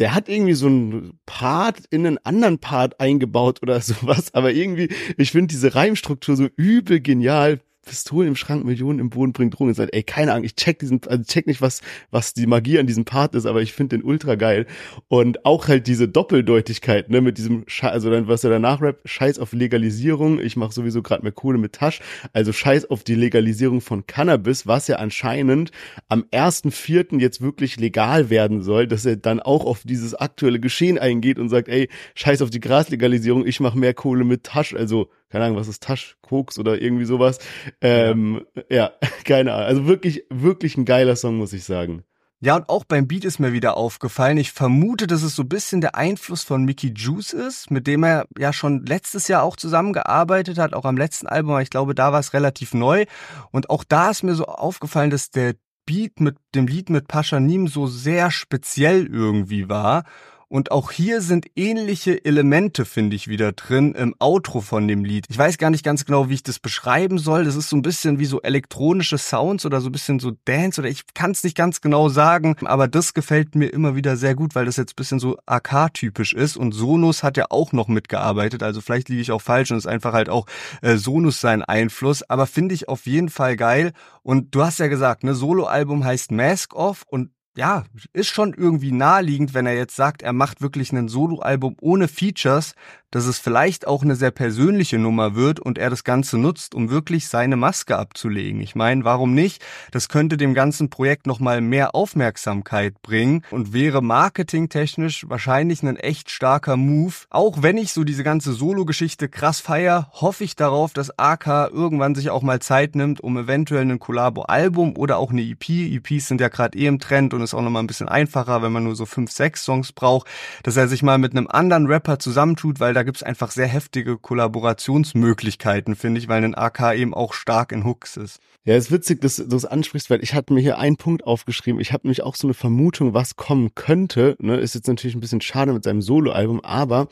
der 0.00 0.14
hat 0.14 0.30
irgendwie 0.30 0.54
so 0.54 0.66
einen 0.66 1.20
Part 1.26 1.82
in 1.90 2.06
einen 2.06 2.18
anderen 2.18 2.58
Part 2.58 2.98
eingebaut 2.98 3.62
oder 3.62 3.80
sowas. 3.80 4.34
Aber 4.34 4.52
irgendwie, 4.52 4.88
ich 5.16 5.30
finde 5.30 5.48
diese 5.48 5.74
Reimstruktur 5.74 6.34
so 6.36 6.48
übel 6.56 7.00
genial. 7.00 7.60
Pistolen 7.86 8.28
im 8.28 8.36
Schrank, 8.36 8.64
Millionen 8.64 8.98
im 8.98 9.10
Boden, 9.10 9.32
bringt 9.32 9.58
Drogen. 9.58 9.70
Und 9.70 9.74
sagt, 9.74 9.94
ey, 9.94 10.02
keine 10.02 10.32
Ahnung, 10.32 10.44
ich 10.44 10.54
check 10.54 10.78
diesen, 10.78 11.00
also 11.06 11.24
check 11.24 11.46
nicht, 11.46 11.60
was, 11.60 11.80
was 12.10 12.34
die 12.34 12.46
Magie 12.46 12.78
an 12.78 12.86
diesem 12.86 13.04
Part 13.04 13.34
ist, 13.34 13.46
aber 13.46 13.62
ich 13.62 13.72
finde 13.72 13.96
den 13.96 14.04
ultra 14.04 14.34
geil. 14.34 14.66
Und 15.08 15.44
auch 15.44 15.68
halt 15.68 15.86
diese 15.86 16.08
Doppeldeutigkeit, 16.08 17.10
ne, 17.10 17.20
mit 17.20 17.38
diesem, 17.38 17.64
Scheiß, 17.66 17.92
also 17.92 18.10
dann, 18.10 18.28
was 18.28 18.44
er 18.44 18.50
danach 18.50 18.80
rappt, 18.82 19.08
Scheiß 19.08 19.38
auf 19.38 19.52
Legalisierung, 19.52 20.40
ich 20.40 20.56
mache 20.56 20.72
sowieso 20.72 21.02
gerade 21.02 21.22
mehr 21.22 21.32
Kohle 21.32 21.58
mit 21.58 21.72
Tasch, 21.72 22.00
also 22.32 22.52
Scheiß 22.52 22.90
auf 22.90 23.04
die 23.04 23.14
Legalisierung 23.14 23.80
von 23.80 24.06
Cannabis, 24.06 24.66
was 24.66 24.88
ja 24.88 24.96
anscheinend 24.96 25.70
am 26.08 26.24
ersten 26.30 26.70
Vierten 26.70 27.18
jetzt 27.20 27.40
wirklich 27.40 27.78
legal 27.78 28.30
werden 28.30 28.62
soll, 28.62 28.86
dass 28.86 29.06
er 29.06 29.16
dann 29.16 29.40
auch 29.40 29.64
auf 29.64 29.82
dieses 29.84 30.14
aktuelle 30.14 30.60
Geschehen 30.60 30.98
eingeht 30.98 31.38
und 31.38 31.48
sagt, 31.48 31.68
ey, 31.68 31.88
Scheiß 32.14 32.42
auf 32.42 32.50
die 32.50 32.60
Graslegalisierung, 32.60 33.46
ich 33.46 33.60
mache 33.60 33.78
mehr 33.78 33.94
Kohle 33.94 34.24
mit 34.24 34.44
Tasch, 34.44 34.74
also 34.74 35.08
keine 35.30 35.44
Ahnung, 35.44 35.58
was 35.58 35.68
ist 35.68 35.82
Tasch, 35.82 36.16
Koks 36.22 36.58
oder 36.58 36.80
irgendwie 36.82 37.04
sowas. 37.04 37.38
Ähm, 37.80 38.44
ja. 38.68 38.76
ja, 38.76 38.92
keine 39.24 39.54
Ahnung. 39.54 39.66
Also 39.66 39.86
wirklich, 39.86 40.24
wirklich 40.28 40.76
ein 40.76 40.84
geiler 40.84 41.16
Song, 41.16 41.36
muss 41.36 41.52
ich 41.52 41.64
sagen. 41.64 42.04
Ja, 42.42 42.56
und 42.56 42.70
auch 42.70 42.84
beim 42.84 43.06
Beat 43.06 43.26
ist 43.26 43.38
mir 43.38 43.52
wieder 43.52 43.76
aufgefallen. 43.76 44.38
Ich 44.38 44.52
vermute, 44.52 45.06
dass 45.06 45.22
es 45.22 45.36
so 45.36 45.42
ein 45.42 45.48
bisschen 45.48 45.82
der 45.82 45.94
Einfluss 45.94 46.42
von 46.42 46.64
Mickey 46.64 46.90
Juice 46.96 47.34
ist, 47.34 47.70
mit 47.70 47.86
dem 47.86 48.02
er 48.02 48.24
ja 48.38 48.54
schon 48.54 48.86
letztes 48.86 49.28
Jahr 49.28 49.42
auch 49.42 49.56
zusammengearbeitet 49.56 50.56
hat, 50.56 50.72
auch 50.72 50.86
am 50.86 50.96
letzten 50.96 51.26
Album. 51.26 51.58
Ich 51.60 51.68
glaube, 51.68 51.94
da 51.94 52.12
war 52.12 52.20
es 52.20 52.32
relativ 52.32 52.72
neu. 52.72 53.04
Und 53.50 53.68
auch 53.68 53.84
da 53.84 54.10
ist 54.10 54.22
mir 54.22 54.34
so 54.34 54.46
aufgefallen, 54.46 55.10
dass 55.10 55.30
der 55.30 55.54
Beat 55.84 56.18
mit 56.20 56.36
dem 56.54 56.66
Lied 56.66 56.88
mit 56.88 57.08
Paschanim 57.08 57.68
so 57.68 57.86
sehr 57.86 58.30
speziell 58.30 59.06
irgendwie 59.06 59.68
war. 59.68 60.04
Und 60.50 60.72
auch 60.72 60.90
hier 60.90 61.20
sind 61.20 61.46
ähnliche 61.54 62.24
Elemente, 62.24 62.84
finde 62.84 63.14
ich, 63.14 63.28
wieder 63.28 63.52
drin 63.52 63.94
im 63.94 64.16
Outro 64.18 64.60
von 64.60 64.88
dem 64.88 65.04
Lied. 65.04 65.26
Ich 65.28 65.38
weiß 65.38 65.58
gar 65.58 65.70
nicht 65.70 65.84
ganz 65.84 66.04
genau, 66.04 66.28
wie 66.28 66.34
ich 66.34 66.42
das 66.42 66.58
beschreiben 66.58 67.18
soll. 67.18 67.44
Das 67.44 67.54
ist 67.54 67.68
so 67.68 67.76
ein 67.76 67.82
bisschen 67.82 68.18
wie 68.18 68.24
so 68.24 68.42
elektronische 68.42 69.16
Sounds 69.16 69.64
oder 69.64 69.80
so 69.80 69.88
ein 69.88 69.92
bisschen 69.92 70.18
so 70.18 70.32
Dance 70.46 70.80
oder 70.80 70.90
ich 70.90 71.14
kann 71.14 71.30
es 71.30 71.44
nicht 71.44 71.56
ganz 71.56 71.80
genau 71.80 72.08
sagen, 72.08 72.56
aber 72.64 72.88
das 72.88 73.14
gefällt 73.14 73.54
mir 73.54 73.68
immer 73.68 73.94
wieder 73.94 74.16
sehr 74.16 74.34
gut, 74.34 74.56
weil 74.56 74.64
das 74.64 74.76
jetzt 74.76 74.94
ein 74.94 74.96
bisschen 74.96 75.20
so 75.20 75.38
AK-typisch 75.46 76.32
ist. 76.32 76.56
Und 76.56 76.72
Sonus 76.72 77.22
hat 77.22 77.36
ja 77.36 77.44
auch 77.50 77.70
noch 77.72 77.86
mitgearbeitet, 77.86 78.64
also 78.64 78.80
vielleicht 78.80 79.08
liege 79.08 79.22
ich 79.22 79.30
auch 79.30 79.42
falsch 79.42 79.70
und 79.70 79.76
ist 79.76 79.86
einfach 79.86 80.14
halt 80.14 80.28
auch 80.28 80.46
äh, 80.82 80.96
Sonus 80.96 81.40
sein 81.40 81.62
Einfluss, 81.62 82.28
aber 82.28 82.48
finde 82.48 82.74
ich 82.74 82.88
auf 82.88 83.06
jeden 83.06 83.28
Fall 83.28 83.54
geil. 83.54 83.92
Und 84.24 84.52
du 84.52 84.64
hast 84.64 84.80
ja 84.80 84.88
gesagt, 84.88 85.22
ne, 85.22 85.32
Soloalbum 85.32 86.04
heißt 86.04 86.32
Mask 86.32 86.74
Off 86.74 87.04
und 87.06 87.30
ja, 87.56 87.84
ist 88.12 88.28
schon 88.28 88.54
irgendwie 88.54 88.92
naheliegend, 88.92 89.54
wenn 89.54 89.66
er 89.66 89.74
jetzt 89.74 89.96
sagt, 89.96 90.22
er 90.22 90.32
macht 90.32 90.60
wirklich 90.60 90.92
ein 90.92 91.08
Soloalbum 91.08 91.76
ohne 91.80 92.06
Features, 92.06 92.74
dass 93.10 93.26
es 93.26 93.38
vielleicht 93.38 93.86
auch 93.86 94.02
eine 94.02 94.14
sehr 94.14 94.30
persönliche 94.30 94.98
Nummer 94.98 95.34
wird 95.34 95.58
und 95.58 95.78
er 95.78 95.90
das 95.90 96.04
Ganze 96.04 96.38
nutzt, 96.38 96.74
um 96.74 96.90
wirklich 96.90 97.28
seine 97.28 97.56
Maske 97.56 97.98
abzulegen. 97.98 98.60
Ich 98.60 98.76
meine, 98.76 99.04
warum 99.04 99.34
nicht? 99.34 99.64
Das 99.90 100.08
könnte 100.08 100.36
dem 100.36 100.54
ganzen 100.54 100.90
Projekt 100.90 101.26
nochmal 101.26 101.60
mehr 101.60 101.94
Aufmerksamkeit 101.94 103.02
bringen 103.02 103.42
und 103.50 103.72
wäre 103.72 104.00
marketingtechnisch 104.00 105.28
wahrscheinlich 105.28 105.82
ein 105.82 105.96
echt 105.96 106.30
starker 106.30 106.76
Move. 106.76 107.14
Auch 107.30 107.62
wenn 107.62 107.78
ich 107.78 107.92
so 107.92 108.04
diese 108.04 108.22
ganze 108.22 108.52
Solo-Geschichte 108.52 109.28
krass 109.28 109.58
feier, 109.58 110.08
hoffe 110.12 110.44
ich 110.44 110.54
darauf, 110.54 110.92
dass 110.92 111.18
AK 111.18 111.72
irgendwann 111.72 112.14
sich 112.14 112.30
auch 112.30 112.42
mal 112.42 112.60
Zeit 112.60 112.94
nimmt, 112.94 113.20
um 113.20 113.36
eventuell 113.36 113.82
ein 113.82 113.98
Collabo-Album 113.98 114.96
oder 114.96 115.18
auch 115.18 115.30
eine 115.30 115.42
EP. 115.42 115.68
EPs 115.68 116.28
sind 116.28 116.40
ja 116.40 116.48
gerade 116.48 116.78
eh 116.78 116.86
im 116.86 117.00
Trend 117.00 117.34
und 117.40 117.44
ist 117.44 117.54
auch 117.54 117.62
nochmal 117.62 117.82
ein 117.82 117.88
bisschen 117.88 118.08
einfacher, 118.08 118.62
wenn 118.62 118.70
man 118.70 118.84
nur 118.84 118.94
so 118.94 119.04
fünf, 119.04 119.32
sechs 119.32 119.64
Songs 119.64 119.90
braucht, 119.90 120.28
dass 120.62 120.76
er 120.76 120.86
sich 120.86 121.02
mal 121.02 121.18
mit 121.18 121.32
einem 121.32 121.48
anderen 121.48 121.86
Rapper 121.86 122.20
zusammentut, 122.20 122.78
weil 122.78 122.94
da 122.94 123.00
da 123.00 123.04
gibt's 123.04 123.22
einfach 123.22 123.50
sehr 123.50 123.66
heftige 123.66 124.18
Kollaborationsmöglichkeiten, 124.18 125.96
finde 125.96 126.20
ich, 126.20 126.28
weil 126.28 126.44
ein 126.44 126.54
AK 126.54 126.96
eben 126.96 127.14
auch 127.14 127.32
stark 127.32 127.72
in 127.72 127.86
Hooks 127.86 128.18
ist. 128.18 128.40
Ja, 128.64 128.76
ist 128.76 128.92
witzig, 128.92 129.22
dass 129.22 129.36
du 129.36 129.44
das 129.44 129.64
ansprichst, 129.64 130.10
weil 130.10 130.22
ich 130.22 130.34
hatte 130.34 130.52
mir 130.52 130.60
hier 130.60 130.78
einen 130.78 130.98
Punkt 130.98 131.24
aufgeschrieben. 131.26 131.80
Ich 131.80 131.94
habe 131.94 132.06
nämlich 132.06 132.22
auch 132.22 132.36
so 132.36 132.46
eine 132.46 132.52
Vermutung, 132.52 133.14
was 133.14 133.36
kommen 133.36 133.74
könnte. 133.74 134.36
Ne, 134.38 134.58
ist 134.58 134.74
jetzt 134.74 134.86
natürlich 134.86 135.14
ein 135.14 135.20
bisschen 135.20 135.40
schade 135.40 135.72
mit 135.72 135.84
seinem 135.84 136.02
Soloalbum, 136.02 136.60
aber 136.62 137.08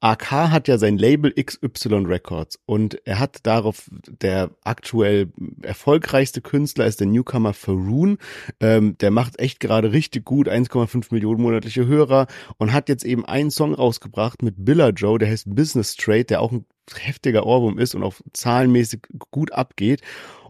AK 0.00 0.30
hat 0.30 0.68
ja 0.68 0.78
sein 0.78 0.98
Label 0.98 1.32
XY 1.32 2.06
Records 2.06 2.58
und 2.66 3.00
er 3.06 3.18
hat 3.18 3.38
darauf, 3.42 3.90
der 3.90 4.50
aktuell 4.62 5.28
erfolgreichste 5.62 6.40
Künstler 6.42 6.86
ist 6.86 7.00
der 7.00 7.06
Newcomer 7.06 7.54
Faroon. 7.54 8.18
Ähm, 8.60 8.96
der 8.98 9.10
macht 9.10 9.38
echt 9.38 9.60
gerade 9.70 9.92
richtig 9.92 10.24
gut, 10.24 10.48
1,5 10.48 11.06
Millionen 11.12 11.40
monatliche 11.40 11.86
Hörer 11.86 12.26
und 12.58 12.72
hat 12.72 12.88
jetzt 12.88 13.04
eben 13.04 13.24
einen 13.24 13.52
Song 13.52 13.72
rausgebracht 13.72 14.42
mit 14.42 14.56
Billa 14.58 14.88
Joe, 14.88 15.16
der 15.16 15.28
heißt 15.30 15.54
Business 15.54 15.94
Trade, 15.94 16.24
der 16.24 16.40
auch 16.40 16.50
ein 16.50 16.64
heftiger 16.92 17.46
Ohrwurm 17.46 17.78
ist 17.78 17.94
und 17.94 18.02
auch 18.02 18.14
zahlenmäßig 18.32 19.02
gut 19.30 19.52
abgeht. 19.52 20.00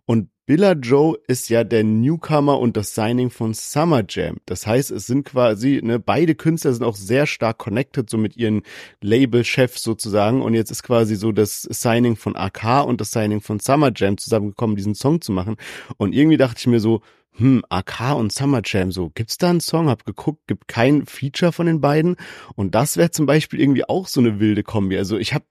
Und 0.06 0.30
Billa 0.46 0.72
Joe 0.72 1.18
ist 1.28 1.50
ja 1.50 1.64
der 1.64 1.84
Newcomer 1.84 2.58
und 2.58 2.78
das 2.78 2.94
Signing 2.94 3.28
von 3.28 3.52
Summer 3.52 4.02
Jam. 4.08 4.38
Das 4.46 4.66
heißt, 4.66 4.90
es 4.90 5.06
sind 5.06 5.24
quasi, 5.24 5.80
ne, 5.84 6.00
beide 6.00 6.34
Künstler 6.34 6.72
sind 6.72 6.82
auch 6.82 6.96
sehr 6.96 7.26
stark 7.26 7.58
connected, 7.58 8.08
so 8.08 8.16
mit 8.16 8.38
ihren 8.38 8.62
Label-Chefs 9.02 9.82
sozusagen. 9.82 10.40
Und 10.40 10.54
jetzt 10.54 10.70
ist 10.70 10.82
quasi 10.82 11.14
so 11.14 11.30
das 11.30 11.62
Signing 11.62 12.16
von 12.16 12.36
AK 12.36 12.86
und 12.86 13.02
das 13.02 13.10
Signing 13.10 13.42
von 13.42 13.60
Summer 13.60 13.92
Jam 13.94 14.16
zusammengekommen, 14.16 14.76
diesen 14.76 14.94
Song 14.94 15.20
zu 15.20 15.30
machen. 15.30 15.56
Und 15.98 16.14
irgendwie 16.14 16.38
dachte 16.38 16.56
ich 16.58 16.66
mir 16.66 16.80
so, 16.80 17.02
hm, 17.37 17.64
AK 17.68 18.16
und 18.16 18.33
Summer 18.33 18.61
Jam, 18.64 18.93
so, 18.93 19.11
gibt's 19.11 19.39
da 19.39 19.51
einen 19.51 19.61
Song? 19.61 19.89
Hab 19.89 20.05
geguckt, 20.05 20.47
gibt 20.47 20.68
kein 20.68 21.07
Feature 21.07 21.53
von 21.53 21.66
den 21.66 21.81
beiden. 21.81 22.16
Und 22.55 22.74
das 22.74 22.97
wäre 22.97 23.11
zum 23.12 23.26
Beispiel 23.26 23.61
irgendwie 23.61 23.89
auch 23.89 24.09
so 24.09 24.20
eine 24.20 24.41
wilde 24.41 24.62
Kombi. 24.62 24.99
Also 24.99 25.16
ich 25.16 25.33
habe 25.33 25.45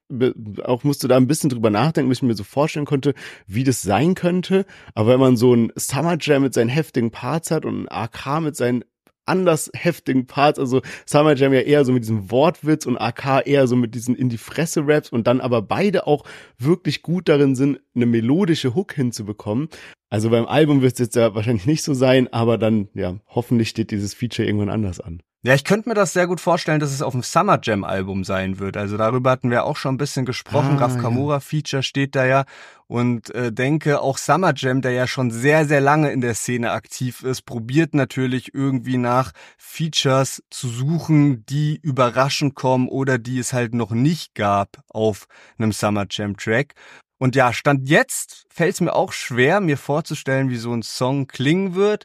auch 0.62 0.84
musste 0.84 1.08
da 1.08 1.16
ein 1.16 1.26
bisschen 1.26 1.50
drüber 1.50 1.70
nachdenken, 1.70 2.08
bis 2.08 2.18
ich 2.18 2.22
mir 2.22 2.34
so 2.34 2.44
vorstellen 2.44 2.86
konnte, 2.86 3.14
wie 3.46 3.64
das 3.64 3.82
sein 3.82 4.14
könnte. 4.14 4.66
Aber 4.94 5.10
wenn 5.10 5.20
man 5.20 5.36
so 5.36 5.54
ein 5.54 5.72
Summer 5.74 6.16
Jam 6.20 6.42
mit 6.42 6.54
seinen 6.54 6.68
heftigen 6.68 7.10
Parts 7.10 7.50
hat 7.50 7.64
und 7.64 7.86
ein 7.86 7.88
AK 7.88 8.40
mit 8.42 8.56
seinen 8.56 8.84
anders 9.26 9.70
heftigen 9.74 10.26
Parts. 10.26 10.58
Also 10.58 10.82
Summer 11.06 11.34
Jam 11.34 11.52
ja 11.52 11.60
eher 11.60 11.84
so 11.84 11.92
mit 11.92 12.02
diesem 12.02 12.30
Wortwitz 12.30 12.86
und 12.86 12.98
AK 12.98 13.46
eher 13.46 13.66
so 13.66 13.76
mit 13.76 13.94
diesen 13.94 14.14
in 14.14 14.28
die 14.28 14.38
Fresse 14.38 14.82
Raps 14.86 15.10
und 15.10 15.26
dann 15.26 15.40
aber 15.40 15.62
beide 15.62 16.06
auch 16.06 16.24
wirklich 16.58 17.02
gut 17.02 17.28
darin 17.28 17.54
sind, 17.54 17.80
eine 17.94 18.06
melodische 18.06 18.74
Hook 18.74 18.94
hinzubekommen. 18.94 19.68
Also 20.10 20.30
beim 20.30 20.46
Album 20.46 20.82
wird 20.82 20.94
es 20.94 20.98
jetzt 20.98 21.16
ja 21.16 21.34
wahrscheinlich 21.34 21.66
nicht 21.66 21.82
so 21.82 21.94
sein, 21.94 22.32
aber 22.32 22.58
dann, 22.58 22.88
ja, 22.94 23.20
hoffentlich 23.28 23.68
steht 23.68 23.90
dieses 23.92 24.14
Feature 24.14 24.46
irgendwann 24.46 24.70
anders 24.70 25.00
an. 25.00 25.22
Ja, 25.42 25.54
ich 25.54 25.64
könnte 25.64 25.88
mir 25.88 25.94
das 25.94 26.12
sehr 26.12 26.26
gut 26.26 26.38
vorstellen, 26.38 26.80
dass 26.80 26.92
es 26.92 27.00
auf 27.00 27.14
dem 27.14 27.22
Summer 27.22 27.58
Jam 27.62 27.82
Album 27.82 28.24
sein 28.24 28.58
wird. 28.58 28.76
Also 28.76 28.98
darüber 28.98 29.30
hatten 29.30 29.50
wir 29.50 29.64
auch 29.64 29.76
schon 29.78 29.94
ein 29.94 29.98
bisschen 29.98 30.26
gesprochen. 30.26 30.76
Ah, 30.76 30.82
Raf 30.82 30.98
Kamura 30.98 31.36
ja. 31.36 31.40
Feature 31.40 31.82
steht 31.82 32.14
da 32.14 32.26
ja 32.26 32.44
und 32.88 33.34
äh, 33.34 33.50
denke 33.50 34.02
auch 34.02 34.18
Summer 34.18 34.52
Jam, 34.54 34.82
der 34.82 34.92
ja 34.92 35.06
schon 35.06 35.30
sehr 35.30 35.64
sehr 35.64 35.80
lange 35.80 36.10
in 36.10 36.20
der 36.20 36.34
Szene 36.34 36.72
aktiv 36.72 37.22
ist, 37.22 37.46
probiert 37.46 37.94
natürlich 37.94 38.52
irgendwie 38.52 38.98
nach 38.98 39.32
Features 39.56 40.42
zu 40.50 40.68
suchen, 40.68 41.46
die 41.46 41.78
überraschend 41.82 42.54
kommen 42.54 42.86
oder 42.88 43.16
die 43.16 43.38
es 43.38 43.54
halt 43.54 43.72
noch 43.72 43.92
nicht 43.92 44.34
gab 44.34 44.82
auf 44.90 45.26
einem 45.56 45.72
Summer 45.72 46.04
Jam 46.10 46.36
Track. 46.36 46.74
Und 47.16 47.34
ja, 47.34 47.54
Stand 47.54 47.88
jetzt 47.88 48.44
fällt 48.50 48.74
es 48.74 48.80
mir 48.82 48.94
auch 48.94 49.12
schwer, 49.12 49.60
mir 49.60 49.78
vorzustellen, 49.78 50.50
wie 50.50 50.58
so 50.58 50.74
ein 50.74 50.82
Song 50.82 51.28
klingen 51.28 51.74
wird. 51.74 52.04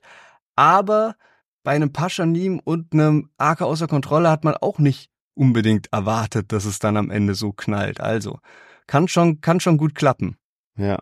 Aber 0.55 1.15
bei 1.65 1.71
einem 1.71 1.91
Paschanim 1.91 2.59
und 2.63 2.93
einem 2.93 3.29
AK 3.37 3.63
außer 3.63 3.87
Kontrolle 3.87 4.29
hat 4.29 4.45
man 4.45 4.55
auch 4.55 4.79
nicht 4.79 5.09
unbedingt 5.33 5.91
erwartet, 5.91 6.53
dass 6.53 6.63
es 6.63 6.79
dann 6.79 6.95
am 6.95 7.11
Ende 7.11 7.35
so 7.35 7.51
knallt. 7.51 7.99
Also 7.99 8.39
kann 8.87 9.09
schon, 9.09 9.41
kann 9.41 9.59
schon 9.59 9.77
gut 9.77 9.95
klappen. 9.95 10.37
Ja. 10.77 10.99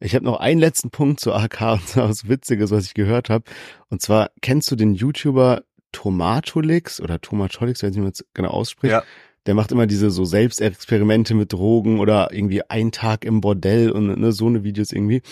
Ich 0.00 0.16
habe 0.16 0.24
noch 0.24 0.40
einen 0.40 0.58
letzten 0.58 0.90
Punkt 0.90 1.20
zu 1.20 1.32
AK 1.32 1.60
und 1.72 1.88
zwar 1.88 2.08
was 2.08 2.28
Witziges, 2.28 2.72
was 2.72 2.86
ich 2.86 2.94
gehört 2.94 3.30
habe. 3.30 3.44
Und 3.88 4.02
zwar 4.02 4.30
kennst 4.42 4.68
du 4.72 4.76
den 4.76 4.94
YouTuber 4.94 5.62
Tomatolix 5.92 7.00
oder 7.00 7.20
Tomatolix, 7.20 7.82
weiß 7.82 7.90
nicht, 7.90 7.98
wie 7.98 8.02
man 8.02 8.10
es 8.10 8.24
genau 8.34 8.50
ausspricht. 8.50 8.90
Ja 8.90 9.04
der 9.46 9.54
macht 9.54 9.72
immer 9.72 9.86
diese 9.86 10.10
so 10.10 10.24
Selbstexperimente 10.24 11.34
mit 11.34 11.52
Drogen 11.52 12.00
oder 12.00 12.32
irgendwie 12.32 12.62
ein 12.62 12.92
Tag 12.92 13.24
im 13.24 13.40
Bordell 13.40 13.90
und 13.90 14.18
ne, 14.18 14.32
so 14.32 14.46
eine 14.46 14.64
Videos 14.64 14.92
irgendwie. 14.92 15.22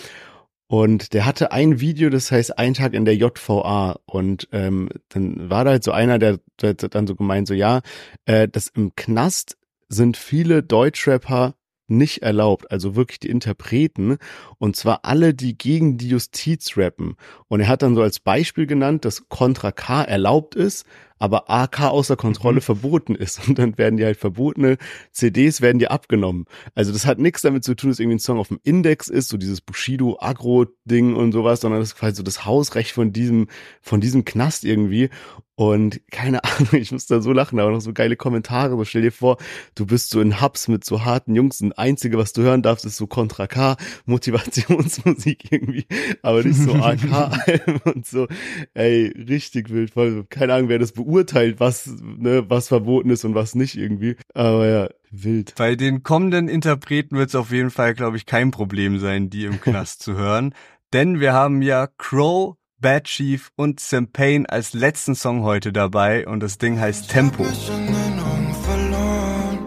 Und 0.73 1.13
der 1.13 1.27
hatte 1.27 1.51
ein 1.51 1.81
Video, 1.81 2.09
das 2.09 2.31
heißt 2.31 2.57
ein 2.57 2.73
Tag 2.73 2.95
in 2.95 3.05
der 3.05 3.15
JVA. 3.15 3.99
Und 4.07 4.47
ähm, 4.51 4.89
dann 5.09 5.47
war 5.47 5.65
da 5.65 5.69
halt 5.69 5.83
so 5.83 5.91
einer, 5.91 6.17
der, 6.17 6.39
der 6.59 6.73
dann 6.73 7.05
so 7.05 7.13
gemeint, 7.13 7.47
so 7.47 7.53
ja, 7.53 7.81
äh, 8.25 8.47
das 8.47 8.69
im 8.69 8.95
Knast 8.95 9.55
sind 9.87 10.17
viele 10.17 10.63
Deutschrapper 10.63 11.53
nicht 11.85 12.23
erlaubt, 12.23 12.71
also 12.71 12.95
wirklich 12.95 13.19
die 13.19 13.29
Interpreten, 13.29 14.17
und 14.57 14.75
zwar 14.75 15.01
alle, 15.03 15.35
die 15.35 15.55
gegen 15.55 15.99
die 15.99 16.09
Justiz 16.09 16.75
rappen. 16.75 17.17
Und 17.49 17.59
er 17.59 17.67
hat 17.67 17.83
dann 17.83 17.93
so 17.93 18.01
als 18.01 18.19
Beispiel 18.19 18.65
genannt, 18.65 19.05
dass 19.05 19.29
Contra 19.29 19.71
K 19.71 20.01
erlaubt 20.01 20.55
ist, 20.55 20.87
aber 21.19 21.49
AK 21.49 21.81
außer 21.89 22.15
Kontrolle 22.15 22.57
Mhm. 22.57 22.61
verboten 22.61 23.15
ist. 23.15 23.47
Und 23.47 23.59
dann 23.59 23.77
werden 23.77 23.97
die 23.97 24.05
halt 24.05 24.17
verbotene 24.17 24.77
CDs 25.11 25.61
werden 25.61 25.79
die 25.79 25.87
abgenommen. 25.87 26.45
Also 26.75 26.91
das 26.91 27.05
hat 27.05 27.19
nichts 27.19 27.41
damit 27.41 27.63
zu 27.63 27.75
tun, 27.75 27.89
dass 27.89 27.99
irgendwie 27.99 28.15
ein 28.17 28.19
Song 28.19 28.37
auf 28.39 28.49
dem 28.49 28.59
Index 28.63 29.07
ist, 29.07 29.29
so 29.29 29.37
dieses 29.37 29.61
Bushido 29.61 30.17
Agro 30.19 30.65
Ding 30.85 31.15
und 31.15 31.31
sowas, 31.31 31.61
sondern 31.61 31.79
das 31.81 31.89
ist 31.89 31.95
quasi 31.97 32.15
so 32.15 32.23
das 32.23 32.45
Hausrecht 32.45 32.91
von 32.91 33.13
diesem 33.13 33.47
von 33.81 34.01
diesem 34.01 34.25
Knast 34.25 34.63
irgendwie. 34.65 35.09
Und 35.55 36.01
keine 36.09 36.43
Ahnung, 36.43 36.69
ich 36.73 36.91
muss 36.91 37.05
da 37.05 37.21
so 37.21 37.31
lachen, 37.31 37.59
aber 37.59 37.69
noch 37.69 37.79
so 37.79 37.93
geile 37.93 38.15
Kommentare, 38.15 38.75
so 38.75 38.83
stell 38.85 39.03
dir 39.03 39.11
vor, 39.11 39.37
du 39.75 39.85
bist 39.85 40.09
so 40.09 40.19
in 40.19 40.41
Hubs 40.41 40.67
mit 40.67 40.83
so 40.83 41.05
harten 41.05 41.35
Jungs. 41.35 41.61
Und 41.61 41.69
das 41.69 41.77
einzige, 41.77 42.17
was 42.17 42.33
du 42.33 42.41
hören 42.41 42.63
darfst, 42.63 42.85
ist 42.85 42.97
so 42.97 43.05
Contra 43.05 43.45
K, 43.45 43.77
Motivationsmusik 44.05 45.51
irgendwie, 45.51 45.85
aber 46.21 46.43
nicht 46.43 46.57
so 46.59 46.73
AK 46.73 47.85
und 47.85 48.05
so, 48.05 48.27
ey, 48.73 49.13
richtig 49.27 49.69
wild, 49.69 49.91
voll, 49.91 50.25
keine 50.29 50.55
Ahnung, 50.55 50.69
wer 50.69 50.79
das 50.79 50.91
beurteilt, 51.03 51.59
was, 51.59 51.87
ne, 52.01 52.45
was 52.49 52.67
verboten 52.67 53.09
ist 53.09 53.25
und 53.25 53.35
was 53.35 53.55
nicht 53.55 53.77
irgendwie, 53.77 54.15
aber 54.33 54.67
ja, 54.67 54.89
wild. 55.11 55.53
Bei 55.57 55.75
den 55.75 56.03
kommenden 56.03 56.47
Interpreten 56.47 57.17
wird 57.17 57.29
es 57.29 57.35
auf 57.35 57.51
jeden 57.51 57.71
Fall, 57.71 57.93
glaube 57.93 58.17
ich, 58.17 58.25
kein 58.25 58.51
Problem 58.51 58.99
sein, 58.99 59.29
die 59.29 59.45
im 59.45 59.61
Knast 59.61 60.01
zu 60.01 60.15
hören. 60.15 60.53
Denn 60.93 61.19
wir 61.19 61.33
haben 61.33 61.61
ja 61.61 61.87
Crow, 61.97 62.55
Bad 62.79 63.05
Chief 63.05 63.49
und 63.55 63.81
Champagne 63.81 64.47
als 64.47 64.73
letzten 64.73 65.15
Song 65.15 65.43
heute 65.43 65.71
dabei 65.73 66.27
und 66.27 66.41
das 66.41 66.57
Ding 66.57 66.79
heißt 66.79 67.09
Tempo. 67.09 67.43
Ich 67.43 67.69
hab 67.69 67.79
mich 67.79 67.87
in 67.87 67.93
den 67.93 68.19
Augen 68.19 68.55
verloren. 68.63 69.59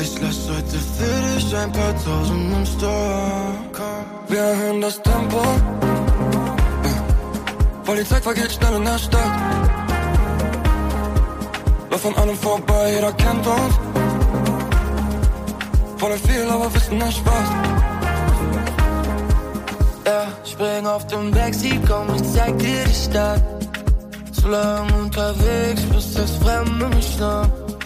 Ich 0.00 0.20
lass 0.20 0.48
heute 0.48 0.78
für 0.78 1.36
dich 1.36 1.56
ein 1.56 1.72
paar 1.72 2.04
tausend 2.04 2.56
im 2.56 2.66
Store. 2.66 3.54
Wir 4.28 4.38
erhöhen 4.38 4.80
das 4.80 5.00
Tempo. 5.02 5.42
Weil 7.84 7.96
die 7.98 8.04
Zeit 8.04 8.22
vergeht 8.22 8.50
schnell 8.50 8.76
in 8.76 8.84
der 8.84 8.98
Stadt. 8.98 9.83
Lauf 11.94 12.06
an 12.06 12.14
allem 12.16 12.36
vorbei, 12.36 12.92
jeder 12.92 13.12
kennt 13.12 13.46
uns. 13.46 13.78
Wollen 16.00 16.18
viel, 16.18 16.42
aber 16.50 16.74
wissen 16.74 16.98
nicht 16.98 17.22
was. 17.24 17.48
Ja, 20.04 20.26
spring 20.44 20.86
auf 20.88 21.06
dem 21.06 21.30
Backseat, 21.30 21.86
komm, 21.86 22.12
ich 22.16 22.24
zeig 22.32 22.58
dir 22.58 22.84
die 22.84 22.94
Stadt. 22.94 23.40
Zu 24.32 24.48
lang 24.48 24.92
unterwegs, 25.04 25.82
bis 25.82 26.14
das 26.14 26.32
Fremde 26.38 26.88
mich 26.88 27.14
schnappt. 27.14 27.84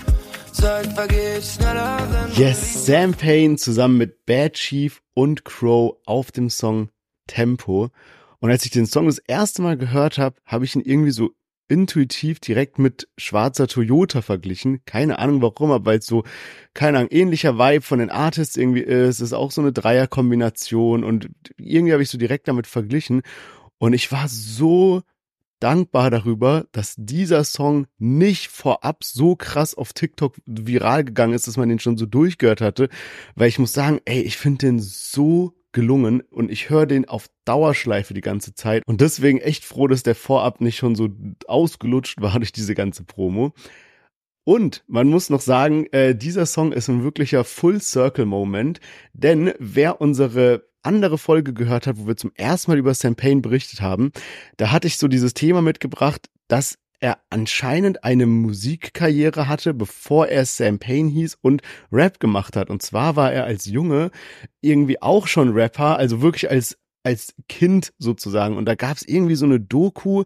Zeit 0.53 0.87
vergeht 0.95 1.45
schneller, 1.45 1.99
wenn 2.11 2.35
du 2.35 2.41
Yes, 2.41 2.87
Sam 2.87 3.13
Payne 3.13 3.57
zusammen 3.57 3.99
mit 3.99 4.25
Bad 4.25 4.55
Chief 4.55 5.03
und 5.13 5.45
Crow 5.45 5.99
auf 6.07 6.33
dem 6.33 6.49
Song 6.49 6.89
Tempo. 7.27 7.91
Und 8.41 8.51
als 8.51 8.65
ich 8.65 8.71
den 8.71 8.87
Song 8.87 9.05
das 9.05 9.19
erste 9.19 9.61
Mal 9.61 9.77
gehört 9.77 10.17
habe, 10.17 10.37
habe 10.47 10.65
ich 10.65 10.75
ihn 10.75 10.81
irgendwie 10.81 11.11
so 11.11 11.29
intuitiv 11.69 12.41
direkt 12.41 12.79
mit 12.79 13.09
schwarzer 13.17 13.69
Toyota 13.69 14.23
verglichen. 14.23 14.81
Keine 14.87 15.19
Ahnung 15.19 15.43
warum, 15.43 15.71
aber 15.71 15.85
weil 15.87 15.99
es 15.99 16.07
so, 16.07 16.25
keine 16.75 16.99
Ahnung, 16.99 17.11
ähnlicher 17.11 17.59
Vibe 17.59 17.83
von 17.83 17.99
den 17.99 18.11
Artists 18.11 18.57
irgendwie 18.57 18.81
ist. 18.81 19.21
Ist 19.21 19.33
auch 19.33 19.51
so 19.51 19.61
eine 19.61 19.73
Dreierkombination 19.73 21.05
und 21.05 21.31
irgendwie 21.57 21.93
habe 21.93 22.03
ich 22.03 22.11
so 22.11 22.19
direkt 22.19 22.49
damit 22.49 22.67
verglichen. 22.67 23.23
Und 23.79 23.93
ich 23.93 24.11
war 24.11 24.29
so 24.29 25.03
dankbar 25.61 26.11
darüber, 26.11 26.67
dass 26.73 26.95
dieser 26.97 27.45
Song 27.45 27.87
nicht 27.99 28.49
vorab 28.49 29.05
so 29.05 29.37
krass 29.37 29.75
auf 29.75 29.93
TikTok 29.93 30.37
viral 30.47 31.05
gegangen 31.05 31.35
ist, 31.35 31.49
dass 31.49 31.57
man 31.57 31.69
den 31.69 31.79
schon 31.79 31.97
so 31.97 32.07
durchgehört 32.07 32.61
hatte, 32.61 32.89
weil 33.35 33.49
ich 33.49 33.59
muss 33.59 33.73
sagen, 33.73 34.01
ey, 34.05 34.21
ich 34.23 34.37
finde 34.37 34.67
den 34.67 34.81
so 34.81 35.55
gelungen 35.73 36.23
und 36.31 36.51
ich 36.51 36.71
höre 36.71 36.87
den 36.87 37.09
auf 37.09 37.27
Dauerschleife 37.45 38.15
die 38.15 38.21
ganze 38.21 38.55
Zeit 38.55 38.83
und 38.87 39.01
deswegen 39.01 39.39
echt 39.39 39.65
froh, 39.65 39.87
dass 39.87 40.03
der 40.03 40.15
vorab 40.15 40.61
nicht 40.61 40.77
schon 40.77 40.95
so 40.95 41.09
ausgelutscht 41.47 42.21
war 42.21 42.33
durch 42.39 42.53
diese 42.53 42.75
ganze 42.75 43.05
Promo. 43.05 43.53
Und 44.45 44.83
man 44.87 45.09
muss 45.09 45.29
noch 45.29 45.43
sagen, 45.43 45.87
äh, 45.93 46.15
dieser 46.15 46.47
Song 46.47 46.73
ist 46.73 46.89
ein 46.89 47.03
wirklicher 47.03 47.45
Full 47.45 47.83
Circle 47.83 48.25
Moment, 48.25 48.81
denn 49.13 49.53
wer 49.59 50.01
unsere 50.01 50.69
andere 50.83 51.19
Folge 51.19 51.53
gehört 51.53 51.87
hat, 51.87 51.99
wo 51.99 52.07
wir 52.07 52.17
zum 52.17 52.33
ersten 52.35 52.71
Mal 52.71 52.79
über 52.79 52.95
Sam 52.95 53.15
Payne 53.15 53.43
berichtet 53.43 53.83
haben, 53.83 54.11
da 54.57 54.71
hatte 54.71 54.87
ich 54.87 54.97
so 54.97 55.07
dieses 55.07 55.35
Thema 55.35 55.61
mitgebracht, 55.61 56.31
dass 56.47 56.79
er 57.01 57.19
anscheinend 57.31 58.05
eine 58.05 58.27
Musikkarriere 58.27 59.49
hatte, 59.49 59.75
bevor 59.75 60.29
er 60.29 60.45
Sam 60.45 60.79
Payne 60.79 61.11
hieß 61.11 61.39
und 61.41 61.63
Rap 61.93 62.21
gemacht 62.21 62.57
hat. 62.57 62.71
Und 62.71 62.83
zwar 62.83 63.17
war 63.17 63.33
er 63.33 63.45
als 63.45 63.67
Junge 63.67 64.11
irgendwie 64.61 65.01
auch 65.01 65.27
schon 65.27 65.53
Rapper, 65.53 65.97
also 65.97 66.23
wirklich 66.23 66.51
als 66.51 66.79
als 67.03 67.35
Kind 67.49 67.93
sozusagen. 67.99 68.57
Und 68.57 68.67
da 68.67 68.75
gab 68.75 68.97
es 68.97 69.07
irgendwie 69.07 69.35
so 69.35 69.47
eine 69.47 69.61
Doku, 69.61 70.25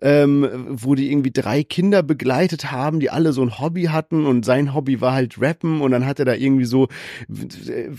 ähm, 0.00 0.48
wo 0.68 0.94
die 0.94 1.10
irgendwie 1.10 1.30
drei 1.30 1.62
Kinder 1.62 2.02
begleitet 2.02 2.72
haben, 2.72 3.00
die 3.00 3.10
alle 3.10 3.32
so 3.32 3.42
ein 3.42 3.58
Hobby 3.58 3.84
hatten 3.84 4.26
und 4.26 4.44
sein 4.44 4.74
Hobby 4.74 5.00
war 5.00 5.12
halt 5.12 5.40
Rappen 5.40 5.80
und 5.80 5.90
dann 5.90 6.06
hat 6.06 6.18
er 6.18 6.24
da 6.24 6.34
irgendwie 6.34 6.64
so 6.64 6.88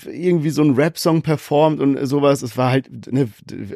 irgendwie 0.05 0.49
so 0.49 0.63
einen 0.63 0.75
Rap-Song 0.75 1.21
performt 1.21 1.79
und 1.79 2.05
sowas. 2.05 2.41
Es 2.41 2.57
war 2.57 2.71
halt, 2.71 2.89
ne, 3.11 3.29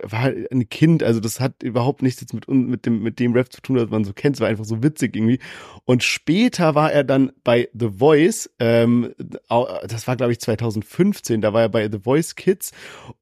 war 0.04 0.22
halt 0.22 0.52
ein 0.52 0.68
Kind, 0.70 1.04
also 1.04 1.20
das 1.20 1.40
hat 1.40 1.64
überhaupt 1.64 2.02
nichts 2.02 2.22
jetzt 2.22 2.34
mit, 2.34 2.48
mit 2.50 2.86
dem 2.86 3.02
mit 3.02 3.20
dem 3.20 3.34
Rap 3.34 3.52
zu 3.52 3.62
tun, 3.62 3.78
was 3.78 3.90
man 3.90 4.04
so 4.04 4.14
kennt. 4.14 4.36
Es 4.36 4.42
war 4.42 4.48
einfach 4.48 4.66
so 4.66 4.84
witzig 4.84 5.16
irgendwie. 5.16 5.40
Und 5.86 6.04
später 6.04 6.76
war 6.76 6.92
er 6.92 7.04
dann 7.04 7.32
bei 7.44 7.70
The 7.74 7.90
Voice, 7.98 8.50
ähm, 8.60 9.14
das 9.88 10.08
war 10.08 10.16
glaube 10.16 10.32
ich 10.32 10.40
2015, 10.40 11.42
da 11.42 11.54
war 11.54 11.62
er 11.62 11.70
bei 11.70 11.90
The 11.90 12.00
Voice 12.00 12.36
Kids 12.36 12.72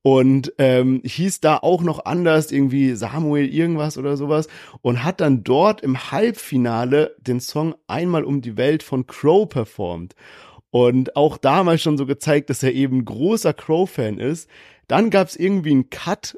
und 0.01 0.53
ähm, 0.57 1.01
hieß 1.18 1.41
da 1.41 1.57
auch 1.57 1.84
noch 1.84 2.05
anders, 2.05 2.51
irgendwie 2.51 2.95
Samuel 2.95 3.47
irgendwas 3.53 3.97
oder 3.97 4.15
sowas 4.15 4.47
und 4.82 5.03
hat 5.03 5.20
dann 5.20 5.43
dort 5.43 5.82
im 5.82 6.11
Halbfinale 6.11 7.15
den 7.20 7.41
Song 7.41 7.76
Einmal 7.88 8.24
um 8.24 8.41
die 8.41 8.55
Welt 8.57 8.84
von 8.84 9.05
Crow 9.05 9.47
performt. 9.47 10.15
Und 10.70 11.15
auch 11.15 11.38
damals 11.38 11.82
schon 11.82 11.97
so 11.97 12.05
gezeigt, 12.05 12.49
dass 12.49 12.63
er 12.63 12.74
eben 12.74 13.05
großer 13.05 13.53
Crow-Fan 13.53 14.20
ist. 14.20 14.49
Dann 14.88 15.09
gab 15.09 15.28
es 15.28 15.36
irgendwie 15.36 15.72
einen 15.72 15.89
Cut 15.89 16.38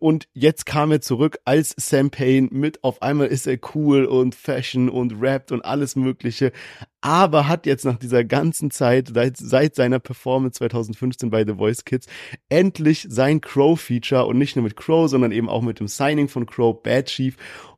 und 0.00 0.28
jetzt 0.32 0.66
kam 0.66 0.90
er 0.90 1.00
zurück 1.00 1.38
als 1.44 1.74
Sam 1.76 2.10
Payne 2.10 2.48
mit 2.50 2.82
auf 2.82 3.02
einmal 3.02 3.28
ist 3.28 3.46
er 3.46 3.58
cool 3.74 4.04
und 4.04 4.34
Fashion 4.34 4.88
und 4.88 5.20
rappt 5.20 5.52
und 5.52 5.64
alles 5.64 5.94
mögliche, 5.94 6.52
aber 7.00 7.46
hat 7.46 7.66
jetzt 7.66 7.84
nach 7.84 7.98
dieser 7.98 8.24
ganzen 8.24 8.70
Zeit, 8.70 9.12
seit, 9.14 9.36
seit 9.36 9.74
seiner 9.76 10.00
Performance 10.00 10.58
2015 10.58 11.30
bei 11.30 11.44
The 11.46 11.54
Voice 11.54 11.84
Kids, 11.84 12.06
endlich 12.48 13.06
sein 13.08 13.40
Crow-Feature 13.40 14.26
und 14.26 14.38
nicht 14.38 14.56
nur 14.56 14.64
mit 14.64 14.76
Crow, 14.76 15.08
sondern 15.08 15.30
eben 15.30 15.48
auch 15.48 15.62
mit 15.62 15.78
dem 15.78 15.88
Signing 15.88 16.28
von 16.28 16.46
Crow, 16.46 16.82
Bad 16.82 17.06
Chief 17.06 17.36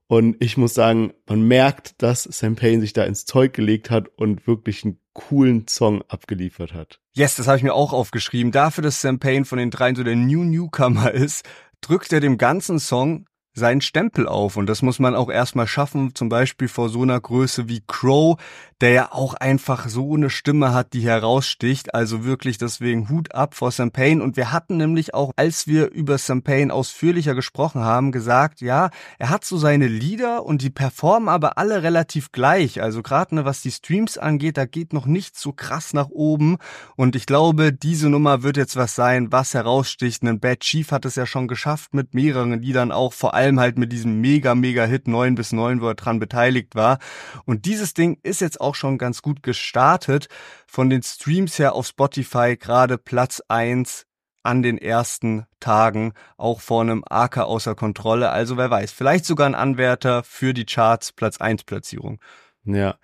und 0.09 0.37
ich 0.41 0.57
muss 0.57 0.73
sagen, 0.73 1.13
man 1.27 1.43
merkt, 1.43 2.03
dass 2.03 2.25
Sam 2.25 2.57
Payne 2.57 2.81
sich 2.81 2.95
da 2.95 3.05
ins 3.05 3.27
Zeug 3.27 3.53
gelegt 3.53 3.91
hat 3.91 4.09
und 4.17 4.47
wirklich 4.47 4.85
einen 4.85 4.99
coolen 5.13 5.69
Song 5.69 6.03
abgeliefert 6.09 6.73
hat. 6.73 7.01
Yes, 7.13 7.37
das 7.37 7.47
habe 7.47 7.59
ich 7.59 7.63
mir 7.63 7.75
auch 7.75 7.93
aufgeschrieben. 7.93 8.51
Dafür, 8.51 8.83
dass 8.83 9.03
Sam 9.03 9.19
Payne 9.19 9.45
von 9.45 9.59
den 9.59 9.71
dreien 9.71 9.97
so 9.97 10.03
der 10.03 10.17
New 10.17 10.45
Newcomer 10.45 11.13
ist, 11.13 11.45
drückt 11.83 12.13
er 12.13 12.21
dem 12.21 12.39
ganzen 12.39 12.79
Song 12.79 13.27
seinen 13.53 13.83
Stempel 13.83 14.27
auf. 14.27 14.57
Und 14.57 14.67
das 14.67 14.81
muss 14.81 14.99
man 14.99 15.15
auch 15.15 15.29
erstmal 15.29 15.67
schaffen, 15.67 16.15
zum 16.15 16.29
Beispiel 16.29 16.69
vor 16.69 16.89
so 16.89 17.03
einer 17.03 17.21
Größe 17.21 17.69
wie 17.69 17.83
Crow, 17.87 18.41
der 18.81 18.91
ja 18.91 19.12
auch 19.12 19.35
einfach 19.35 19.89
so 19.89 20.14
eine 20.14 20.31
Stimme 20.31 20.72
hat, 20.72 20.93
die 20.93 21.01
heraussticht. 21.01 21.95
Also 21.95 22.24
wirklich 22.24 22.59
deswegen 22.59 23.09
Hut 23.09 23.35
ab 23.35 23.55
vor 23.55 23.72
Sam 23.72 23.91
Payne. 23.91 24.22
Und 24.22 24.37
wir 24.37 24.53
hatten 24.53 24.76
nämlich 24.76 25.14
auch, 25.14 25.33
als 25.37 25.66
wir 25.66 25.91
über 25.91 26.16
Sam 26.18 26.43
Payne 26.43 26.72
ausführlicher 26.72 27.35
gesprochen 27.35 27.83
haben, 27.83 28.12
gesagt, 28.12 28.61
ja, 28.61 28.91
er 29.18 29.31
hat 29.31 29.45
so 29.45 29.59
seine 29.59 29.89
Lieder 29.89 30.47
und 30.47 30.62
die 30.62 30.70
performen 30.70 31.29
aber 31.29 31.59
alle 31.59 31.83
relativ 31.83 32.31
gleich. 32.31 32.81
Also 32.81 33.03
gerade 33.03 33.35
ne, 33.35 33.45
was 33.45 33.62
die 33.62 33.72
Streams 33.72 34.16
angeht, 34.16 34.57
da 34.57 34.64
geht 34.64 34.93
noch 34.93 35.07
nichts 35.07 35.41
so 35.41 35.53
krass 35.53 35.93
nach 35.93 36.09
oben. 36.11 36.59
Und 36.97 37.16
ich 37.16 37.26
glaube, 37.26 37.72
diese 37.72 38.09
Nummer 38.09 38.43
wird 38.43 38.57
jetzt 38.57 38.76
was 38.76 38.95
sein, 38.95 39.33
was 39.33 39.55
heraussticht. 39.55 40.22
Ein 40.22 40.41
Bad 40.41 40.61
Chief 40.61 40.91
hat 40.93 41.05
es 41.05 41.16
ja 41.16 41.26
schon 41.26 41.49
geschafft 41.49 41.95
mit 41.95 42.14
mehreren 42.14 42.61
Liedern 42.61 42.93
auch, 42.93 43.12
vor 43.12 43.35
allem 43.35 43.59
halt 43.59 43.79
mit 43.79 43.93
diesem 43.93 44.20
mega, 44.20 44.55
mega 44.55 44.85
Hit 44.85 45.09
9 45.09 45.35
bis 45.35 45.53
9, 45.53 45.81
wo 45.81 45.89
er 45.89 45.95
dran 45.95 46.20
beteiligt 46.20 46.74
war. 46.74 46.99
Und 47.45 47.64
dieses 47.64 47.95
Ding 47.95 48.18
ist 48.22 48.41
jetzt 48.41 48.61
auch 48.61 48.68
schon 48.75 48.99
ganz 48.99 49.23
gut 49.23 49.43
gestartet. 49.43 50.29
Von 50.66 50.91
den 50.91 51.03
Streams 51.03 51.59
her 51.59 51.75
auf 51.75 51.87
Spotify 51.87 52.57
gerade 52.57 52.99
Platz 52.99 53.43
1 53.49 54.07
an 54.43 54.62
den 54.62 54.79
ersten 54.79 55.47
Tagen, 55.61 56.14
auch 56.37 56.61
vor 56.61 56.81
einem 56.81 57.05
AK 57.09 57.39
außer 57.39 57.75
Kontrolle. 57.75 58.31
Also 58.31 58.57
wer 58.57 58.71
weiß, 58.71 58.93
vielleicht 58.93 59.25
sogar 59.25 59.47
ein 59.47 59.55
Anwärter 59.55 60.23
für 60.23 60.55
die 60.55 60.64
Charts 60.64 61.12
Platz 61.12 61.39
1 61.39 61.64
Platzierung. 61.64 62.21
Ja. 62.64 62.99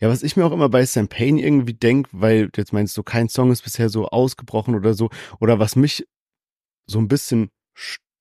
Ja, 0.00 0.08
was 0.08 0.22
ich 0.22 0.36
mir 0.36 0.44
auch 0.44 0.52
immer 0.52 0.68
bei 0.68 0.84
Sam 0.84 1.08
Payne 1.08 1.40
irgendwie 1.40 1.74
denk, 1.74 2.08
weil 2.12 2.50
jetzt 2.56 2.72
meinst 2.72 2.96
du, 2.96 3.02
kein 3.02 3.28
Song 3.28 3.50
ist 3.50 3.62
bisher 3.62 3.88
so 3.88 4.08
ausgebrochen 4.08 4.74
oder 4.74 4.94
so, 4.94 5.10
oder 5.38 5.58
was 5.58 5.76
mich 5.76 6.06
so 6.86 6.98
ein 6.98 7.08
bisschen 7.08 7.50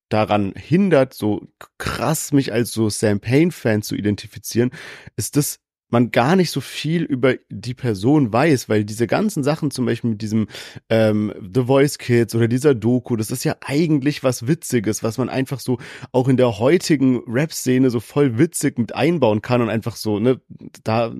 daran 0.10 0.54
hindert, 0.56 1.14
so 1.14 1.48
krass 1.78 2.32
mich 2.34 2.52
als 2.52 2.72
so 2.72 2.90
Sam 2.90 3.20
Payne-Fan 3.20 3.82
zu 3.82 3.96
identifizieren, 3.96 4.72
ist 5.16 5.38
das, 5.38 5.60
man 5.90 6.12
gar 6.12 6.36
nicht 6.36 6.52
so 6.52 6.62
viel 6.62 7.04
über 7.04 7.36
die 7.50 7.74
Person 7.74 8.32
weiß, 8.32 8.70
weil 8.70 8.86
diese 8.86 9.08
ganzen 9.08 9.44
Sachen, 9.44 9.72
zum 9.72 9.86
Beispiel 9.86 10.12
mit 10.12 10.22
diesem 10.22 10.48
ähm, 10.90 11.34
The 11.54 11.64
Voice 11.64 11.98
Kids 11.98 12.36
oder 12.36 12.48
dieser 12.48 12.76
Doku, 12.76 13.16
das 13.16 13.32
ist 13.32 13.44
ja 13.44 13.56
eigentlich 13.62 14.24
was 14.24 14.48
Witziges, 14.48 15.04
was 15.04 15.18
man 15.18 15.30
einfach 15.30 15.60
so 15.60 15.78
auch 16.12 16.28
in 16.28 16.38
der 16.38 16.60
heutigen 16.60 17.22
Rap-Szene 17.28 17.90
so 17.90 18.00
voll 18.00 18.38
witzig 18.38 18.78
mit 18.78 18.96
einbauen 18.96 19.42
kann 19.42 19.62
und 19.62 19.70
einfach 19.70 19.96
so, 19.96 20.20
ne, 20.20 20.40
da 20.84 21.14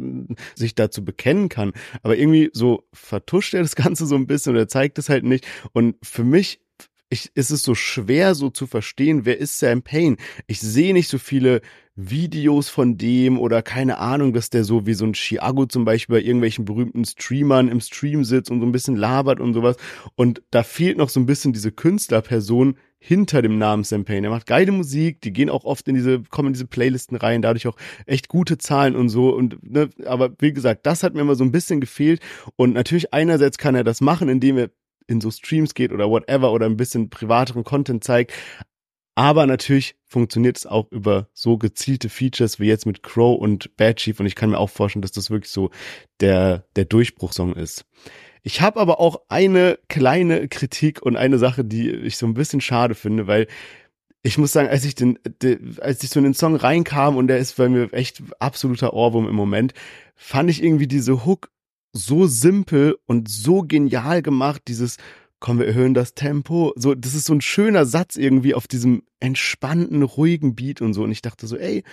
sich 0.56 0.76
dazu 0.76 1.04
bekennen 1.04 1.50
kann. 1.50 1.74
Aber 2.04 2.18
irgendwie 2.18 2.50
so 2.54 2.84
vertuscht 2.94 3.54
er 3.54 3.62
das 3.62 3.76
Ganze 3.76 4.06
so 4.06 4.16
ein 4.16 4.28
bisschen 4.28 4.54
oder 4.54 4.68
zeigt 4.68 5.00
es 5.00 5.10
halt 5.10 5.24
nicht. 5.24 5.46
Und 5.74 5.96
für 6.04 6.24
mich 6.24 6.62
ich, 7.10 7.32
ist 7.34 7.50
es 7.50 7.64
so 7.64 7.74
schwer, 7.76 8.36
so 8.36 8.50
zu 8.50 8.68
verstehen, 8.68 9.26
wer 9.26 9.40
ist 9.40 9.58
Sam 9.58 9.82
Payne. 9.82 10.18
Ich 10.48 10.60
sehe 10.60 10.94
nicht 10.94 11.08
so 11.08 11.18
viele 11.18 11.62
Videos 11.96 12.70
von 12.70 12.98
dem 12.98 13.40
oder 13.40 13.62
keine 13.62 13.98
Ahnung, 13.98 14.32
dass 14.32 14.50
der 14.50 14.64
so 14.64 14.86
wie 14.86 14.94
so 14.94 15.06
ein 15.06 15.14
Chiago 15.14 15.66
zum 15.66 15.86
Beispiel 15.86 16.18
bei 16.18 16.22
irgendwelchen 16.22 16.66
berühmten 16.66 17.04
Streamern 17.04 17.68
im 17.68 17.82
Stream 17.82 18.24
sitzt 18.24 18.52
und 18.52 18.62
so 18.62 18.66
ein 18.66 18.72
bisschen 18.72 18.96
labert 18.96 19.40
und 19.40 19.54
sowas. 19.54 19.76
Und 20.16 20.42
da 20.52 20.64
fehlt 20.64 20.98
noch 20.98 21.10
so 21.10 21.20
ein 21.20 21.26
bisschen 21.26 21.52
diese 21.52 21.72
Künstlerperson 21.72 22.78
hinter 23.00 23.42
dem 23.42 23.58
Namen 23.58 23.84
Sam 23.84 24.06
Payne. 24.06 24.28
Er 24.28 24.32
macht 24.32 24.46
geile 24.46 24.72
Musik, 24.72 25.22
die 25.22 25.34
gehen 25.34 25.50
auch 25.50 25.64
oft 25.64 25.88
in 25.88 25.96
diese, 25.96 26.22
kommen 26.22 26.50
in 26.50 26.54
diese 26.54 26.68
Playlisten 26.68 27.18
rein, 27.18 27.42
dadurch 27.42 27.66
auch 27.66 27.78
echt 28.06 28.28
gute 28.28 28.58
Zahlen 28.58 28.96
und 28.96 29.10
so. 29.10 29.34
Und 29.34 29.58
ne, 29.64 29.90
aber 30.06 30.32
wie 30.40 30.54
gesagt, 30.54 30.86
das 30.86 31.02
hat 31.02 31.16
mir 31.16 31.22
immer 31.22 31.36
so 31.36 31.44
ein 31.44 31.52
bisschen 31.52 31.82
gefehlt. 31.82 32.22
Und 32.56 32.74
natürlich 32.74 33.14
einerseits 33.14 33.58
kann 33.58 33.76
er 33.76 33.84
das 33.84 34.00
machen, 34.00 34.30
indem 34.30 34.58
er 34.58 34.70
in 35.10 35.22
so 35.22 35.32
Streams 35.32 35.74
geht 35.74 35.92
oder 35.92 36.10
whatever 36.10 36.52
oder 36.52 36.66
ein 36.66 36.78
bisschen 36.78 37.10
privateren 37.10 37.64
Content 37.64 38.04
zeigt. 38.04 38.34
Aber 39.16 39.46
natürlich 39.46 39.96
funktioniert 40.06 40.58
es 40.58 40.66
auch 40.66 40.90
über 40.92 41.28
so 41.34 41.58
gezielte 41.58 42.08
Features 42.08 42.60
wie 42.60 42.68
jetzt 42.68 42.86
mit 42.86 43.04
Crow 43.04 43.38
und 43.38 43.76
Bad 43.76 43.98
Chief 43.98 44.18
und 44.20 44.26
ich 44.26 44.36
kann 44.36 44.52
mir 44.52 44.58
auch 44.58 44.70
vorstellen, 44.70 45.02
dass 45.02 45.12
das 45.12 45.30
wirklich 45.30 45.52
so 45.52 45.72
der, 46.22 46.66
der 46.76 46.86
Durchbruchsong 46.86 47.54
ist. 47.54 47.86
Ich 48.44 48.62
habe 48.62 48.80
aber 48.80 49.00
auch 49.00 49.22
eine 49.28 49.78
kleine 49.90 50.48
Kritik 50.48 51.02
und 51.02 51.18
eine 51.18 51.38
Sache, 51.38 51.66
die 51.66 51.92
ich 51.92 52.18
so 52.18 52.26
ein 52.26 52.34
bisschen 52.34 52.62
schade 52.62 52.96
finde, 52.96 53.28
weil 53.28 53.48
ich 54.22 54.38
muss 54.38 54.52
sagen, 54.52 54.70
als 54.70 54.86
ich 54.86 54.96
den, 54.96 55.20
de, 55.42 55.60
als 55.82 56.04
ich 56.04 56.10
so 56.10 56.20
in 56.20 56.26
den 56.26 56.34
Song 56.34 56.56
reinkam 56.56 57.18
und 57.18 57.28
der 57.28 57.40
ist 57.40 57.58
bei 57.58 57.70
mir 57.70 57.92
echt 57.94 58.22
absoluter 58.40 58.94
Ohrwurm 58.94 59.28
im 59.28 59.36
Moment, 59.36 59.74
fand 60.16 60.50
ich 60.50 60.64
irgendwie 60.64 60.88
diese 60.88 61.26
Hook 61.26 61.50
so 61.94 62.28
simpel 62.28 62.98
und 63.06 63.30
so 63.30 63.64
genial 63.64 64.22
gemacht, 64.22 64.64
dieses 64.68 64.98
komm, 65.40 65.60
wir 65.60 65.68
erhöhen 65.68 65.94
das 65.94 66.14
Tempo. 66.14 66.74
So, 66.76 66.96
das 66.96 67.16
ist 67.16 67.26
so 67.26 67.34
ein 67.34 67.42
schöner 67.42 67.86
Satz 67.86 68.16
irgendwie 68.16 68.54
auf 68.54 68.68
diesem 68.68 69.04
entspannten, 69.20 70.04
ruhigen 70.04 70.56
Beat 70.56 70.82
und 70.82 70.94
so. 70.94 71.04
Und 71.04 71.12
ich 71.12 71.22
dachte 71.22 71.48
so, 71.48 71.58
ey, 71.58 71.84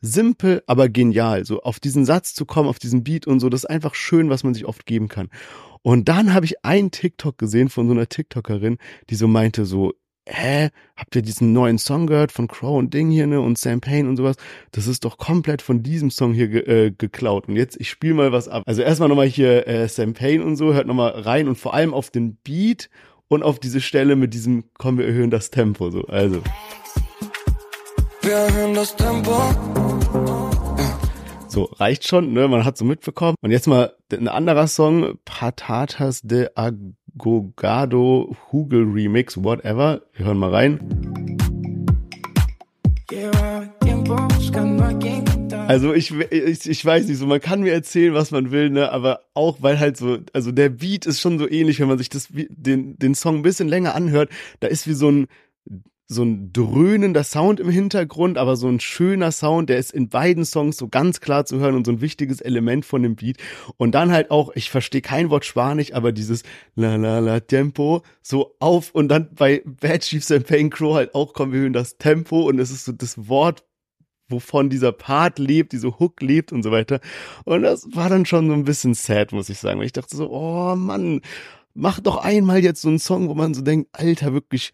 simpel, 0.00 0.62
aber 0.66 0.88
genial. 0.88 1.44
So 1.44 1.62
auf 1.62 1.80
diesen 1.80 2.04
Satz 2.04 2.34
zu 2.34 2.44
kommen, 2.46 2.68
auf 2.68 2.78
diesen 2.78 3.04
Beat 3.04 3.26
und 3.26 3.40
so, 3.40 3.48
das 3.48 3.64
ist 3.64 3.70
einfach 3.70 3.94
schön, 3.94 4.30
was 4.30 4.44
man 4.44 4.54
sich 4.54 4.66
oft 4.66 4.86
geben 4.86 5.08
kann. 5.08 5.28
Und 5.82 6.08
dann 6.08 6.34
habe 6.34 6.46
ich 6.46 6.64
einen 6.64 6.90
TikTok 6.90 7.38
gesehen 7.38 7.70
von 7.70 7.86
so 7.86 7.94
einer 7.94 8.08
TikTokerin, 8.08 8.78
die 9.08 9.14
so 9.14 9.28
meinte 9.28 9.64
so, 9.64 9.94
hä, 10.26 10.68
habt 10.96 11.16
ihr 11.16 11.22
diesen 11.22 11.52
neuen 11.52 11.78
Song 11.78 12.06
gehört 12.06 12.32
von 12.32 12.48
Crow 12.48 12.78
und 12.78 12.94
Ding 12.94 13.10
hier, 13.10 13.26
ne, 13.26 13.40
und 13.40 13.58
Sam 13.58 13.80
Payne 13.80 14.08
und 14.08 14.16
sowas? 14.16 14.36
Das 14.72 14.86
ist 14.86 15.04
doch 15.04 15.18
komplett 15.18 15.62
von 15.62 15.82
diesem 15.82 16.10
Song 16.10 16.32
hier 16.32 16.48
ge 16.48 16.60
äh, 16.60 16.90
geklaut. 16.90 17.48
Und 17.48 17.56
jetzt, 17.56 17.80
ich 17.80 17.90
spiele 17.90 18.14
mal 18.14 18.32
was 18.32 18.48
ab. 18.48 18.62
Also 18.66 18.82
erstmal 18.82 19.08
nochmal 19.08 19.26
hier 19.26 19.66
äh, 19.66 19.88
Sam 19.88 20.14
Payne 20.14 20.44
und 20.44 20.56
so, 20.56 20.74
hört 20.74 20.86
nochmal 20.86 21.10
rein 21.10 21.48
und 21.48 21.56
vor 21.56 21.74
allem 21.74 21.94
auf 21.94 22.10
den 22.10 22.36
Beat 22.36 22.90
und 23.28 23.42
auf 23.42 23.58
diese 23.58 23.80
Stelle 23.80 24.16
mit 24.16 24.34
diesem, 24.34 24.64
komm, 24.74 24.98
wir 24.98 25.06
erhöhen 25.06 25.30
das 25.30 25.50
Tempo, 25.50 25.90
so, 25.90 26.02
also. 26.06 26.42
Wir 28.22 28.32
erhöhen 28.32 28.74
das 28.74 28.94
Tempo. 28.96 29.32
So, 31.50 31.64
reicht 31.64 32.06
schon, 32.06 32.32
ne? 32.32 32.46
Man 32.46 32.64
hat 32.64 32.76
so 32.76 32.84
mitbekommen. 32.84 33.34
Und 33.40 33.50
jetzt 33.50 33.66
mal 33.66 33.92
ein 34.12 34.28
anderer 34.28 34.68
Song, 34.68 35.18
Patatas 35.24 36.20
de 36.22 36.48
Agogado 37.14 38.36
Hugel 38.52 38.84
Remix, 38.84 39.36
whatever. 39.42 40.02
Wir 40.14 40.26
hören 40.26 40.38
mal 40.38 40.50
rein. 40.50 40.80
Also 45.66 45.94
ich, 45.94 46.12
ich, 46.12 46.68
ich 46.68 46.84
weiß 46.84 47.06
nicht, 47.06 47.18
so 47.18 47.26
man 47.26 47.40
kann 47.40 47.60
mir 47.60 47.72
erzählen, 47.72 48.12
was 48.14 48.32
man 48.32 48.50
will, 48.50 48.70
ne, 48.70 48.90
aber 48.90 49.20
auch 49.34 49.58
weil 49.60 49.78
halt 49.78 49.96
so, 49.96 50.18
also 50.32 50.50
der 50.50 50.68
Beat 50.68 51.06
ist 51.06 51.20
schon 51.20 51.38
so 51.38 51.48
ähnlich, 51.48 51.78
wenn 51.80 51.88
man 51.88 51.98
sich 51.98 52.08
das 52.08 52.28
den 52.32 52.98
den 52.98 53.14
Song 53.14 53.36
ein 53.36 53.42
bisschen 53.42 53.68
länger 53.68 53.94
anhört, 53.94 54.30
da 54.58 54.66
ist 54.66 54.88
wie 54.88 54.94
so 54.94 55.10
ein 55.10 55.26
so 56.10 56.24
ein 56.24 56.52
dröhnender 56.52 57.22
Sound 57.22 57.60
im 57.60 57.70
Hintergrund, 57.70 58.36
aber 58.36 58.56
so 58.56 58.66
ein 58.66 58.80
schöner 58.80 59.30
Sound, 59.30 59.70
der 59.70 59.78
ist 59.78 59.92
in 59.92 60.08
beiden 60.08 60.44
Songs 60.44 60.76
so 60.76 60.88
ganz 60.88 61.20
klar 61.20 61.46
zu 61.46 61.60
hören 61.60 61.76
und 61.76 61.86
so 61.86 61.92
ein 61.92 62.00
wichtiges 62.00 62.40
Element 62.40 62.84
von 62.84 63.04
dem 63.04 63.14
Beat. 63.14 63.36
Und 63.76 63.94
dann 63.94 64.10
halt 64.10 64.32
auch, 64.32 64.50
ich 64.56 64.70
verstehe 64.70 65.02
kein 65.02 65.30
Wort 65.30 65.44
Spanisch, 65.44 65.94
aber 65.94 66.10
dieses 66.10 66.42
La 66.74 66.96
La 66.96 67.20
La 67.20 67.38
Tempo 67.38 68.02
so 68.22 68.56
auf 68.58 68.90
und 68.92 69.06
dann 69.06 69.28
bei 69.36 69.62
Bad 69.64 70.00
Chiefs 70.00 70.32
and 70.32 70.48
Pain 70.48 70.68
Crow 70.68 70.96
halt 70.96 71.14
auch 71.14 71.32
kommen 71.32 71.52
wir 71.52 71.60
hören 71.60 71.72
das 71.72 71.96
Tempo 71.96 72.40
und 72.40 72.58
es 72.58 72.72
ist 72.72 72.86
so 72.86 72.92
das 72.92 73.28
Wort 73.28 73.64
wovon 74.28 74.70
dieser 74.70 74.92
Part 74.92 75.40
lebt, 75.40 75.72
diese 75.72 75.98
Hook 75.98 76.22
lebt 76.22 76.52
und 76.52 76.62
so 76.62 76.70
weiter. 76.70 77.00
Und 77.44 77.62
das 77.62 77.86
war 77.94 78.08
dann 78.08 78.26
schon 78.26 78.46
so 78.46 78.52
ein 78.54 78.64
bisschen 78.64 78.94
sad, 78.94 79.32
muss 79.32 79.48
ich 79.48 79.58
sagen. 79.58 79.80
Weil 79.80 79.86
ich 79.86 79.92
dachte 79.92 80.16
so, 80.16 80.30
oh 80.30 80.76
Mann, 80.76 81.20
mach 81.74 81.98
doch 81.98 82.18
einmal 82.18 82.62
jetzt 82.62 82.82
so 82.82 82.88
einen 82.88 83.00
Song, 83.00 83.28
wo 83.28 83.34
man 83.34 83.54
so 83.54 83.62
denkt, 83.62 83.88
Alter, 83.92 84.32
wirklich, 84.32 84.72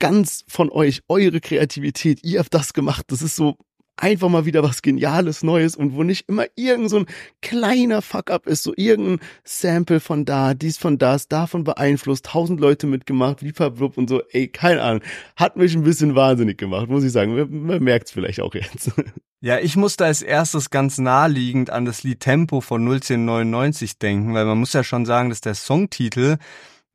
ganz 0.00 0.44
von 0.48 0.70
euch, 0.70 1.02
eure 1.08 1.40
Kreativität, 1.40 2.24
ihr 2.24 2.40
habt 2.40 2.52
das 2.52 2.72
gemacht, 2.72 3.06
das 3.08 3.22
ist 3.22 3.36
so 3.36 3.56
einfach 4.00 4.28
mal 4.28 4.46
wieder 4.46 4.62
was 4.62 4.82
Geniales 4.82 5.42
Neues 5.42 5.76
und 5.76 5.94
wo 5.94 6.02
nicht 6.02 6.28
immer 6.28 6.46
irgend 6.56 6.90
so 6.90 7.00
ein 7.00 7.06
kleiner 7.42 8.02
Fuck-up 8.02 8.46
ist, 8.46 8.62
so 8.62 8.72
irgendein 8.76 9.20
Sample 9.44 10.00
von 10.00 10.24
da, 10.24 10.54
dies 10.54 10.78
von 10.78 10.98
das, 10.98 11.28
davon 11.28 11.64
beeinflusst, 11.64 12.26
tausend 12.26 12.60
Leute 12.60 12.86
mitgemacht, 12.86 13.42
wie 13.42 13.52
verblub 13.52 13.96
und 13.98 14.08
so, 14.08 14.22
ey, 14.30 14.48
keine 14.48 14.82
Ahnung, 14.82 15.02
hat 15.36 15.56
mich 15.56 15.74
ein 15.74 15.84
bisschen 15.84 16.14
wahnsinnig 16.14 16.58
gemacht, 16.58 16.88
muss 16.88 17.04
ich 17.04 17.12
sagen, 17.12 17.36
man, 17.36 17.62
man 17.62 17.82
merkt 17.82 18.06
es 18.06 18.12
vielleicht 18.12 18.40
auch 18.40 18.54
jetzt. 18.54 18.90
Ja, 19.42 19.58
ich 19.58 19.74
musste 19.74 20.04
als 20.04 20.20
erstes 20.20 20.68
ganz 20.68 20.98
naheliegend 20.98 21.70
an 21.70 21.86
das 21.86 22.02
Lied 22.02 22.20
Tempo 22.20 22.60
von 22.60 22.82
01099 22.82 23.98
denken, 23.98 24.34
weil 24.34 24.44
man 24.44 24.58
muss 24.58 24.74
ja 24.74 24.84
schon 24.84 25.06
sagen, 25.06 25.30
dass 25.30 25.40
der 25.40 25.54
Songtitel 25.54 26.36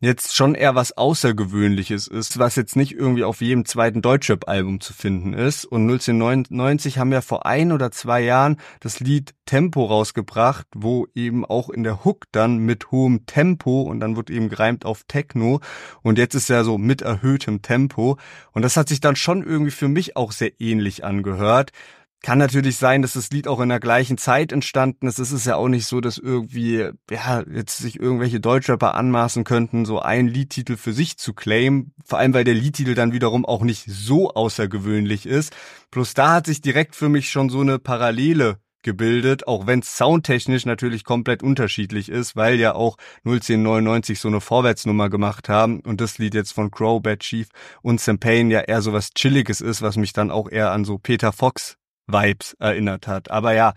jetzt 0.05 0.35
schon 0.35 0.55
eher 0.55 0.75
was 0.75 0.95
Außergewöhnliches 0.97 2.07
ist, 2.07 2.37
was 2.39 2.55
jetzt 2.55 2.75
nicht 2.75 2.93
irgendwie 2.93 3.23
auf 3.23 3.41
jedem 3.41 3.65
zweiten 3.65 4.01
Deutschrap-Album 4.01 4.79
zu 4.79 4.93
finden 4.93 5.33
ist. 5.33 5.65
Und 5.65 5.81
1999 5.81 6.97
haben 6.97 7.11
ja 7.11 7.21
vor 7.21 7.45
ein 7.45 7.71
oder 7.71 7.91
zwei 7.91 8.21
Jahren 8.21 8.57
das 8.79 8.99
Lied 8.99 9.33
Tempo 9.45 9.85
rausgebracht, 9.85 10.67
wo 10.75 11.07
eben 11.15 11.45
auch 11.45 11.69
in 11.69 11.83
der 11.83 12.03
Hook 12.03 12.25
dann 12.31 12.57
mit 12.57 12.91
hohem 12.91 13.25
Tempo 13.25 13.81
und 13.81 13.99
dann 13.99 14.15
wird 14.15 14.29
eben 14.29 14.49
gereimt 14.49 14.85
auf 14.85 15.03
Techno 15.07 15.59
und 16.01 16.17
jetzt 16.17 16.35
ist 16.35 16.49
ja 16.49 16.63
so 16.63 16.77
mit 16.77 17.01
erhöhtem 17.01 17.61
Tempo 17.61 18.17
und 18.53 18.61
das 18.63 18.77
hat 18.77 18.89
sich 18.89 19.01
dann 19.01 19.15
schon 19.15 19.43
irgendwie 19.43 19.71
für 19.71 19.87
mich 19.87 20.17
auch 20.17 20.31
sehr 20.31 20.59
ähnlich 20.59 21.03
angehört. 21.03 21.71
Kann 22.25 22.39
natürlich 22.39 22.77
sein, 22.77 23.03
dass 23.03 23.13
das 23.13 23.29
Lied 23.29 23.47
auch 23.47 23.59
in 23.59 23.69
der 23.69 23.79
gleichen 23.79 24.17
Zeit 24.17 24.51
entstanden 24.51 25.05
ist. 25.05 25.19
Es 25.19 25.31
ist 25.31 25.45
ja 25.45 25.57
auch 25.57 25.67
nicht 25.67 25.85
so, 25.85 26.01
dass 26.01 26.17
irgendwie, 26.17 26.89
ja, 27.11 27.43
jetzt 27.47 27.77
sich 27.77 27.99
irgendwelche 27.99 28.39
Deutschrapper 28.39 28.95
anmaßen 28.95 29.43
könnten, 29.43 29.85
so 29.85 29.99
einen 29.99 30.27
Liedtitel 30.27 30.75
für 30.75 30.91
sich 30.91 31.19
zu 31.19 31.35
claimen. 31.35 31.93
Vor 32.03 32.17
allem, 32.17 32.33
weil 32.33 32.43
der 32.43 32.55
Liedtitel 32.55 32.95
dann 32.95 33.11
wiederum 33.13 33.45
auch 33.45 33.61
nicht 33.61 33.85
so 33.85 34.31
außergewöhnlich 34.31 35.27
ist. 35.27 35.55
Plus 35.91 36.15
da 36.15 36.33
hat 36.33 36.47
sich 36.47 36.61
direkt 36.61 36.95
für 36.95 37.09
mich 37.09 37.29
schon 37.29 37.51
so 37.51 37.61
eine 37.61 37.77
Parallele 37.77 38.57
gebildet, 38.81 39.47
auch 39.47 39.67
wenn 39.67 39.81
es 39.81 39.95
soundtechnisch 39.95 40.65
natürlich 40.65 41.03
komplett 41.03 41.43
unterschiedlich 41.43 42.09
ist, 42.09 42.35
weil 42.35 42.55
ja 42.55 42.73
auch 42.73 42.97
01099 43.23 44.19
so 44.19 44.29
eine 44.29 44.41
Vorwärtsnummer 44.41 45.11
gemacht 45.11 45.47
haben 45.47 45.79
und 45.81 46.01
das 46.01 46.17
Lied 46.17 46.33
jetzt 46.33 46.53
von 46.53 46.71
Crow, 46.71 47.03
Bad 47.03 47.19
Chief 47.19 47.49
und 47.83 48.01
Sam 48.01 48.17
Payne 48.17 48.51
ja 48.51 48.61
eher 48.61 48.81
so 48.81 48.93
was 48.93 49.11
Chilliges 49.11 49.61
ist, 49.61 49.83
was 49.83 49.95
mich 49.95 50.11
dann 50.11 50.31
auch 50.31 50.49
eher 50.49 50.71
an 50.71 50.85
so 50.85 50.97
Peter 50.97 51.31
Fox 51.31 51.77
Vibes 52.07 52.55
erinnert 52.59 53.07
hat. 53.07 53.31
Aber 53.31 53.53
ja, 53.53 53.73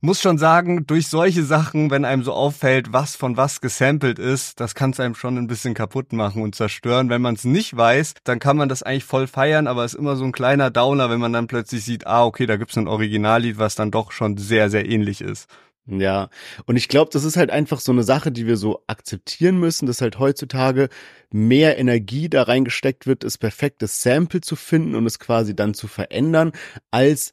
muss 0.00 0.20
schon 0.20 0.38
sagen, 0.38 0.86
durch 0.86 1.08
solche 1.08 1.44
Sachen, 1.44 1.90
wenn 1.90 2.04
einem 2.04 2.22
so 2.22 2.32
auffällt, 2.32 2.92
was 2.92 3.16
von 3.16 3.36
was 3.36 3.60
gesampelt 3.60 4.18
ist, 4.18 4.60
das 4.60 4.74
kann 4.74 4.90
es 4.90 5.00
einem 5.00 5.14
schon 5.14 5.36
ein 5.36 5.46
bisschen 5.46 5.74
kaputt 5.74 6.12
machen 6.12 6.42
und 6.42 6.54
zerstören. 6.54 7.10
Wenn 7.10 7.22
man 7.22 7.34
es 7.34 7.44
nicht 7.44 7.76
weiß, 7.76 8.14
dann 8.24 8.38
kann 8.38 8.56
man 8.56 8.68
das 8.68 8.82
eigentlich 8.82 9.04
voll 9.04 9.26
feiern, 9.26 9.66
aber 9.66 9.84
es 9.84 9.94
ist 9.94 9.98
immer 9.98 10.16
so 10.16 10.24
ein 10.24 10.32
kleiner 10.32 10.70
Downer, 10.70 11.10
wenn 11.10 11.20
man 11.20 11.32
dann 11.32 11.46
plötzlich 11.46 11.84
sieht, 11.84 12.06
ah, 12.06 12.24
okay, 12.24 12.46
da 12.46 12.56
gibt's 12.56 12.76
ein 12.78 12.88
Originallied, 12.88 13.58
was 13.58 13.74
dann 13.74 13.90
doch 13.90 14.12
schon 14.12 14.36
sehr, 14.36 14.70
sehr 14.70 14.88
ähnlich 14.88 15.20
ist. 15.20 15.48
Ja, 15.86 16.28
und 16.66 16.76
ich 16.76 16.88
glaube, 16.88 17.10
das 17.12 17.24
ist 17.24 17.36
halt 17.36 17.50
einfach 17.50 17.80
so 17.80 17.90
eine 17.90 18.04
Sache, 18.04 18.30
die 18.30 18.46
wir 18.46 18.56
so 18.56 18.84
akzeptieren 18.86 19.58
müssen, 19.58 19.86
dass 19.86 20.00
halt 20.00 20.18
heutzutage 20.18 20.88
mehr 21.32 21.78
Energie 21.78 22.28
da 22.28 22.44
reingesteckt 22.44 23.06
wird, 23.06 23.24
das 23.24 23.38
perfekte 23.38 23.86
Sample 23.86 24.40
zu 24.40 24.56
finden 24.56 24.94
und 24.94 25.06
es 25.06 25.18
quasi 25.18 25.56
dann 25.56 25.74
zu 25.74 25.88
verändern, 25.88 26.52
als 26.90 27.32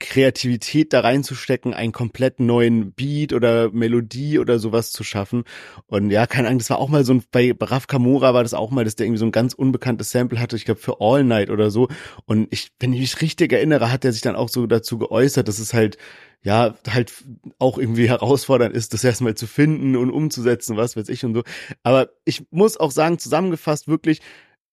Kreativität 0.00 0.92
da 0.92 1.00
reinzustecken, 1.00 1.74
einen 1.74 1.92
komplett 1.92 2.40
neuen 2.40 2.92
Beat 2.92 3.32
oder 3.32 3.70
Melodie 3.72 4.38
oder 4.38 4.58
sowas 4.58 4.92
zu 4.92 5.02
schaffen. 5.04 5.44
Und 5.86 6.10
ja, 6.10 6.26
keine 6.26 6.48
Ahnung, 6.48 6.58
das 6.58 6.70
war 6.70 6.78
auch 6.78 6.88
mal 6.88 7.04
so 7.04 7.14
ein, 7.14 7.24
bei 7.30 7.54
Raf 7.60 7.86
Kamora 7.86 8.34
war 8.34 8.42
das 8.42 8.54
auch 8.54 8.70
mal, 8.70 8.84
dass 8.84 8.96
der 8.96 9.06
irgendwie 9.06 9.20
so 9.20 9.26
ein 9.26 9.32
ganz 9.32 9.54
unbekanntes 9.54 10.10
Sample 10.10 10.40
hatte, 10.40 10.56
ich 10.56 10.64
glaube 10.64 10.80
für 10.80 11.00
All 11.00 11.24
Night 11.24 11.50
oder 11.50 11.70
so. 11.70 11.88
Und 12.26 12.48
ich, 12.50 12.70
wenn 12.78 12.92
ich 12.92 13.00
mich 13.00 13.20
richtig 13.20 13.52
erinnere, 13.52 13.90
hat 13.90 14.04
er 14.04 14.12
sich 14.12 14.22
dann 14.22 14.36
auch 14.36 14.48
so 14.48 14.66
dazu 14.66 14.98
geäußert, 14.98 15.48
dass 15.48 15.58
es 15.58 15.74
halt 15.74 15.98
ja, 16.42 16.76
halt 16.88 17.12
auch 17.58 17.78
irgendwie 17.78 18.08
herausfordernd 18.08 18.74
ist, 18.74 18.94
das 18.94 19.02
erstmal 19.02 19.34
zu 19.34 19.46
finden 19.46 19.96
und 19.96 20.10
umzusetzen, 20.10 20.76
was 20.76 20.96
weiß 20.96 21.08
ich 21.08 21.24
und 21.24 21.34
so. 21.34 21.42
Aber 21.82 22.10
ich 22.24 22.46
muss 22.50 22.76
auch 22.76 22.92
sagen, 22.92 23.18
zusammengefasst 23.18 23.88
wirklich, 23.88 24.20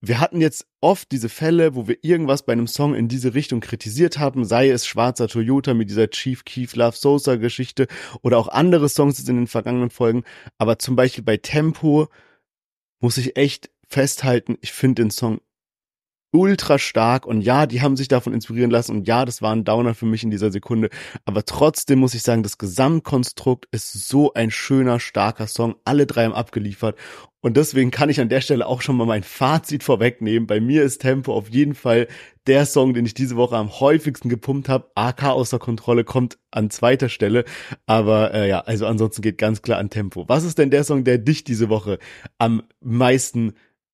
wir 0.02 0.20
hatten 0.20 0.42
jetzt 0.42 0.68
oft 0.82 1.12
diese 1.12 1.30
Fälle, 1.30 1.76
wo 1.76 1.88
wir 1.88 1.98
irgendwas 2.04 2.44
bei 2.44 2.54
einem 2.54 2.68
Song 2.68 2.96
in 2.96 3.08
diese 3.08 3.34
Richtung 3.34 3.60
kritisiert 3.60 4.20
haben, 4.20 4.46
sei 4.46 4.70
es 4.70 4.86
Schwarzer 4.86 5.28
Toyota 5.28 5.74
mit 5.74 5.90
dieser 5.90 6.10
Chief 6.10 6.46
Keef 6.46 6.76
Love 6.76 6.96
Sosa 6.96 7.36
Geschichte 7.36 7.88
oder 8.22 8.38
auch 8.38 8.48
andere 8.48 8.90
Songs 8.90 9.20
in 9.28 9.36
den 9.36 9.48
vergangenen 9.48 9.90
Folgen. 9.90 10.24
Aber 10.58 10.78
zum 10.80 10.96
Beispiel 10.96 11.24
bei 11.24 11.38
Tempo 11.38 12.08
muss 13.00 13.18
ich 13.18 13.38
echt 13.38 13.72
festhalten, 13.88 14.58
ich 14.62 14.74
finde 14.74 15.04
den 15.04 15.12
Song 15.12 15.40
ultra 16.36 16.78
stark 16.78 17.26
und 17.26 17.42
ja, 17.42 17.66
die 17.66 17.82
haben 17.82 17.96
sich 17.96 18.08
davon 18.08 18.34
inspirieren 18.34 18.72
lassen 18.72 18.92
und 18.96 19.08
ja, 19.08 19.26
das 19.26 19.42
war 19.42 19.56
ein 19.56 19.64
Downer 19.64 19.96
für 19.96 20.06
mich 20.06 20.24
in 20.24 20.32
dieser 20.32 20.52
Sekunde, 20.52 20.90
aber 21.24 21.46
trotzdem 21.46 22.00
muss 22.00 22.14
ich 22.14 22.24
sagen, 22.24 22.44
das 22.44 22.58
Gesamtkonstrukt 22.58 23.68
ist 23.72 24.08
so 24.08 24.34
ein 24.34 24.52
schöner, 24.52 25.00
starker 25.00 25.48
Song, 25.48 25.76
alle 25.86 26.06
drei 26.06 26.26
haben 26.26 26.34
abgeliefert 26.34 26.98
und 27.46 27.58
deswegen 27.58 27.92
kann 27.92 28.10
ich 28.10 28.20
an 28.20 28.28
der 28.28 28.42
Stelle 28.42 28.66
auch 28.66 28.82
schon 28.82 28.98
mal 28.98 29.06
mein 29.06 29.22
Fazit 29.22 29.84
vorwegnehmen. 29.84 30.48
Bei 30.48 30.60
mir 30.60 30.82
ist 30.82 31.02
Tempo 31.02 31.32
auf 31.32 31.48
jeden 31.52 31.76
Fall 31.76 32.08
der 32.48 32.66
Song, 32.66 32.96
den 32.96 33.06
ich 33.06 33.14
diese 33.14 33.36
Woche 33.36 33.56
am 33.56 33.80
häufigsten 33.80 34.30
gepumpt 34.30 34.68
habe. 34.68 34.90
AK 34.96 35.26
außer 35.26 35.60
Kontrolle 35.60 36.06
kommt 36.06 36.40
an 36.50 36.72
zweiter 36.72 37.08
Stelle. 37.08 37.46
Aber 37.86 38.34
äh, 38.34 38.50
ja, 38.50 38.62
also 38.62 38.88
ansonsten 38.88 39.22
geht 39.22 39.38
ganz 39.38 39.62
klar 39.62 39.78
an 39.78 39.92
Tempo. 39.92 40.28
Was 40.28 40.44
ist 40.44 40.58
denn 40.58 40.72
der 40.72 40.84
Song, 40.84 41.04
der 41.04 41.20
dich 41.20 41.44
diese 41.44 41.70
Woche 41.70 42.00
am 42.40 42.64
meisten 42.80 43.54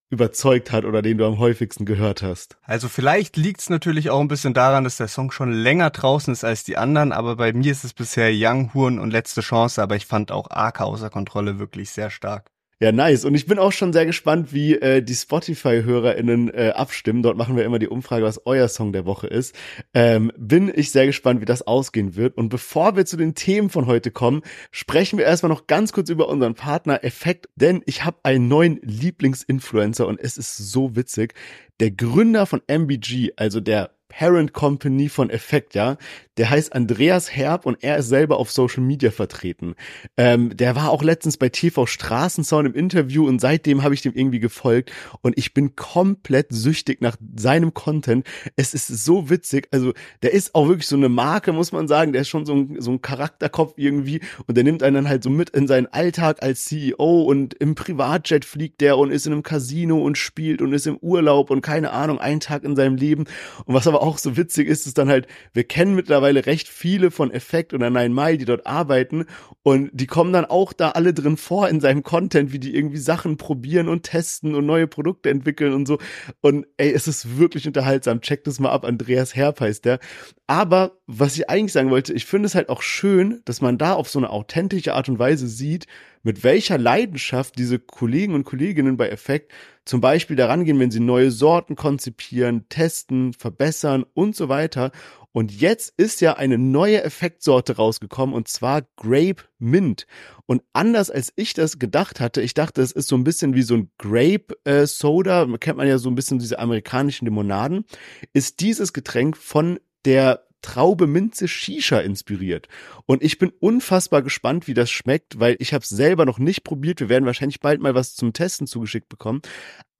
überzeugt 0.09 0.71
hat 0.71 0.85
oder 0.85 1.01
den 1.01 1.17
du 1.17 1.25
am 1.25 1.37
häufigsten 1.37 1.83
gehört 1.83 2.21
hast? 2.21 2.55
Also 2.61 2.87
vielleicht 2.87 3.35
liegt 3.35 3.59
es 3.59 3.69
natürlich 3.69 4.11
auch 4.11 4.21
ein 4.21 4.29
bisschen 4.29 4.53
daran, 4.53 4.85
dass 4.85 4.95
der 4.95 5.09
Song 5.09 5.29
schon 5.29 5.51
länger 5.51 5.89
draußen 5.89 6.31
ist 6.31 6.45
als 6.45 6.63
die 6.63 6.77
anderen, 6.77 7.11
aber 7.11 7.35
bei 7.35 7.51
mir 7.51 7.73
ist 7.73 7.83
es 7.83 7.93
bisher 7.93 8.31
Young 8.33 8.73
Huren 8.73 8.97
und 8.97 9.11
letzte 9.11 9.41
Chance, 9.41 9.83
aber 9.83 9.97
ich 9.97 10.05
fand 10.05 10.31
auch 10.31 10.49
AK 10.49 10.79
außer 10.79 11.09
Kontrolle 11.09 11.59
wirklich 11.59 11.89
sehr 11.89 12.09
stark. 12.09 12.50
Ja, 12.81 12.91
nice. 12.91 13.25
Und 13.25 13.35
ich 13.35 13.45
bin 13.45 13.59
auch 13.59 13.71
schon 13.71 13.93
sehr 13.93 14.07
gespannt, 14.07 14.53
wie 14.53 14.73
äh, 14.73 15.03
die 15.03 15.13
Spotify-HörerInnen 15.13 16.51
äh, 16.51 16.73
abstimmen. 16.75 17.21
Dort 17.21 17.37
machen 17.37 17.55
wir 17.55 17.63
immer 17.63 17.77
die 17.77 17.87
Umfrage, 17.87 18.25
was 18.25 18.47
euer 18.47 18.67
Song 18.69 18.91
der 18.91 19.05
Woche 19.05 19.27
ist. 19.27 19.55
Ähm, 19.93 20.31
bin 20.35 20.71
ich 20.73 20.89
sehr 20.89 21.05
gespannt, 21.05 21.41
wie 21.41 21.45
das 21.45 21.61
ausgehen 21.61 22.15
wird. 22.15 22.37
Und 22.37 22.49
bevor 22.49 22.95
wir 22.95 23.05
zu 23.05 23.17
den 23.17 23.35
Themen 23.35 23.69
von 23.69 23.85
heute 23.85 24.09
kommen, 24.09 24.41
sprechen 24.71 25.19
wir 25.19 25.25
erstmal 25.25 25.51
noch 25.51 25.67
ganz 25.67 25.93
kurz 25.93 26.09
über 26.09 26.27
unseren 26.27 26.55
Partner 26.55 27.03
Effekt, 27.03 27.49
denn 27.55 27.83
ich 27.85 28.03
habe 28.03 28.17
einen 28.23 28.47
neuen 28.47 28.79
Lieblingsinfluencer 28.81 30.07
und 30.07 30.19
es 30.19 30.39
ist 30.39 30.57
so 30.57 30.95
witzig. 30.95 31.35
Der 31.79 31.91
Gründer 31.91 32.47
von 32.47 32.63
MBG, 32.65 33.33
also 33.35 33.59
der 33.59 33.91
Parent 34.11 34.53
Company 34.53 35.09
von 35.09 35.29
Effekt, 35.29 35.73
ja. 35.73 35.97
Der 36.37 36.49
heißt 36.49 36.73
Andreas 36.73 37.35
Herb 37.35 37.65
und 37.65 37.83
er 37.83 37.97
ist 37.97 38.07
selber 38.07 38.37
auf 38.37 38.51
Social 38.51 38.83
Media 38.83 39.11
vertreten. 39.11 39.75
Ähm, 40.17 40.55
der 40.55 40.75
war 40.75 40.89
auch 40.89 41.03
letztens 41.03 41.37
bei 41.37 41.49
TV 41.49 41.85
Straßensound 41.85 42.67
im 42.67 42.73
Interview 42.73 43.27
und 43.27 43.39
seitdem 43.39 43.83
habe 43.83 43.93
ich 43.93 44.01
dem 44.01 44.13
irgendwie 44.13 44.39
gefolgt 44.39 44.91
und 45.21 45.37
ich 45.37 45.53
bin 45.53 45.75
komplett 45.75 46.47
süchtig 46.49 47.01
nach 47.01 47.17
seinem 47.35 47.73
Content. 47.73 48.25
Es 48.55 48.73
ist 48.73 48.87
so 48.87 49.29
witzig. 49.29 49.67
Also 49.71 49.93
der 50.23 50.33
ist 50.33 50.55
auch 50.55 50.67
wirklich 50.67 50.87
so 50.87 50.95
eine 50.95 51.09
Marke, 51.09 51.53
muss 51.53 51.71
man 51.71 51.87
sagen. 51.87 52.13
Der 52.13 52.21
ist 52.21 52.29
schon 52.29 52.45
so 52.45 52.53
ein, 52.53 52.77
so 52.79 52.91
ein 52.91 53.01
Charakterkopf 53.01 53.73
irgendwie 53.77 54.21
und 54.47 54.55
der 54.55 54.63
nimmt 54.63 54.83
einen 54.83 54.95
dann 54.95 55.09
halt 55.09 55.23
so 55.23 55.29
mit 55.29 55.49
in 55.51 55.67
seinen 55.67 55.87
Alltag 55.87 56.43
als 56.43 56.65
CEO 56.65 57.23
und 57.23 57.53
im 57.55 57.75
Privatjet 57.75 58.45
fliegt 58.45 58.81
der 58.81 58.97
und 58.97 59.11
ist 59.11 59.25
in 59.25 59.33
einem 59.33 59.43
Casino 59.43 60.01
und 60.01 60.17
spielt 60.17 60.61
und 60.61 60.73
ist 60.73 60.87
im 60.87 60.97
Urlaub 60.97 61.49
und 61.49 61.61
keine 61.61 61.91
Ahnung, 61.91 62.19
einen 62.19 62.39
Tag 62.39 62.63
in 62.63 62.75
seinem 62.75 62.95
Leben. 62.95 63.25
Und 63.65 63.73
was 63.73 63.87
aber 63.87 64.00
auch 64.01 64.17
so 64.17 64.35
witzig 64.35 64.67
ist, 64.67 64.87
ist 64.87 64.97
dann 64.97 65.09
halt, 65.09 65.27
wir 65.53 65.63
kennen 65.63 65.95
mittlerweile 65.95 66.45
recht 66.45 66.67
viele 66.67 67.11
von 67.11 67.31
Effekt 67.31 67.73
oder 67.73 67.89
Nine 67.89 68.09
Mile, 68.09 68.37
die 68.37 68.45
dort 68.45 68.65
arbeiten 68.65 69.25
und 69.63 69.89
die 69.93 70.07
kommen 70.07 70.33
dann 70.33 70.45
auch 70.45 70.73
da 70.73 70.91
alle 70.91 71.13
drin 71.13 71.37
vor 71.37 71.69
in 71.69 71.79
seinem 71.79 72.03
Content, 72.03 72.51
wie 72.51 72.59
die 72.59 72.75
irgendwie 72.75 72.97
Sachen 72.97 73.37
probieren 73.37 73.87
und 73.87 74.03
testen 74.03 74.55
und 74.55 74.65
neue 74.65 74.87
Produkte 74.87 75.29
entwickeln 75.29 75.73
und 75.73 75.87
so. 75.87 75.99
Und 76.41 76.65
ey, 76.77 76.91
es 76.91 77.07
ist 77.07 77.37
wirklich 77.37 77.67
unterhaltsam. 77.67 78.21
Checkt 78.21 78.47
das 78.47 78.59
mal 78.59 78.71
ab. 78.71 78.85
Andreas 78.85 79.35
Herb 79.35 79.61
heißt 79.61 79.85
der. 79.85 79.99
Aber 80.47 80.97
was 81.07 81.37
ich 81.37 81.49
eigentlich 81.49 81.73
sagen 81.73 81.91
wollte, 81.91 82.13
ich 82.13 82.25
finde 82.25 82.47
es 82.47 82.55
halt 82.55 82.69
auch 82.69 82.81
schön, 82.81 83.41
dass 83.45 83.61
man 83.61 83.77
da 83.77 83.93
auf 83.93 84.09
so 84.09 84.19
eine 84.19 84.29
authentische 84.29 84.95
Art 84.95 85.09
und 85.09 85.19
Weise 85.19 85.47
sieht, 85.47 85.85
mit 86.23 86.43
welcher 86.43 86.77
Leidenschaft 86.77 87.57
diese 87.57 87.79
Kollegen 87.79 88.33
und 88.33 88.43
Kolleginnen 88.43 88.97
bei 88.97 89.09
Effekt 89.09 89.51
zum 89.85 90.01
Beispiel 90.01 90.35
daran 90.35 90.63
gehen, 90.63 90.79
wenn 90.79 90.91
sie 90.91 90.99
neue 90.99 91.31
Sorten 91.31 91.75
konzipieren, 91.75 92.67
testen, 92.69 93.33
verbessern 93.33 94.05
und 94.13 94.35
so 94.35 94.47
weiter. 94.47 94.91
Und 95.33 95.51
jetzt 95.51 95.93
ist 95.97 96.19
ja 96.21 96.33
eine 96.33 96.57
neue 96.57 97.03
Effektsorte 97.03 97.77
rausgekommen 97.77 98.35
und 98.35 98.47
zwar 98.47 98.83
Grape 98.97 99.43
Mint. 99.59 100.05
Und 100.45 100.61
anders 100.73 101.09
als 101.09 101.31
ich 101.35 101.53
das 101.53 101.79
gedacht 101.79 102.19
hatte, 102.19 102.41
ich 102.41 102.53
dachte, 102.53 102.81
es 102.81 102.91
ist 102.91 103.07
so 103.07 103.15
ein 103.15 103.23
bisschen 103.23 103.55
wie 103.55 103.61
so 103.61 103.75
ein 103.75 103.91
Grape 103.97 104.57
äh, 104.65 104.85
Soda, 104.85 105.47
kennt 105.59 105.77
man 105.77 105.87
ja 105.87 105.97
so 105.97 106.09
ein 106.09 106.15
bisschen 106.15 106.39
diese 106.39 106.59
amerikanischen 106.59 107.25
Limonaden, 107.25 107.85
ist 108.33 108.59
dieses 108.59 108.91
Getränk 108.91 109.37
von 109.37 109.79
der 110.03 110.45
Traube 110.61 111.07
Minze 111.07 111.47
Shisha 111.47 111.99
inspiriert. 111.99 112.67
Und 113.05 113.23
ich 113.23 113.37
bin 113.37 113.51
unfassbar 113.59 114.21
gespannt, 114.21 114.67
wie 114.67 114.73
das 114.73 114.91
schmeckt, 114.91 115.39
weil 115.39 115.55
ich 115.59 115.73
habe 115.73 115.83
es 115.83 115.89
selber 115.89 116.25
noch 116.25 116.39
nicht 116.39 116.63
probiert. 116.63 116.99
Wir 116.99 117.09
werden 117.09 117.25
wahrscheinlich 117.25 117.59
bald 117.59 117.81
mal 117.81 117.95
was 117.95 118.15
zum 118.15 118.33
Testen 118.33 118.67
zugeschickt 118.67 119.09
bekommen. 119.09 119.41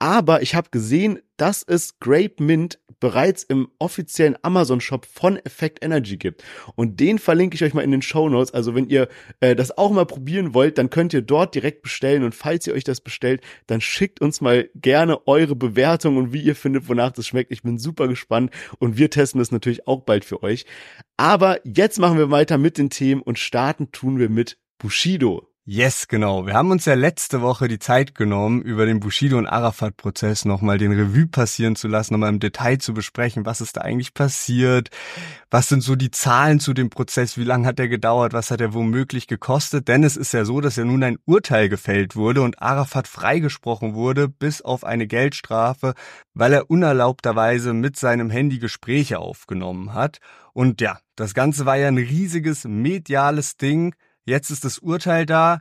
Aber 0.02 0.42
ich 0.42 0.56
habe 0.56 0.72
gesehen, 0.72 1.20
dass 1.38 1.62
es 1.62 2.00
Grape 2.00 2.42
Mint 2.42 2.80
bereits 3.00 3.44
im 3.44 3.68
offiziellen 3.78 4.36
Amazon-Shop 4.42 5.06
von 5.06 5.38
Effect 5.38 5.86
Energy 5.86 6.18
gibt. 6.18 6.44
Und 6.74 7.00
den 7.00 7.20
verlinke 7.20 7.54
ich 7.54 7.64
euch 7.64 7.76
mal 7.76 7.84
in 7.84 7.92
den 7.92 8.02
Show 8.02 8.28
Notes. 8.28 8.52
Also 8.52 8.74
wenn 8.74 8.90
ihr 8.90 9.10
äh, 9.42 9.56
das 9.56 9.78
auch 9.78 9.92
mal 9.92 10.08
probieren 10.08 10.56
wollt, 10.56 10.80
dann 10.80 10.90
könnt 10.90 11.14
ihr 11.14 11.22
dort 11.22 11.54
direkt 11.54 11.84
bestellen. 11.84 12.24
Und 12.24 12.34
falls 12.34 12.66
ihr 12.66 12.74
euch 12.74 12.84
das 12.84 13.00
bestellt, 13.00 13.42
dann 13.68 13.80
schickt 13.80 14.22
uns 14.22 14.42
mal 14.42 14.72
gerne 14.74 15.28
eure 15.28 15.56
Bewertung 15.56 16.18
und 16.18 16.34
wie 16.34 16.42
ihr 16.42 16.56
findet, 16.56 16.90
wonach 16.90 17.12
das 17.12 17.28
schmeckt. 17.28 17.52
Ich 17.52 17.62
bin 17.62 17.78
super 17.78 18.08
gespannt 18.08 18.50
und 18.80 18.98
wir 18.98 19.12
testen 19.12 19.38
das 19.38 19.52
natürlich 19.52 19.88
auch 19.88 20.02
bald 20.02 20.26
für 20.26 20.42
euch. 20.42 20.66
Aber 21.16 21.60
jetzt 21.64 22.00
machen 22.00 22.18
wir 22.18 22.32
weiter 22.32 22.58
mit 22.58 22.80
den 22.80 22.90
Themen 22.90 23.22
und 23.22 23.38
starten 23.38 23.92
tun 23.92 24.18
wir 24.18 24.30
mit 24.30 24.58
Bushido. 24.80 25.51
Yes, 25.64 26.08
genau. 26.08 26.48
Wir 26.48 26.56
haben 26.56 26.72
uns 26.72 26.86
ja 26.86 26.96
letzte 26.96 27.44
Woche 27.44 27.68
die 27.68 27.78
Zeit 27.78 28.16
genommen, 28.16 28.64
über 28.64 28.88
den 28.88 29.00
Bushido 29.00 29.38
und 29.38 29.46
Arafat-Prozess 29.46 30.44
nochmal 30.44 30.80
den 30.80 30.92
Revue 30.92 31.28
passieren 31.28 31.76
zu 31.76 31.88
lassen, 31.88 32.14
nochmal 32.14 32.30
im 32.30 32.40
Detail 32.40 32.80
zu 32.80 32.96
besprechen, 32.96 33.46
was 33.46 33.62
ist 33.62 33.78
da 33.78 33.82
eigentlich 33.82 34.16
passiert, 34.16 34.90
was 35.52 35.70
sind 35.70 35.82
so 35.82 35.96
die 35.96 36.10
Zahlen 36.10 36.60
zu 36.60 36.74
dem 36.74 36.90
Prozess, 36.90 37.38
wie 37.38 37.44
lange 37.44 37.68
hat 37.68 37.78
der 37.78 37.90
gedauert, 37.90 38.34
was 38.34 38.50
hat 38.50 38.60
er 38.60 38.74
womöglich 38.74 39.28
gekostet. 39.28 39.88
Denn 39.88 40.04
es 40.04 40.18
ist 40.18 40.34
ja 40.34 40.46
so, 40.46 40.62
dass 40.62 40.78
ja 40.78 40.84
nun 40.84 41.04
ein 41.04 41.20
Urteil 41.26 41.70
gefällt 41.70 42.16
wurde 42.16 42.42
und 42.42 42.60
Arafat 42.60 43.08
freigesprochen 43.08 43.94
wurde, 43.94 44.30
bis 44.30 44.64
auf 44.64 44.84
eine 44.84 45.06
Geldstrafe, 45.06 45.94
weil 46.34 46.54
er 46.54 46.72
unerlaubterweise 46.72 47.74
mit 47.74 47.98
seinem 47.98 48.32
Handy 48.32 48.58
Gespräche 48.58 49.20
aufgenommen 49.20 49.94
hat. 49.94 50.18
Und 50.54 50.82
ja, 50.82 50.98
das 51.16 51.36
Ganze 51.36 51.68
war 51.68 51.78
ja 51.78 51.88
ein 51.88 51.98
riesiges 52.00 52.64
mediales 52.64 53.58
Ding 53.58 53.94
Jetzt 54.32 54.50
ist 54.50 54.64
das 54.64 54.80
Urteil 54.80 55.26
da. 55.26 55.60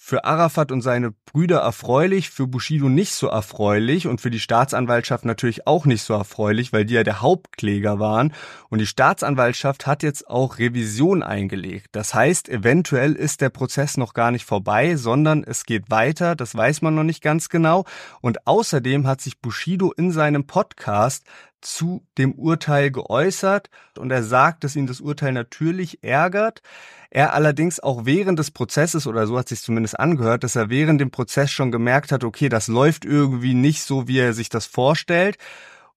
Für 0.00 0.24
Arafat 0.24 0.72
und 0.72 0.80
seine 0.80 1.10
Brüder 1.10 1.58
erfreulich, 1.58 2.30
für 2.30 2.46
Bushido 2.46 2.88
nicht 2.88 3.12
so 3.12 3.26
erfreulich 3.26 4.06
und 4.06 4.22
für 4.22 4.30
die 4.30 4.40
Staatsanwaltschaft 4.40 5.26
natürlich 5.26 5.66
auch 5.66 5.84
nicht 5.84 6.02
so 6.02 6.14
erfreulich, 6.14 6.72
weil 6.72 6.86
die 6.86 6.94
ja 6.94 7.02
der 7.02 7.20
Hauptkläger 7.20 7.98
waren. 7.98 8.32
Und 8.70 8.78
die 8.78 8.86
Staatsanwaltschaft 8.86 9.86
hat 9.86 10.02
jetzt 10.02 10.30
auch 10.30 10.58
Revision 10.58 11.22
eingelegt. 11.22 11.88
Das 11.92 12.14
heißt, 12.14 12.48
eventuell 12.48 13.12
ist 13.12 13.42
der 13.42 13.50
Prozess 13.50 13.98
noch 13.98 14.14
gar 14.14 14.30
nicht 14.30 14.46
vorbei, 14.46 14.96
sondern 14.96 15.44
es 15.44 15.66
geht 15.66 15.90
weiter. 15.90 16.34
Das 16.34 16.54
weiß 16.54 16.80
man 16.80 16.94
noch 16.94 17.04
nicht 17.04 17.22
ganz 17.22 17.50
genau. 17.50 17.84
Und 18.22 18.46
außerdem 18.46 19.06
hat 19.06 19.20
sich 19.20 19.38
Bushido 19.40 19.92
in 19.92 20.12
seinem 20.12 20.46
Podcast 20.46 21.26
zu 21.60 22.06
dem 22.16 22.32
Urteil 22.32 22.90
geäußert 22.90 23.70
und 23.98 24.10
er 24.10 24.22
sagt, 24.22 24.64
dass 24.64 24.76
ihn 24.76 24.86
das 24.86 25.00
Urteil 25.00 25.32
natürlich 25.32 26.02
ärgert. 26.02 26.62
Er 27.10 27.34
allerdings 27.34 27.80
auch 27.80 28.04
während 28.04 28.38
des 28.38 28.50
Prozesses 28.50 29.06
oder 29.06 29.26
so 29.26 29.38
hat 29.38 29.48
sich 29.48 29.60
zumindest 29.60 29.98
angehört, 29.98 30.44
dass 30.44 30.56
er 30.56 30.70
während 30.70 31.00
dem 31.00 31.10
Prozess 31.10 31.50
schon 31.50 31.72
gemerkt 31.72 32.12
hat, 32.12 32.24
okay, 32.24 32.48
das 32.48 32.68
läuft 32.68 33.04
irgendwie 33.04 33.54
nicht 33.54 33.82
so, 33.82 34.08
wie 34.08 34.18
er 34.18 34.34
sich 34.34 34.48
das 34.48 34.66
vorstellt. 34.66 35.38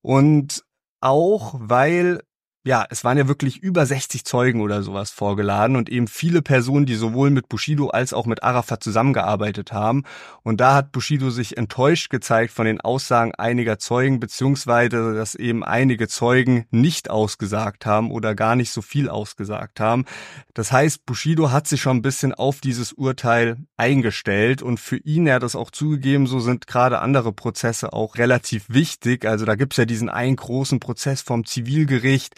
Und 0.02 0.64
auch 1.02 1.56
weil 1.60 2.22
ja, 2.64 2.86
es 2.92 3.04
waren 3.04 3.18
ja 3.18 3.28
wirklich 3.28 3.58
über 3.58 3.84
60 3.88 4.24
Zeugen 4.24 4.62
oder 4.62 4.84
sowas 4.84 5.10
vorgeladen 5.10 5.76
und 5.76 5.90
eben 5.90 6.08
viele 6.08 6.44
Personen, 6.44 6.86
die 6.86 6.94
sowohl 6.94 7.32
mit 7.32 7.50
Bushido 7.50 7.88
als 7.88 8.14
auch 8.14 8.28
mit 8.28 8.44
Arafat 8.44 8.84
zusammengearbeitet 8.84 9.72
haben. 9.72 10.04
Und 10.44 10.62
da 10.62 10.76
hat 10.76 10.92
Bushido 10.92 11.32
sich 11.32 11.58
enttäuscht 11.58 12.12
gezeigt 12.12 12.54
von 12.54 12.68
den 12.68 12.80
Aussagen 12.80 13.34
einiger 13.34 13.80
Zeugen, 13.80 14.20
beziehungsweise 14.20 15.16
dass 15.16 15.34
eben 15.34 15.64
einige 15.64 16.08
Zeugen 16.08 16.66
nicht 16.70 17.10
ausgesagt 17.10 17.88
haben 17.88 18.12
oder 18.12 18.36
gar 18.36 18.56
nicht 18.56 18.72
so 18.72 18.84
viel 18.84 19.10
ausgesagt 19.10 19.80
haben. 19.80 20.06
Das 20.54 20.72
heißt, 20.72 21.08
Bushido 21.08 21.50
hat 21.52 21.68
sich 21.68 21.82
schon 21.82 21.98
ein 21.98 22.02
bisschen 22.04 22.32
auf 22.32 22.62
dieses 22.62 22.94
Urteil 22.94 23.58
eingestellt 23.76 24.62
und 24.62 24.80
für 24.80 24.98
ihn, 24.98 25.26
er 25.26 25.36
hat 25.36 25.44
das 25.44 25.56
auch 25.56 25.72
zugegeben, 25.72 26.28
so 26.28 26.40
sind 26.40 26.68
gerade 26.68 27.00
andere 27.00 27.34
Prozesse 27.34 27.92
auch 27.92 28.18
relativ 28.18 28.66
wichtig. 28.68 29.26
Also 29.26 29.46
da 29.46 29.56
gibt's 29.56 29.78
ja 29.78 29.86
diesen 29.86 30.10
einen 30.10 30.36
großen 30.36 30.80
Prozess 30.80 31.22
vom 31.24 31.46
Zivilgericht, 31.46 32.36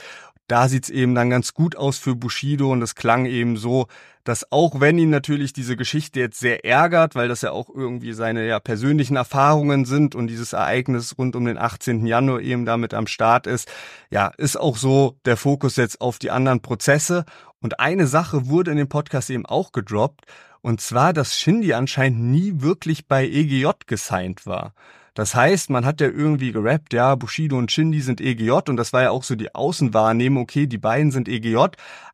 da 0.48 0.68
sieht's 0.68 0.90
eben 0.90 1.16
dann 1.16 1.30
ganz 1.30 1.54
gut 1.54 1.76
aus 1.76 1.98
für 1.98 2.16
Bushido 2.16 2.72
und 2.72 2.82
es 2.82 2.96
klang 2.96 3.26
eben 3.26 3.58
so, 3.58 3.88
dass 4.24 4.52
auch 4.52 4.80
wenn 4.80 4.98
ihn 4.98 5.10
natürlich 5.10 5.54
diese 5.54 5.76
Geschichte 5.76 6.20
jetzt 6.20 6.40
sehr 6.40 6.64
ärgert, 6.66 7.16
weil 7.16 7.28
das 7.28 7.42
ja 7.42 7.52
auch 7.52 7.70
irgendwie 7.70 8.14
seine 8.14 8.48
ja, 8.48 8.60
persönlichen 8.60 9.16
Erfahrungen 9.16 9.86
sind 9.86 10.16
und 10.16 10.28
dieses 10.28 10.54
Ereignis 10.54 11.18
rund 11.18 11.36
um 11.36 11.46
den 11.46 11.58
18. 11.58 12.06
Januar 12.06 12.40
eben 12.40 12.66
damit 12.66 12.94
am 12.94 13.08
Start 13.08 13.48
ist, 13.48 13.70
ja, 14.10 14.32
ist 14.38 14.58
auch 14.58 14.78
so 14.78 15.18
der 15.26 15.38
Fokus 15.38 15.76
jetzt 15.76 16.00
auf 16.02 16.20
die 16.20 16.32
anderen 16.32 16.62
Prozesse. 16.62 17.26
Und 17.62 17.80
eine 17.80 18.08
Sache 18.08 18.48
wurde 18.48 18.72
in 18.72 18.78
dem 18.78 18.90
Podcast 18.90 19.30
eben 19.30 19.46
auch 19.46 19.72
gedroppt, 19.72 20.26
und 20.62 20.80
zwar, 20.80 21.12
dass 21.12 21.38
Shindy 21.38 21.74
anscheinend 21.74 22.22
nie 22.22 22.62
wirklich 22.62 23.08
bei 23.08 23.26
EGJ 23.26 23.68
gesigned 23.86 24.46
war. 24.46 24.74
Das 25.14 25.36
heißt, 25.36 25.70
man 25.70 25.86
hat 25.86 26.02
ja 26.02 26.08
irgendwie 26.08 26.52
gerappt, 26.52 26.94
ja, 26.94 27.14
Bushido 27.16 27.58
und 27.58 27.72
Shindy 27.72 28.02
sind 28.02 28.20
EGJ 28.20 28.52
und 28.70 28.78
das 28.78 28.94
war 28.94 29.04
ja 29.04 29.12
auch 29.12 29.24
so 29.24 29.36
die 29.36 29.54
Außenwahrnehmung, 29.54 30.44
okay, 30.44 30.66
die 30.66 30.80
beiden 30.80 31.12
sind 31.12 31.30
EGJ, 31.30 31.58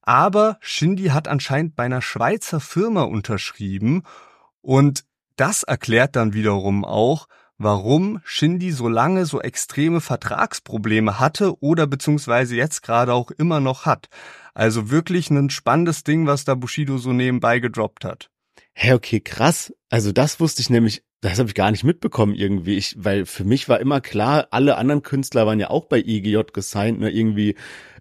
aber 0.01 0.57
Shindy 0.59 1.05
hat 1.05 1.27
anscheinend 1.27 1.75
bei 1.75 1.83
einer 1.83 2.01
Schweizer 2.01 2.59
Firma 2.59 3.03
unterschrieben 3.03 4.03
und 4.61 5.05
das 5.37 5.63
erklärt 5.63 6.17
dann 6.17 6.33
wiederum 6.33 6.83
auch, 6.83 7.27
warum 7.57 8.21
Shindy 8.25 8.71
so 8.71 8.89
lange 8.89 9.25
so 9.25 9.41
extreme 9.41 10.01
Vertragsprobleme 10.01 11.19
hatte 11.19 11.61
oder 11.61 11.87
beziehungsweise 11.87 12.55
jetzt 12.55 12.81
gerade 12.81 13.13
auch 13.13 13.31
immer 13.31 13.59
noch 13.59 13.85
hat. 13.85 14.07
Also 14.53 14.89
wirklich 14.89 15.29
ein 15.29 15.49
spannendes 15.49 16.03
Ding, 16.03 16.27
was 16.27 16.43
da 16.43 16.55
Bushido 16.55 16.97
so 16.97 17.13
nebenbei 17.13 17.59
gedroppt 17.59 18.03
hat. 18.03 18.29
Hä, 18.73 18.93
okay, 18.93 19.19
krass. 19.19 19.73
Also 19.89 20.11
das 20.11 20.39
wusste 20.39 20.61
ich 20.61 20.69
nämlich 20.69 21.03
das 21.21 21.39
habe 21.39 21.49
ich 21.49 21.55
gar 21.55 21.71
nicht 21.71 21.83
mitbekommen 21.83 22.33
irgendwie, 22.33 22.77
ich, 22.77 22.95
weil 22.97 23.25
für 23.25 23.43
mich 23.43 23.67
war 23.67 23.79
immer 23.79 24.01
klar, 24.01 24.47
alle 24.51 24.77
anderen 24.77 25.03
Künstler 25.03 25.45
waren 25.45 25.59
ja 25.59 25.69
auch 25.69 25.85
bei 25.85 25.99
IGJ 25.99 26.51
gesigned, 26.53 26.99
ne, 26.99 27.09
irgendwie 27.09 27.55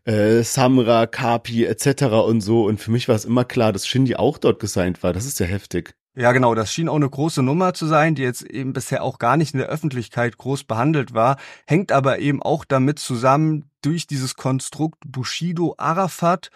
äh, 0.04 0.42
Samra, 0.42 1.06
Kapi 1.06 1.64
etc. 1.64 2.04
und 2.04 2.40
so. 2.40 2.64
Und 2.64 2.80
für 2.80 2.90
mich 2.90 3.08
war 3.08 3.16
es 3.16 3.24
immer 3.24 3.44
klar, 3.44 3.72
dass 3.72 3.86
Shindy 3.86 4.16
auch 4.16 4.38
dort 4.38 4.60
gesigned 4.60 5.02
war. 5.02 5.12
Das 5.12 5.26
ist 5.26 5.40
ja 5.40 5.46
heftig. 5.46 5.94
Ja, 6.14 6.32
genau. 6.32 6.54
Das 6.54 6.72
schien 6.72 6.88
auch 6.88 6.96
eine 6.96 7.08
große 7.10 7.42
Nummer 7.42 7.74
zu 7.74 7.86
sein, 7.86 8.14
die 8.14 8.22
jetzt 8.22 8.42
eben 8.42 8.72
bisher 8.72 9.04
auch 9.04 9.18
gar 9.18 9.36
nicht 9.36 9.54
in 9.54 9.58
der 9.58 9.68
Öffentlichkeit 9.68 10.36
groß 10.36 10.64
behandelt 10.64 11.14
war, 11.14 11.36
hängt 11.66 11.92
aber 11.92 12.18
eben 12.18 12.42
auch 12.42 12.64
damit 12.64 12.98
zusammen 12.98 13.70
durch 13.82 14.06
dieses 14.06 14.34
Konstrukt 14.34 14.98
Bushido 15.06 15.74
Arafat 15.78 16.50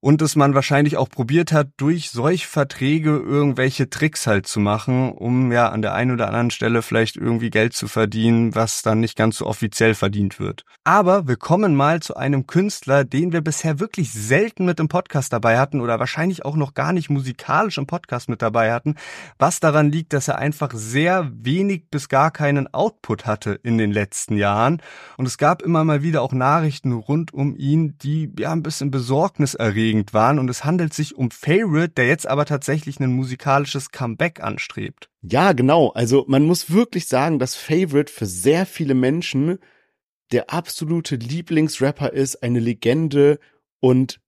und 0.00 0.22
dass 0.22 0.36
man 0.36 0.54
wahrscheinlich 0.54 0.96
auch 0.96 1.08
probiert 1.08 1.50
hat, 1.50 1.70
durch 1.76 2.10
solch 2.10 2.46
Verträge 2.46 3.10
irgendwelche 3.10 3.90
Tricks 3.90 4.26
halt 4.26 4.46
zu 4.46 4.60
machen, 4.60 5.10
um 5.10 5.50
ja 5.50 5.70
an 5.70 5.82
der 5.82 5.94
einen 5.94 6.12
oder 6.12 6.28
anderen 6.28 6.50
Stelle 6.50 6.82
vielleicht 6.82 7.16
irgendwie 7.16 7.50
Geld 7.50 7.72
zu 7.72 7.88
verdienen, 7.88 8.54
was 8.54 8.82
dann 8.82 9.00
nicht 9.00 9.16
ganz 9.16 9.38
so 9.38 9.46
offiziell 9.46 9.94
verdient 9.94 10.38
wird. 10.38 10.64
Aber 10.84 11.26
wir 11.26 11.36
kommen 11.36 11.74
mal 11.74 12.00
zu 12.00 12.16
einem 12.16 12.46
Künstler, 12.46 13.04
den 13.04 13.32
wir 13.32 13.40
bisher 13.40 13.80
wirklich 13.80 14.12
selten 14.12 14.64
mit 14.64 14.78
im 14.78 14.88
Podcast 14.88 15.32
dabei 15.32 15.58
hatten 15.58 15.80
oder 15.80 15.98
wahrscheinlich 15.98 16.44
auch 16.44 16.56
noch 16.56 16.74
gar 16.74 16.92
nicht 16.92 17.10
musikalisch 17.10 17.78
im 17.78 17.86
Podcast 17.86 18.28
mit 18.28 18.40
dabei 18.40 18.72
hatten, 18.72 18.94
was 19.38 19.58
daran 19.58 19.90
liegt, 19.90 20.12
dass 20.12 20.28
er 20.28 20.38
einfach 20.38 20.70
sehr 20.74 21.30
wenig 21.34 21.90
bis 21.90 22.08
gar 22.08 22.30
keinen 22.30 22.72
Output 22.72 23.26
hatte 23.26 23.58
in 23.64 23.78
den 23.78 23.90
letzten 23.90 24.36
Jahren. 24.36 24.80
Und 25.16 25.26
es 25.26 25.38
gab 25.38 25.62
immer 25.62 25.82
mal 25.82 26.02
wieder 26.02 26.22
auch 26.22 26.32
Nachrichten 26.32 26.92
rund 26.92 27.34
um 27.34 27.56
ihn, 27.56 27.98
die 27.98 28.32
ja 28.38 28.52
ein 28.52 28.62
bisschen 28.62 28.92
Besorgnis 28.92 29.54
erregen 29.54 29.87
aufregend 29.88 30.12
waren 30.12 30.38
und 30.38 30.50
es 30.50 30.64
handelt 30.64 30.92
sich 30.92 31.16
um 31.16 31.30
Favorite, 31.30 31.94
der 31.94 32.06
jetzt 32.06 32.26
aber 32.26 32.44
tatsächlich 32.44 33.00
ein 33.00 33.12
musikalisches 33.12 33.90
Comeback 33.90 34.40
anstrebt. 34.40 35.08
Ja, 35.22 35.52
genau. 35.52 35.90
Also 35.90 36.24
man 36.28 36.44
muss 36.44 36.70
wirklich 36.70 37.08
sagen, 37.08 37.38
dass 37.38 37.54
Favorite 37.54 38.12
für 38.12 38.26
sehr 38.26 38.66
viele 38.66 38.94
Menschen 38.94 39.58
der 40.30 40.50
absolute 40.52 41.16
Lieblingsrapper 41.16 42.12
ist, 42.12 42.42
eine 42.42 42.60
Legende 42.60 43.38
und 43.80 44.20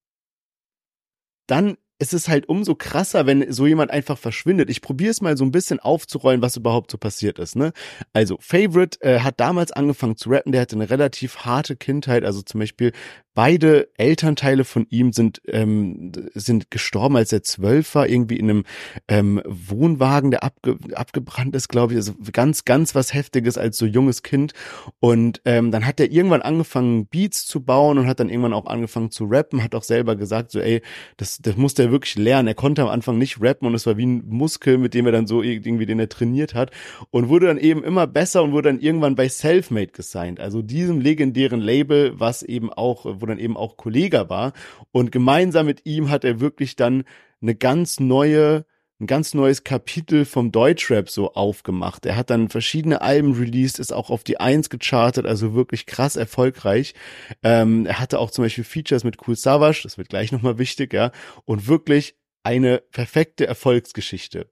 dann 1.46 1.76
es 2.00 2.14
ist 2.14 2.28
halt 2.28 2.48
umso 2.48 2.74
krasser, 2.74 3.26
wenn 3.26 3.52
so 3.52 3.66
jemand 3.66 3.90
einfach 3.90 4.16
verschwindet. 4.16 4.70
Ich 4.70 4.80
probiere 4.80 5.10
es 5.10 5.20
mal 5.20 5.36
so 5.36 5.44
ein 5.44 5.52
bisschen 5.52 5.80
aufzurollen, 5.80 6.40
was 6.40 6.56
überhaupt 6.56 6.90
so 6.90 6.96
passiert 6.96 7.38
ist. 7.38 7.56
Ne? 7.56 7.72
Also 8.14 8.38
Favorite 8.40 9.00
äh, 9.02 9.20
hat 9.20 9.38
damals 9.38 9.70
angefangen 9.70 10.16
zu 10.16 10.30
rappen, 10.30 10.52
der 10.52 10.62
hatte 10.62 10.76
eine 10.76 10.88
relativ 10.88 11.40
harte 11.40 11.76
Kindheit, 11.76 12.24
also 12.24 12.40
zum 12.40 12.60
Beispiel 12.60 12.92
beide 13.34 13.88
Elternteile 13.96 14.64
von 14.64 14.86
ihm 14.90 15.12
sind 15.12 15.40
ähm, 15.46 16.12
sind 16.34 16.70
gestorben, 16.70 17.16
als 17.16 17.32
er 17.32 17.42
zwölf 17.42 17.94
war, 17.94 18.08
irgendwie 18.08 18.36
in 18.36 18.50
einem 18.50 18.64
ähm, 19.08 19.40
Wohnwagen, 19.46 20.30
der 20.30 20.42
abge 20.42 20.76
abgebrannt 20.94 21.54
ist, 21.54 21.68
glaube 21.68 21.92
ich. 21.92 21.96
Also 21.96 22.14
ganz, 22.32 22.64
ganz 22.64 22.94
was 22.94 23.14
Heftiges 23.14 23.56
als 23.56 23.78
so 23.78 23.86
junges 23.86 24.22
Kind. 24.22 24.52
Und 24.98 25.40
ähm, 25.44 25.70
dann 25.70 25.86
hat 25.86 26.00
er 26.00 26.10
irgendwann 26.10 26.42
angefangen, 26.42 27.06
Beats 27.06 27.46
zu 27.46 27.62
bauen 27.62 27.98
und 27.98 28.06
hat 28.06 28.20
dann 28.20 28.28
irgendwann 28.28 28.52
auch 28.52 28.66
angefangen 28.66 29.10
zu 29.10 29.24
rappen, 29.24 29.62
hat 29.62 29.74
auch 29.74 29.84
selber 29.84 30.16
gesagt, 30.16 30.50
so 30.50 30.60
ey, 30.60 30.82
das, 31.16 31.38
das 31.38 31.56
wirklich 31.92 32.16
lernen. 32.16 32.48
Er 32.48 32.54
konnte 32.54 32.82
am 32.82 32.88
Anfang 32.88 33.18
nicht 33.18 33.40
rappen 33.40 33.66
und 33.66 33.74
es 33.74 33.86
war 33.86 33.96
wie 33.96 34.06
ein 34.06 34.24
Muskel, 34.28 34.78
mit 34.78 34.94
dem 34.94 35.06
er 35.06 35.12
dann 35.12 35.26
so 35.26 35.42
irgendwie, 35.42 35.86
den 35.86 35.98
er 35.98 36.08
trainiert 36.08 36.54
hat 36.54 36.70
und 37.10 37.28
wurde 37.28 37.46
dann 37.46 37.58
eben 37.58 37.84
immer 37.84 38.06
besser 38.06 38.42
und 38.42 38.52
wurde 38.52 38.68
dann 38.68 38.80
irgendwann 38.80 39.14
bei 39.14 39.28
Selfmade 39.28 39.88
gesigned, 39.88 40.40
also 40.40 40.62
diesem 40.62 41.00
legendären 41.00 41.60
Label, 41.60 42.18
was 42.18 42.42
eben 42.42 42.72
auch, 42.72 43.04
wo 43.04 43.26
dann 43.26 43.38
eben 43.38 43.56
auch 43.56 43.76
Kollege 43.76 44.28
war 44.28 44.52
und 44.92 45.12
gemeinsam 45.12 45.66
mit 45.66 45.86
ihm 45.86 46.10
hat 46.10 46.24
er 46.24 46.40
wirklich 46.40 46.76
dann 46.76 47.04
eine 47.42 47.54
ganz 47.54 48.00
neue 48.00 48.64
ein 49.00 49.06
ganz 49.06 49.32
neues 49.32 49.64
Kapitel 49.64 50.24
vom 50.24 50.52
Deutschrap 50.52 51.08
so 51.08 51.32
aufgemacht. 51.32 52.04
Er 52.04 52.16
hat 52.16 52.28
dann 52.30 52.50
verschiedene 52.50 53.00
Alben 53.00 53.32
released, 53.32 53.78
ist 53.78 53.92
auch 53.92 54.10
auf 54.10 54.24
die 54.24 54.38
Eins 54.38 54.68
gechartet, 54.68 55.26
also 55.26 55.54
wirklich 55.54 55.86
krass 55.86 56.16
erfolgreich. 56.16 56.94
Ähm, 57.42 57.86
er 57.86 57.98
hatte 57.98 58.18
auch 58.18 58.30
zum 58.30 58.44
Beispiel 58.44 58.64
Features 58.64 59.04
mit 59.04 59.16
Cool 59.26 59.36
Savage, 59.36 59.80
das 59.82 59.96
wird 59.96 60.10
gleich 60.10 60.32
nochmal 60.32 60.58
wichtig, 60.58 60.92
ja, 60.92 61.12
und 61.46 61.66
wirklich 61.66 62.14
eine 62.42 62.82
perfekte 62.92 63.46
Erfolgsgeschichte. 63.46 64.48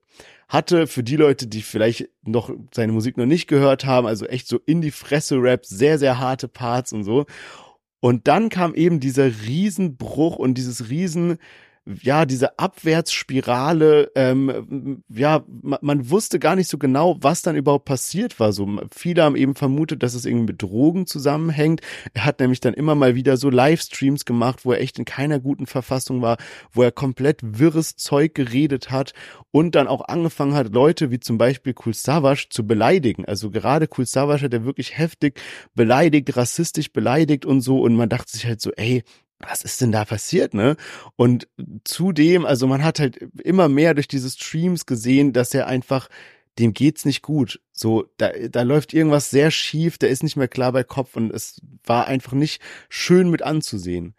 Hatte 0.47 0.87
für 0.87 1.03
die 1.03 1.15
Leute, 1.15 1.45
die 1.45 1.61
vielleicht 1.61 2.09
noch 2.23 2.51
seine 2.73 2.91
Musik 2.91 3.17
noch 3.17 3.27
nicht 3.27 3.47
gehört 3.47 3.85
haben, 3.85 4.07
also 4.07 4.25
echt 4.25 4.47
so 4.47 4.59
in 4.65 4.81
die 4.81 4.91
Fresse 4.91 5.35
Rap, 5.35 5.65
sehr, 5.65 5.99
sehr 5.99 6.17
harte 6.19 6.47
Parts 6.47 6.91
und 6.91 7.03
so. 7.03 7.25
Und 7.99 8.27
dann 8.27 8.49
kam 8.49 8.73
eben 8.73 8.99
dieser 8.99 9.25
Riesenbruch 9.25 10.37
und 10.37 10.55
dieses 10.55 10.89
Riesen, 10.89 11.37
ja, 12.01 12.25
diese 12.25 12.59
Abwärtsspirale, 12.59 14.11
ähm, 14.15 15.03
ja, 15.09 15.43
man, 15.47 15.79
man, 15.81 16.09
wusste 16.09 16.39
gar 16.39 16.55
nicht 16.55 16.69
so 16.69 16.77
genau, 16.77 17.17
was 17.21 17.41
dann 17.41 17.55
überhaupt 17.55 17.85
passiert 17.85 18.39
war. 18.39 18.53
So, 18.53 18.67
viele 18.91 19.23
haben 19.23 19.35
eben 19.35 19.55
vermutet, 19.55 20.03
dass 20.03 20.13
es 20.13 20.25
irgendwie 20.25 20.53
mit 20.53 20.61
Drogen 20.61 21.07
zusammenhängt. 21.07 21.81
Er 22.13 22.25
hat 22.25 22.39
nämlich 22.39 22.59
dann 22.59 22.73
immer 22.73 22.95
mal 22.95 23.15
wieder 23.15 23.37
so 23.37 23.49
Livestreams 23.49 24.25
gemacht, 24.25 24.65
wo 24.65 24.73
er 24.73 24.81
echt 24.81 24.99
in 24.99 25.05
keiner 25.05 25.39
guten 25.39 25.65
Verfassung 25.65 26.21
war, 26.21 26.37
wo 26.71 26.83
er 26.83 26.91
komplett 26.91 27.39
wirres 27.41 27.95
Zeug 27.95 28.35
geredet 28.35 28.91
hat 28.91 29.13
und 29.51 29.75
dann 29.75 29.87
auch 29.87 30.07
angefangen 30.07 30.53
hat, 30.53 30.73
Leute 30.73 31.09
wie 31.11 31.19
zum 31.19 31.37
Beispiel 31.37 31.73
Kul 31.73 31.93
Savage 31.93 32.47
zu 32.49 32.67
beleidigen. 32.67 33.25
Also 33.25 33.49
gerade 33.49 33.87
Kul 33.87 34.05
Savage 34.05 34.43
hat 34.43 34.53
er 34.53 34.65
wirklich 34.65 34.97
heftig 34.97 35.41
beleidigt, 35.73 36.35
rassistisch 36.37 36.91
beleidigt 36.93 37.45
und 37.45 37.61
so 37.61 37.81
und 37.81 37.95
man 37.95 38.09
dachte 38.09 38.31
sich 38.31 38.45
halt 38.45 38.61
so, 38.61 38.71
ey, 38.75 39.03
was 39.39 39.61
ist 39.61 39.81
denn 39.81 39.91
da 39.91 40.05
passiert, 40.05 40.53
ne? 40.53 40.75
Und 41.15 41.47
zudem, 41.83 42.45
also 42.45 42.67
man 42.67 42.83
hat 42.83 42.99
halt 42.99 43.17
immer 43.43 43.69
mehr 43.69 43.93
durch 43.93 44.07
diese 44.07 44.29
Streams 44.29 44.85
gesehen, 44.85 45.33
dass 45.33 45.53
er 45.53 45.67
einfach, 45.67 46.09
dem 46.59 46.73
geht's 46.73 47.05
nicht 47.05 47.21
gut. 47.21 47.61
So, 47.71 48.05
da, 48.17 48.31
da 48.49 48.63
läuft 48.63 48.93
irgendwas 48.93 49.29
sehr 49.29 49.49
schief, 49.49 49.97
der 49.97 50.09
ist 50.09 50.23
nicht 50.23 50.35
mehr 50.35 50.49
klar 50.49 50.73
bei 50.73 50.83
Kopf 50.83 51.15
und 51.15 51.31
es 51.31 51.61
war 51.85 52.07
einfach 52.07 52.33
nicht 52.33 52.61
schön 52.89 53.29
mit 53.29 53.41
anzusehen. 53.41 54.13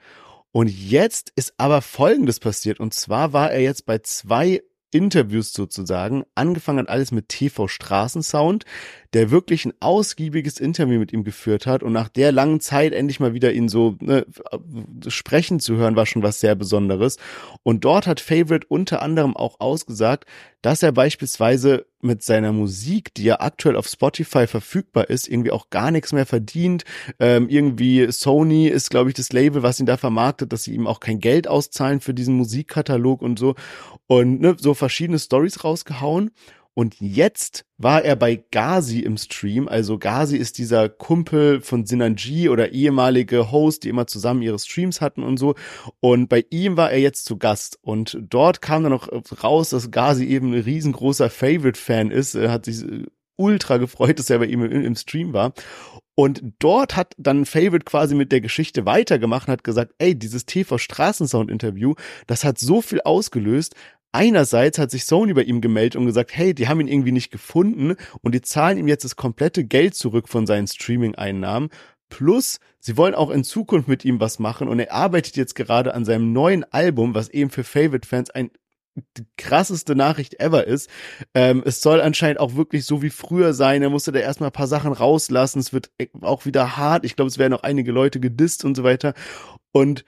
Und 0.52 0.68
jetzt 0.68 1.32
ist 1.36 1.54
aber 1.58 1.82
Folgendes 1.82 2.40
passiert. 2.40 2.80
Und 2.80 2.94
zwar 2.94 3.32
war 3.32 3.52
er 3.52 3.60
jetzt 3.60 3.86
bei 3.86 3.98
zwei 3.98 4.62
Interviews 4.90 5.52
sozusagen. 5.52 6.24
Angefangen 6.34 6.80
hat 6.80 6.88
alles 6.88 7.12
mit 7.12 7.28
TV 7.28 7.68
Straßensound, 7.68 8.64
der 9.12 9.30
wirklich 9.30 9.64
ein 9.64 9.74
ausgiebiges 9.80 10.60
Interview 10.60 10.98
mit 10.98 11.12
ihm 11.12 11.24
geführt 11.24 11.66
hat 11.66 11.82
und 11.82 11.92
nach 11.92 12.08
der 12.08 12.30
langen 12.30 12.60
Zeit 12.60 12.92
endlich 12.92 13.18
mal 13.18 13.34
wieder 13.34 13.52
ihn 13.52 13.68
so 13.68 13.96
ne, 14.00 14.24
sprechen 15.08 15.58
zu 15.58 15.76
hören, 15.76 15.96
war 15.96 16.06
schon 16.06 16.22
was 16.22 16.40
sehr 16.40 16.54
Besonderes. 16.54 17.16
Und 17.62 17.84
dort 17.84 18.06
hat 18.06 18.20
Favorite 18.20 18.66
unter 18.68 19.02
anderem 19.02 19.36
auch 19.36 19.58
ausgesagt, 19.58 20.26
dass 20.62 20.82
er 20.82 20.92
beispielsweise 20.92 21.86
mit 22.02 22.22
seiner 22.22 22.52
Musik, 22.52 23.12
die 23.14 23.24
ja 23.24 23.40
aktuell 23.40 23.76
auf 23.76 23.86
Spotify 23.86 24.46
verfügbar 24.46 25.10
ist, 25.10 25.28
irgendwie 25.28 25.50
auch 25.50 25.70
gar 25.70 25.90
nichts 25.90 26.12
mehr 26.12 26.26
verdient. 26.26 26.84
Ähm, 27.18 27.48
irgendwie 27.48 28.10
Sony 28.10 28.68
ist, 28.68 28.90
glaube 28.90 29.10
ich, 29.10 29.14
das 29.14 29.32
Label, 29.32 29.62
was 29.62 29.80
ihn 29.80 29.86
da 29.86 29.96
vermarktet, 29.96 30.52
dass 30.52 30.64
sie 30.64 30.74
ihm 30.74 30.86
auch 30.86 31.00
kein 31.00 31.18
Geld 31.18 31.48
auszahlen 31.48 32.00
für 32.00 32.14
diesen 32.14 32.36
Musikkatalog 32.36 33.22
und 33.22 33.38
so. 33.38 33.54
Und 34.06 34.40
ne, 34.40 34.56
so 34.58 34.74
verschiedene 34.74 35.18
Stories 35.18 35.64
rausgehauen. 35.64 36.30
Und 36.74 37.00
jetzt 37.00 37.64
war 37.78 38.04
er 38.04 38.16
bei 38.16 38.42
Gazi 38.50 39.00
im 39.00 39.16
Stream. 39.16 39.68
Also 39.68 39.98
Gazi 39.98 40.36
ist 40.36 40.58
dieser 40.58 40.88
Kumpel 40.88 41.60
von 41.60 41.84
Sinanji 41.84 42.48
oder 42.48 42.72
ehemalige 42.72 43.50
Host, 43.50 43.84
die 43.84 43.88
immer 43.88 44.06
zusammen 44.06 44.42
ihre 44.42 44.58
Streams 44.58 45.00
hatten 45.00 45.22
und 45.22 45.36
so. 45.36 45.54
Und 46.00 46.28
bei 46.28 46.44
ihm 46.50 46.76
war 46.76 46.90
er 46.90 47.00
jetzt 47.00 47.24
zu 47.24 47.36
Gast. 47.36 47.78
Und 47.82 48.18
dort 48.20 48.62
kam 48.62 48.82
dann 48.84 48.92
noch 48.92 49.08
raus, 49.42 49.70
dass 49.70 49.90
Gazi 49.90 50.24
eben 50.24 50.52
ein 50.52 50.62
riesengroßer 50.62 51.28
Favorite-Fan 51.28 52.10
ist. 52.10 52.34
Er 52.34 52.52
hat 52.52 52.64
sich 52.64 52.84
ultra 53.36 53.78
gefreut, 53.78 54.18
dass 54.18 54.30
er 54.30 54.38
bei 54.38 54.46
ihm 54.46 54.62
im, 54.62 54.84
im 54.84 54.96
Stream 54.96 55.32
war. 55.32 55.52
Und 56.14 56.42
dort 56.58 56.96
hat 56.96 57.14
dann 57.16 57.46
Favorite 57.46 57.86
quasi 57.86 58.14
mit 58.14 58.30
der 58.30 58.42
Geschichte 58.42 58.84
weitergemacht 58.84 59.48
und 59.48 59.52
hat 59.52 59.64
gesagt, 59.64 59.94
ey, 59.98 60.14
dieses 60.14 60.44
TV 60.44 60.76
Straßensound 60.76 61.50
Interview, 61.50 61.94
das 62.26 62.44
hat 62.44 62.58
so 62.58 62.82
viel 62.82 63.00
ausgelöst. 63.00 63.74
Einerseits 64.12 64.78
hat 64.78 64.90
sich 64.90 65.04
Sony 65.04 65.34
bei 65.34 65.42
ihm 65.42 65.60
gemeldet 65.60 65.96
und 65.96 66.06
gesagt, 66.06 66.36
hey, 66.36 66.54
die 66.54 66.68
haben 66.68 66.80
ihn 66.80 66.88
irgendwie 66.88 67.12
nicht 67.12 67.30
gefunden 67.30 67.94
und 68.22 68.34
die 68.34 68.40
zahlen 68.40 68.78
ihm 68.78 68.88
jetzt 68.88 69.04
das 69.04 69.16
komplette 69.16 69.64
Geld 69.64 69.94
zurück 69.94 70.28
von 70.28 70.46
seinen 70.46 70.66
Streaming-Einnahmen. 70.66 71.70
Plus, 72.08 72.58
sie 72.80 72.96
wollen 72.96 73.14
auch 73.14 73.30
in 73.30 73.44
Zukunft 73.44 73.88
mit 73.88 74.04
ihm 74.04 74.18
was 74.18 74.40
machen 74.40 74.66
und 74.66 74.80
er 74.80 74.92
arbeitet 74.92 75.36
jetzt 75.36 75.54
gerade 75.54 75.94
an 75.94 76.04
seinem 76.04 76.32
neuen 76.32 76.64
Album, 76.64 77.14
was 77.14 77.28
eben 77.28 77.50
für 77.50 77.62
Favorite-Fans 77.64 78.30
ein 78.30 78.50
die 79.16 79.26
krasseste 79.36 79.94
Nachricht 79.94 80.40
ever 80.40 80.66
ist. 80.66 80.90
Ähm, 81.32 81.62
es 81.64 81.80
soll 81.80 82.00
anscheinend 82.00 82.40
auch 82.40 82.56
wirklich 82.56 82.84
so 82.84 83.02
wie 83.02 83.10
früher 83.10 83.54
sein. 83.54 83.82
Er 83.82 83.90
musste 83.90 84.12
da 84.12 84.18
erstmal 84.18 84.50
ein 84.50 84.52
paar 84.52 84.66
Sachen 84.66 84.92
rauslassen. 84.92 85.60
Es 85.60 85.72
wird 85.72 85.90
auch 86.20 86.44
wieder 86.44 86.76
hart. 86.76 87.04
Ich 87.04 87.14
glaube, 87.16 87.28
es 87.28 87.38
werden 87.38 87.54
auch 87.54 87.62
einige 87.62 87.92
Leute 87.92 88.18
gedisst 88.18 88.64
und 88.64 88.76
so 88.76 88.82
weiter. 88.82 89.14
Und 89.72 90.04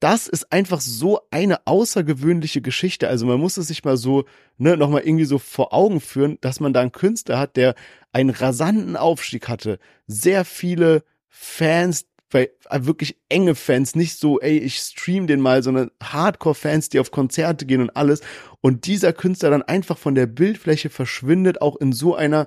das 0.00 0.28
ist 0.28 0.52
einfach 0.52 0.80
so 0.80 1.20
eine 1.30 1.66
außergewöhnliche 1.66 2.60
Geschichte. 2.60 3.08
Also 3.08 3.26
man 3.26 3.40
muss 3.40 3.56
es 3.56 3.68
sich 3.68 3.84
mal 3.84 3.96
so, 3.96 4.24
ne, 4.58 4.76
nochmal 4.76 5.02
irgendwie 5.02 5.24
so 5.24 5.38
vor 5.38 5.72
Augen 5.72 6.00
führen, 6.00 6.38
dass 6.40 6.60
man 6.60 6.72
da 6.72 6.80
einen 6.80 6.92
Künstler 6.92 7.38
hat, 7.38 7.56
der 7.56 7.74
einen 8.12 8.30
rasanten 8.30 8.96
Aufstieg 8.96 9.48
hatte, 9.48 9.78
sehr 10.06 10.44
viele 10.44 11.02
Fans, 11.28 12.06
äh, 12.32 12.48
wirklich 12.70 13.16
enge 13.28 13.54
Fans, 13.54 13.94
nicht 13.94 14.18
so, 14.18 14.40
ey, 14.40 14.58
ich 14.58 14.78
stream 14.78 15.26
den 15.26 15.40
mal, 15.40 15.62
sondern 15.62 15.90
Hardcore-Fans, 16.02 16.90
die 16.90 17.00
auf 17.00 17.10
Konzerte 17.10 17.64
gehen 17.64 17.80
und 17.80 17.96
alles. 17.96 18.20
Und 18.60 18.86
dieser 18.86 19.12
Künstler 19.12 19.50
dann 19.50 19.62
einfach 19.62 19.96
von 19.96 20.14
der 20.14 20.26
Bildfläche 20.26 20.90
verschwindet, 20.90 21.62
auch 21.62 21.76
in 21.76 21.92
so 21.92 22.14
einer 22.14 22.46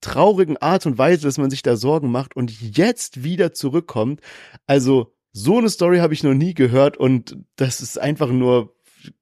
traurigen 0.00 0.56
Art 0.56 0.86
und 0.86 0.98
Weise, 0.98 1.22
dass 1.22 1.38
man 1.38 1.50
sich 1.50 1.62
da 1.62 1.76
Sorgen 1.76 2.10
macht 2.10 2.34
und 2.34 2.50
jetzt 2.60 3.24
wieder 3.24 3.52
zurückkommt. 3.52 4.20
Also 4.66 5.14
so 5.32 5.58
eine 5.58 5.70
Story 5.70 5.98
habe 5.98 6.14
ich 6.14 6.22
noch 6.22 6.34
nie 6.34 6.54
gehört 6.54 6.96
und 6.96 7.36
das 7.56 7.80
ist 7.80 7.98
einfach 7.98 8.28
nur 8.28 8.74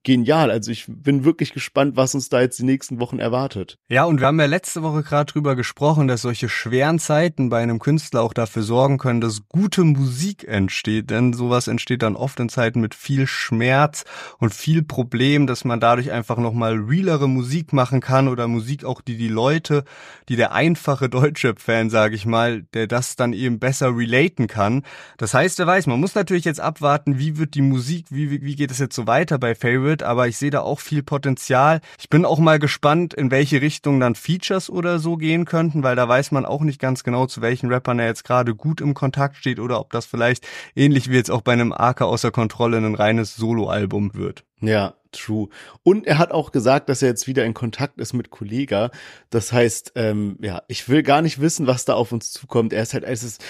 genial. 0.03 0.51
Also 0.51 0.70
ich 0.70 0.86
bin 0.88 1.24
wirklich 1.24 1.53
gespannt, 1.53 1.96
was 1.96 2.14
uns 2.14 2.28
da 2.28 2.40
jetzt 2.40 2.59
die 2.59 2.64
nächsten 2.64 3.01
Wochen 3.01 3.18
erwartet. 3.18 3.78
Ja, 3.88 4.05
und 4.05 4.20
wir 4.20 4.26
haben 4.26 4.40
ja 4.40 4.46
letzte 4.46 4.82
Woche 4.82 5.03
gerade 5.03 5.30
drüber 5.30 5.57
gesprochen, 5.57 6.09
dass 6.09 6.22
solche 6.22 6.48
schweren 6.48 6.98
Zeiten 6.98 7.51
bei 7.51 7.62
einem 7.62 7.78
Künstler 7.78 8.22
auch 8.22 8.32
dafür 8.32 8.62
sorgen 8.62 8.98
können, 8.98 9.20
dass 9.20 9.48
gute 9.48 9.84
Musik 9.84 10.46
entsteht. 10.48 11.11
Denn 11.11 11.32
sowas 11.32 11.68
entsteht 11.68 12.03
dann 12.03 12.16
oft 12.16 12.40
in 12.40 12.48
Zeiten 12.48 12.80
mit 12.80 12.94
viel 12.94 13.26
Schmerz 13.26 14.05
und 14.38 14.55
viel 14.55 14.82
Problem, 14.82 15.46
dass 15.46 15.64
man 15.64 15.80
dadurch 15.80 16.11
einfach 16.11 16.38
nochmal 16.38 16.78
realere 16.78 17.28
Musik 17.28 17.72
machen 17.72 18.01
kann 18.01 18.28
oder 18.28 18.48
Musik 18.48 18.84
auch, 18.84 19.03
die 19.03 19.16
die 19.16 19.28
Leute, 19.28 19.84
die 20.28 20.36
der 20.36 20.53
einfache 20.53 21.09
Deutschrap-Fan, 21.09 21.90
sage 21.90 22.14
ich 22.14 22.24
mal, 22.24 22.62
der 22.74 22.86
das 22.86 23.16
dann 23.16 23.32
eben 23.32 23.59
besser 23.59 23.96
relaten 23.96 24.46
kann. 24.46 24.82
Das 25.18 25.34
heißt, 25.34 25.59
wer 25.59 25.66
weiß, 25.66 25.86
man 25.86 26.01
muss 26.01 26.14
natürlich 26.14 26.44
jetzt 26.44 26.61
abwarten, 26.61 27.18
wie 27.18 27.36
wird 27.36 27.55
die 27.55 27.62
Musik, 27.62 28.07
wie, 28.11 28.42
wie 28.42 28.57
geht 28.57 28.70
es 28.70 28.78
jetzt 28.78 28.94
so 28.94 29.07
weiter 29.07 29.38
bei 29.38 29.55
Favorite, 29.55 29.89
aber 30.03 30.28
ich 30.28 30.38
sehe 30.38 30.51
da 30.51 30.61
auch 30.61 30.80
viel 30.80 31.03
Potenzial. 31.03 31.80
Ich 31.99 32.09
bin 32.09 32.24
auch 32.24 32.38
mal 32.38 32.59
gespannt, 32.59 33.12
in 33.12 33.30
welche 33.30 33.61
Richtung 33.61 34.01
dann 34.01 34.14
Features 34.14 34.70
oder 34.70 34.99
so 34.99 35.16
gehen 35.16 35.45
könnten, 35.45 35.82
weil 35.82 35.97
da 35.97 36.09
weiß 36.09 36.30
man 36.30 36.47
auch 36.47 36.62
nicht 36.62 36.80
ganz 36.80 37.05
genau, 37.05 37.26
zu 37.26 37.43
welchen 37.43 37.72
Rappern 37.72 37.99
er 37.99 38.07
jetzt 38.07 38.24
gerade 38.24 38.55
gut 38.55 38.80
im 38.80 38.95
Kontakt 38.95 39.36
steht 39.36 39.59
oder 39.59 39.80
ob 39.80 39.91
das 39.91 40.07
vielleicht 40.07 40.47
ähnlich 40.74 41.11
wie 41.11 41.16
jetzt 41.16 41.30
auch 41.30 41.43
bei 41.43 41.53
einem 41.53 41.72
Arca 41.72 42.05
außer 42.05 42.30
Kontrolle 42.30 42.78
ein 42.78 42.95
reines 42.95 43.36
Soloalbum 43.36 44.14
wird. 44.14 44.45
Ja, 44.61 44.95
true. 45.13 45.49
Und 45.83 46.07
er 46.07 46.19
hat 46.19 46.33
auch 46.33 46.53
gesagt, 46.53 46.89
dass 46.89 47.03
er 47.03 47.09
jetzt 47.09 47.27
wieder 47.27 47.45
in 47.45 47.55
Kontakt 47.55 47.99
ist 47.99 48.13
mit 48.13 48.31
Kollega. 48.31 48.91
Das 49.31 49.53
heißt, 49.53 49.93
ähm, 49.95 50.37
ja, 50.41 50.63
ich 50.69 50.89
will 50.89 51.03
gar 51.03 51.23
nicht 51.23 51.41
wissen, 51.41 51.67
was 51.67 51.85
da 51.85 51.95
auf 51.95 52.13
uns 52.13 52.33
zukommt. 52.33 52.73
Er 52.73 52.83
ist 52.83 52.95
halt, 52.95 53.05
es 53.05 53.23
ist 53.23 53.43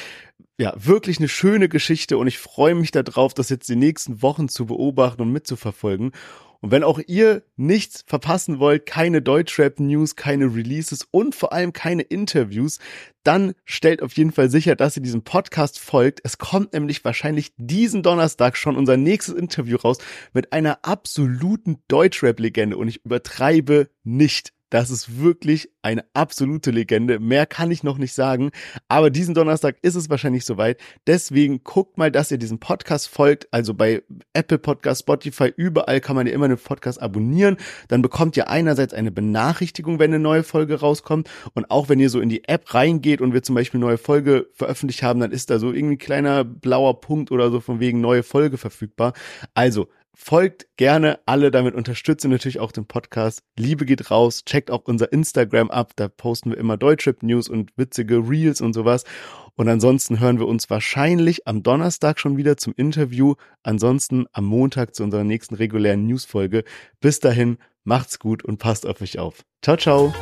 ja 0.58 0.72
wirklich 0.76 1.18
eine 1.18 1.28
schöne 1.28 1.68
Geschichte 1.68 2.18
und 2.18 2.26
ich 2.26 2.38
freue 2.38 2.74
mich 2.74 2.90
darauf, 2.92 3.34
das 3.34 3.48
jetzt 3.48 3.68
die 3.68 3.76
nächsten 3.76 4.22
Wochen 4.22 4.48
zu 4.48 4.66
beobachten 4.66 5.22
und 5.22 5.32
mitzuverfolgen. 5.32 6.12
Und 6.60 6.70
wenn 6.70 6.84
auch 6.84 7.00
ihr 7.06 7.42
nichts 7.56 8.04
verpassen 8.06 8.58
wollt, 8.58 8.84
keine 8.84 9.22
Deutschrap-News, 9.22 10.14
keine 10.16 10.54
Releases 10.54 11.06
und 11.10 11.34
vor 11.34 11.52
allem 11.52 11.72
keine 11.72 12.02
Interviews, 12.02 12.78
dann 13.22 13.54
stellt 13.64 14.02
auf 14.02 14.12
jeden 14.12 14.32
Fall 14.32 14.50
sicher, 14.50 14.76
dass 14.76 14.96
ihr 14.96 15.02
diesem 15.02 15.22
Podcast 15.22 15.78
folgt. 15.78 16.20
Es 16.22 16.38
kommt 16.38 16.74
nämlich 16.74 17.04
wahrscheinlich 17.04 17.52
diesen 17.56 18.02
Donnerstag 18.02 18.56
schon 18.56 18.76
unser 18.76 18.98
nächstes 18.98 19.34
Interview 19.34 19.78
raus 19.78 19.98
mit 20.34 20.52
einer 20.52 20.80
absoluten 20.82 21.78
Deutschrap-Legende 21.88 22.76
und 22.76 22.88
ich 22.88 23.04
übertreibe 23.04 23.88
nicht. 24.04 24.52
Das 24.70 24.90
ist 24.90 25.20
wirklich 25.20 25.68
eine 25.82 26.04
absolute 26.14 26.70
Legende. 26.70 27.18
Mehr 27.18 27.46
kann 27.46 27.70
ich 27.70 27.82
noch 27.82 27.98
nicht 27.98 28.14
sagen. 28.14 28.50
Aber 28.88 29.10
diesen 29.10 29.34
Donnerstag 29.34 29.76
ist 29.82 29.96
es 29.96 30.08
wahrscheinlich 30.10 30.44
soweit. 30.44 30.80
Deswegen 31.06 31.64
guckt 31.64 31.98
mal, 31.98 32.10
dass 32.10 32.30
ihr 32.30 32.38
diesem 32.38 32.60
Podcast 32.60 33.08
folgt. 33.08 33.48
Also 33.52 33.74
bei 33.74 34.02
Apple 34.32 34.58
Podcast, 34.58 35.00
Spotify, 35.00 35.52
überall 35.56 36.00
kann 36.00 36.16
man 36.16 36.26
ja 36.26 36.32
immer 36.32 36.44
einen 36.44 36.58
Podcast 36.58 37.02
abonnieren. 37.02 37.56
Dann 37.88 38.02
bekommt 38.02 38.36
ihr 38.36 38.48
einerseits 38.48 38.94
eine 38.94 39.10
Benachrichtigung, 39.10 39.98
wenn 39.98 40.14
eine 40.14 40.22
neue 40.22 40.44
Folge 40.44 40.80
rauskommt. 40.80 41.28
Und 41.54 41.70
auch 41.70 41.88
wenn 41.88 41.98
ihr 41.98 42.10
so 42.10 42.20
in 42.20 42.28
die 42.28 42.48
App 42.48 42.72
reingeht 42.72 43.20
und 43.20 43.32
wir 43.32 43.42
zum 43.42 43.56
Beispiel 43.56 43.78
eine 43.78 43.86
neue 43.86 43.98
Folge 43.98 44.48
veröffentlicht 44.54 45.02
haben, 45.02 45.20
dann 45.20 45.32
ist 45.32 45.50
da 45.50 45.58
so 45.58 45.72
irgendwie 45.72 45.96
ein 45.96 45.98
kleiner 45.98 46.44
blauer 46.44 47.00
Punkt 47.00 47.32
oder 47.32 47.50
so 47.50 47.60
von 47.60 47.80
wegen 47.80 48.00
neue 48.00 48.22
Folge 48.22 48.56
verfügbar. 48.56 49.14
Also 49.54 49.88
Folgt 50.22 50.66
gerne 50.76 51.18
alle, 51.24 51.50
damit 51.50 51.74
unterstütze 51.74 52.28
natürlich 52.28 52.60
auch 52.60 52.72
den 52.72 52.84
Podcast. 52.84 53.42
Liebe 53.56 53.86
geht 53.86 54.10
raus, 54.10 54.44
checkt 54.44 54.70
auch 54.70 54.82
unser 54.84 55.14
Instagram 55.14 55.70
ab, 55.70 55.92
da 55.96 56.08
posten 56.08 56.50
wir 56.50 56.58
immer 56.58 56.76
Deutschrap 56.76 57.22
News 57.22 57.48
und 57.48 57.70
witzige 57.76 58.16
Reels 58.16 58.60
und 58.60 58.74
sowas. 58.74 59.04
Und 59.56 59.70
ansonsten 59.70 60.20
hören 60.20 60.38
wir 60.38 60.46
uns 60.46 60.68
wahrscheinlich 60.68 61.48
am 61.48 61.62
Donnerstag 61.62 62.20
schon 62.20 62.36
wieder 62.36 62.58
zum 62.58 62.74
Interview, 62.76 63.34
ansonsten 63.62 64.26
am 64.32 64.44
Montag 64.44 64.94
zu 64.94 65.04
unserer 65.04 65.24
nächsten 65.24 65.54
regulären 65.54 66.06
Newsfolge. 66.06 66.64
Bis 67.00 67.20
dahin, 67.20 67.56
macht's 67.84 68.18
gut 68.18 68.44
und 68.44 68.58
passt 68.58 68.86
auf 68.86 69.00
euch 69.00 69.18
auf. 69.18 69.42
Ciao, 69.62 69.78
ciao. 69.78 70.12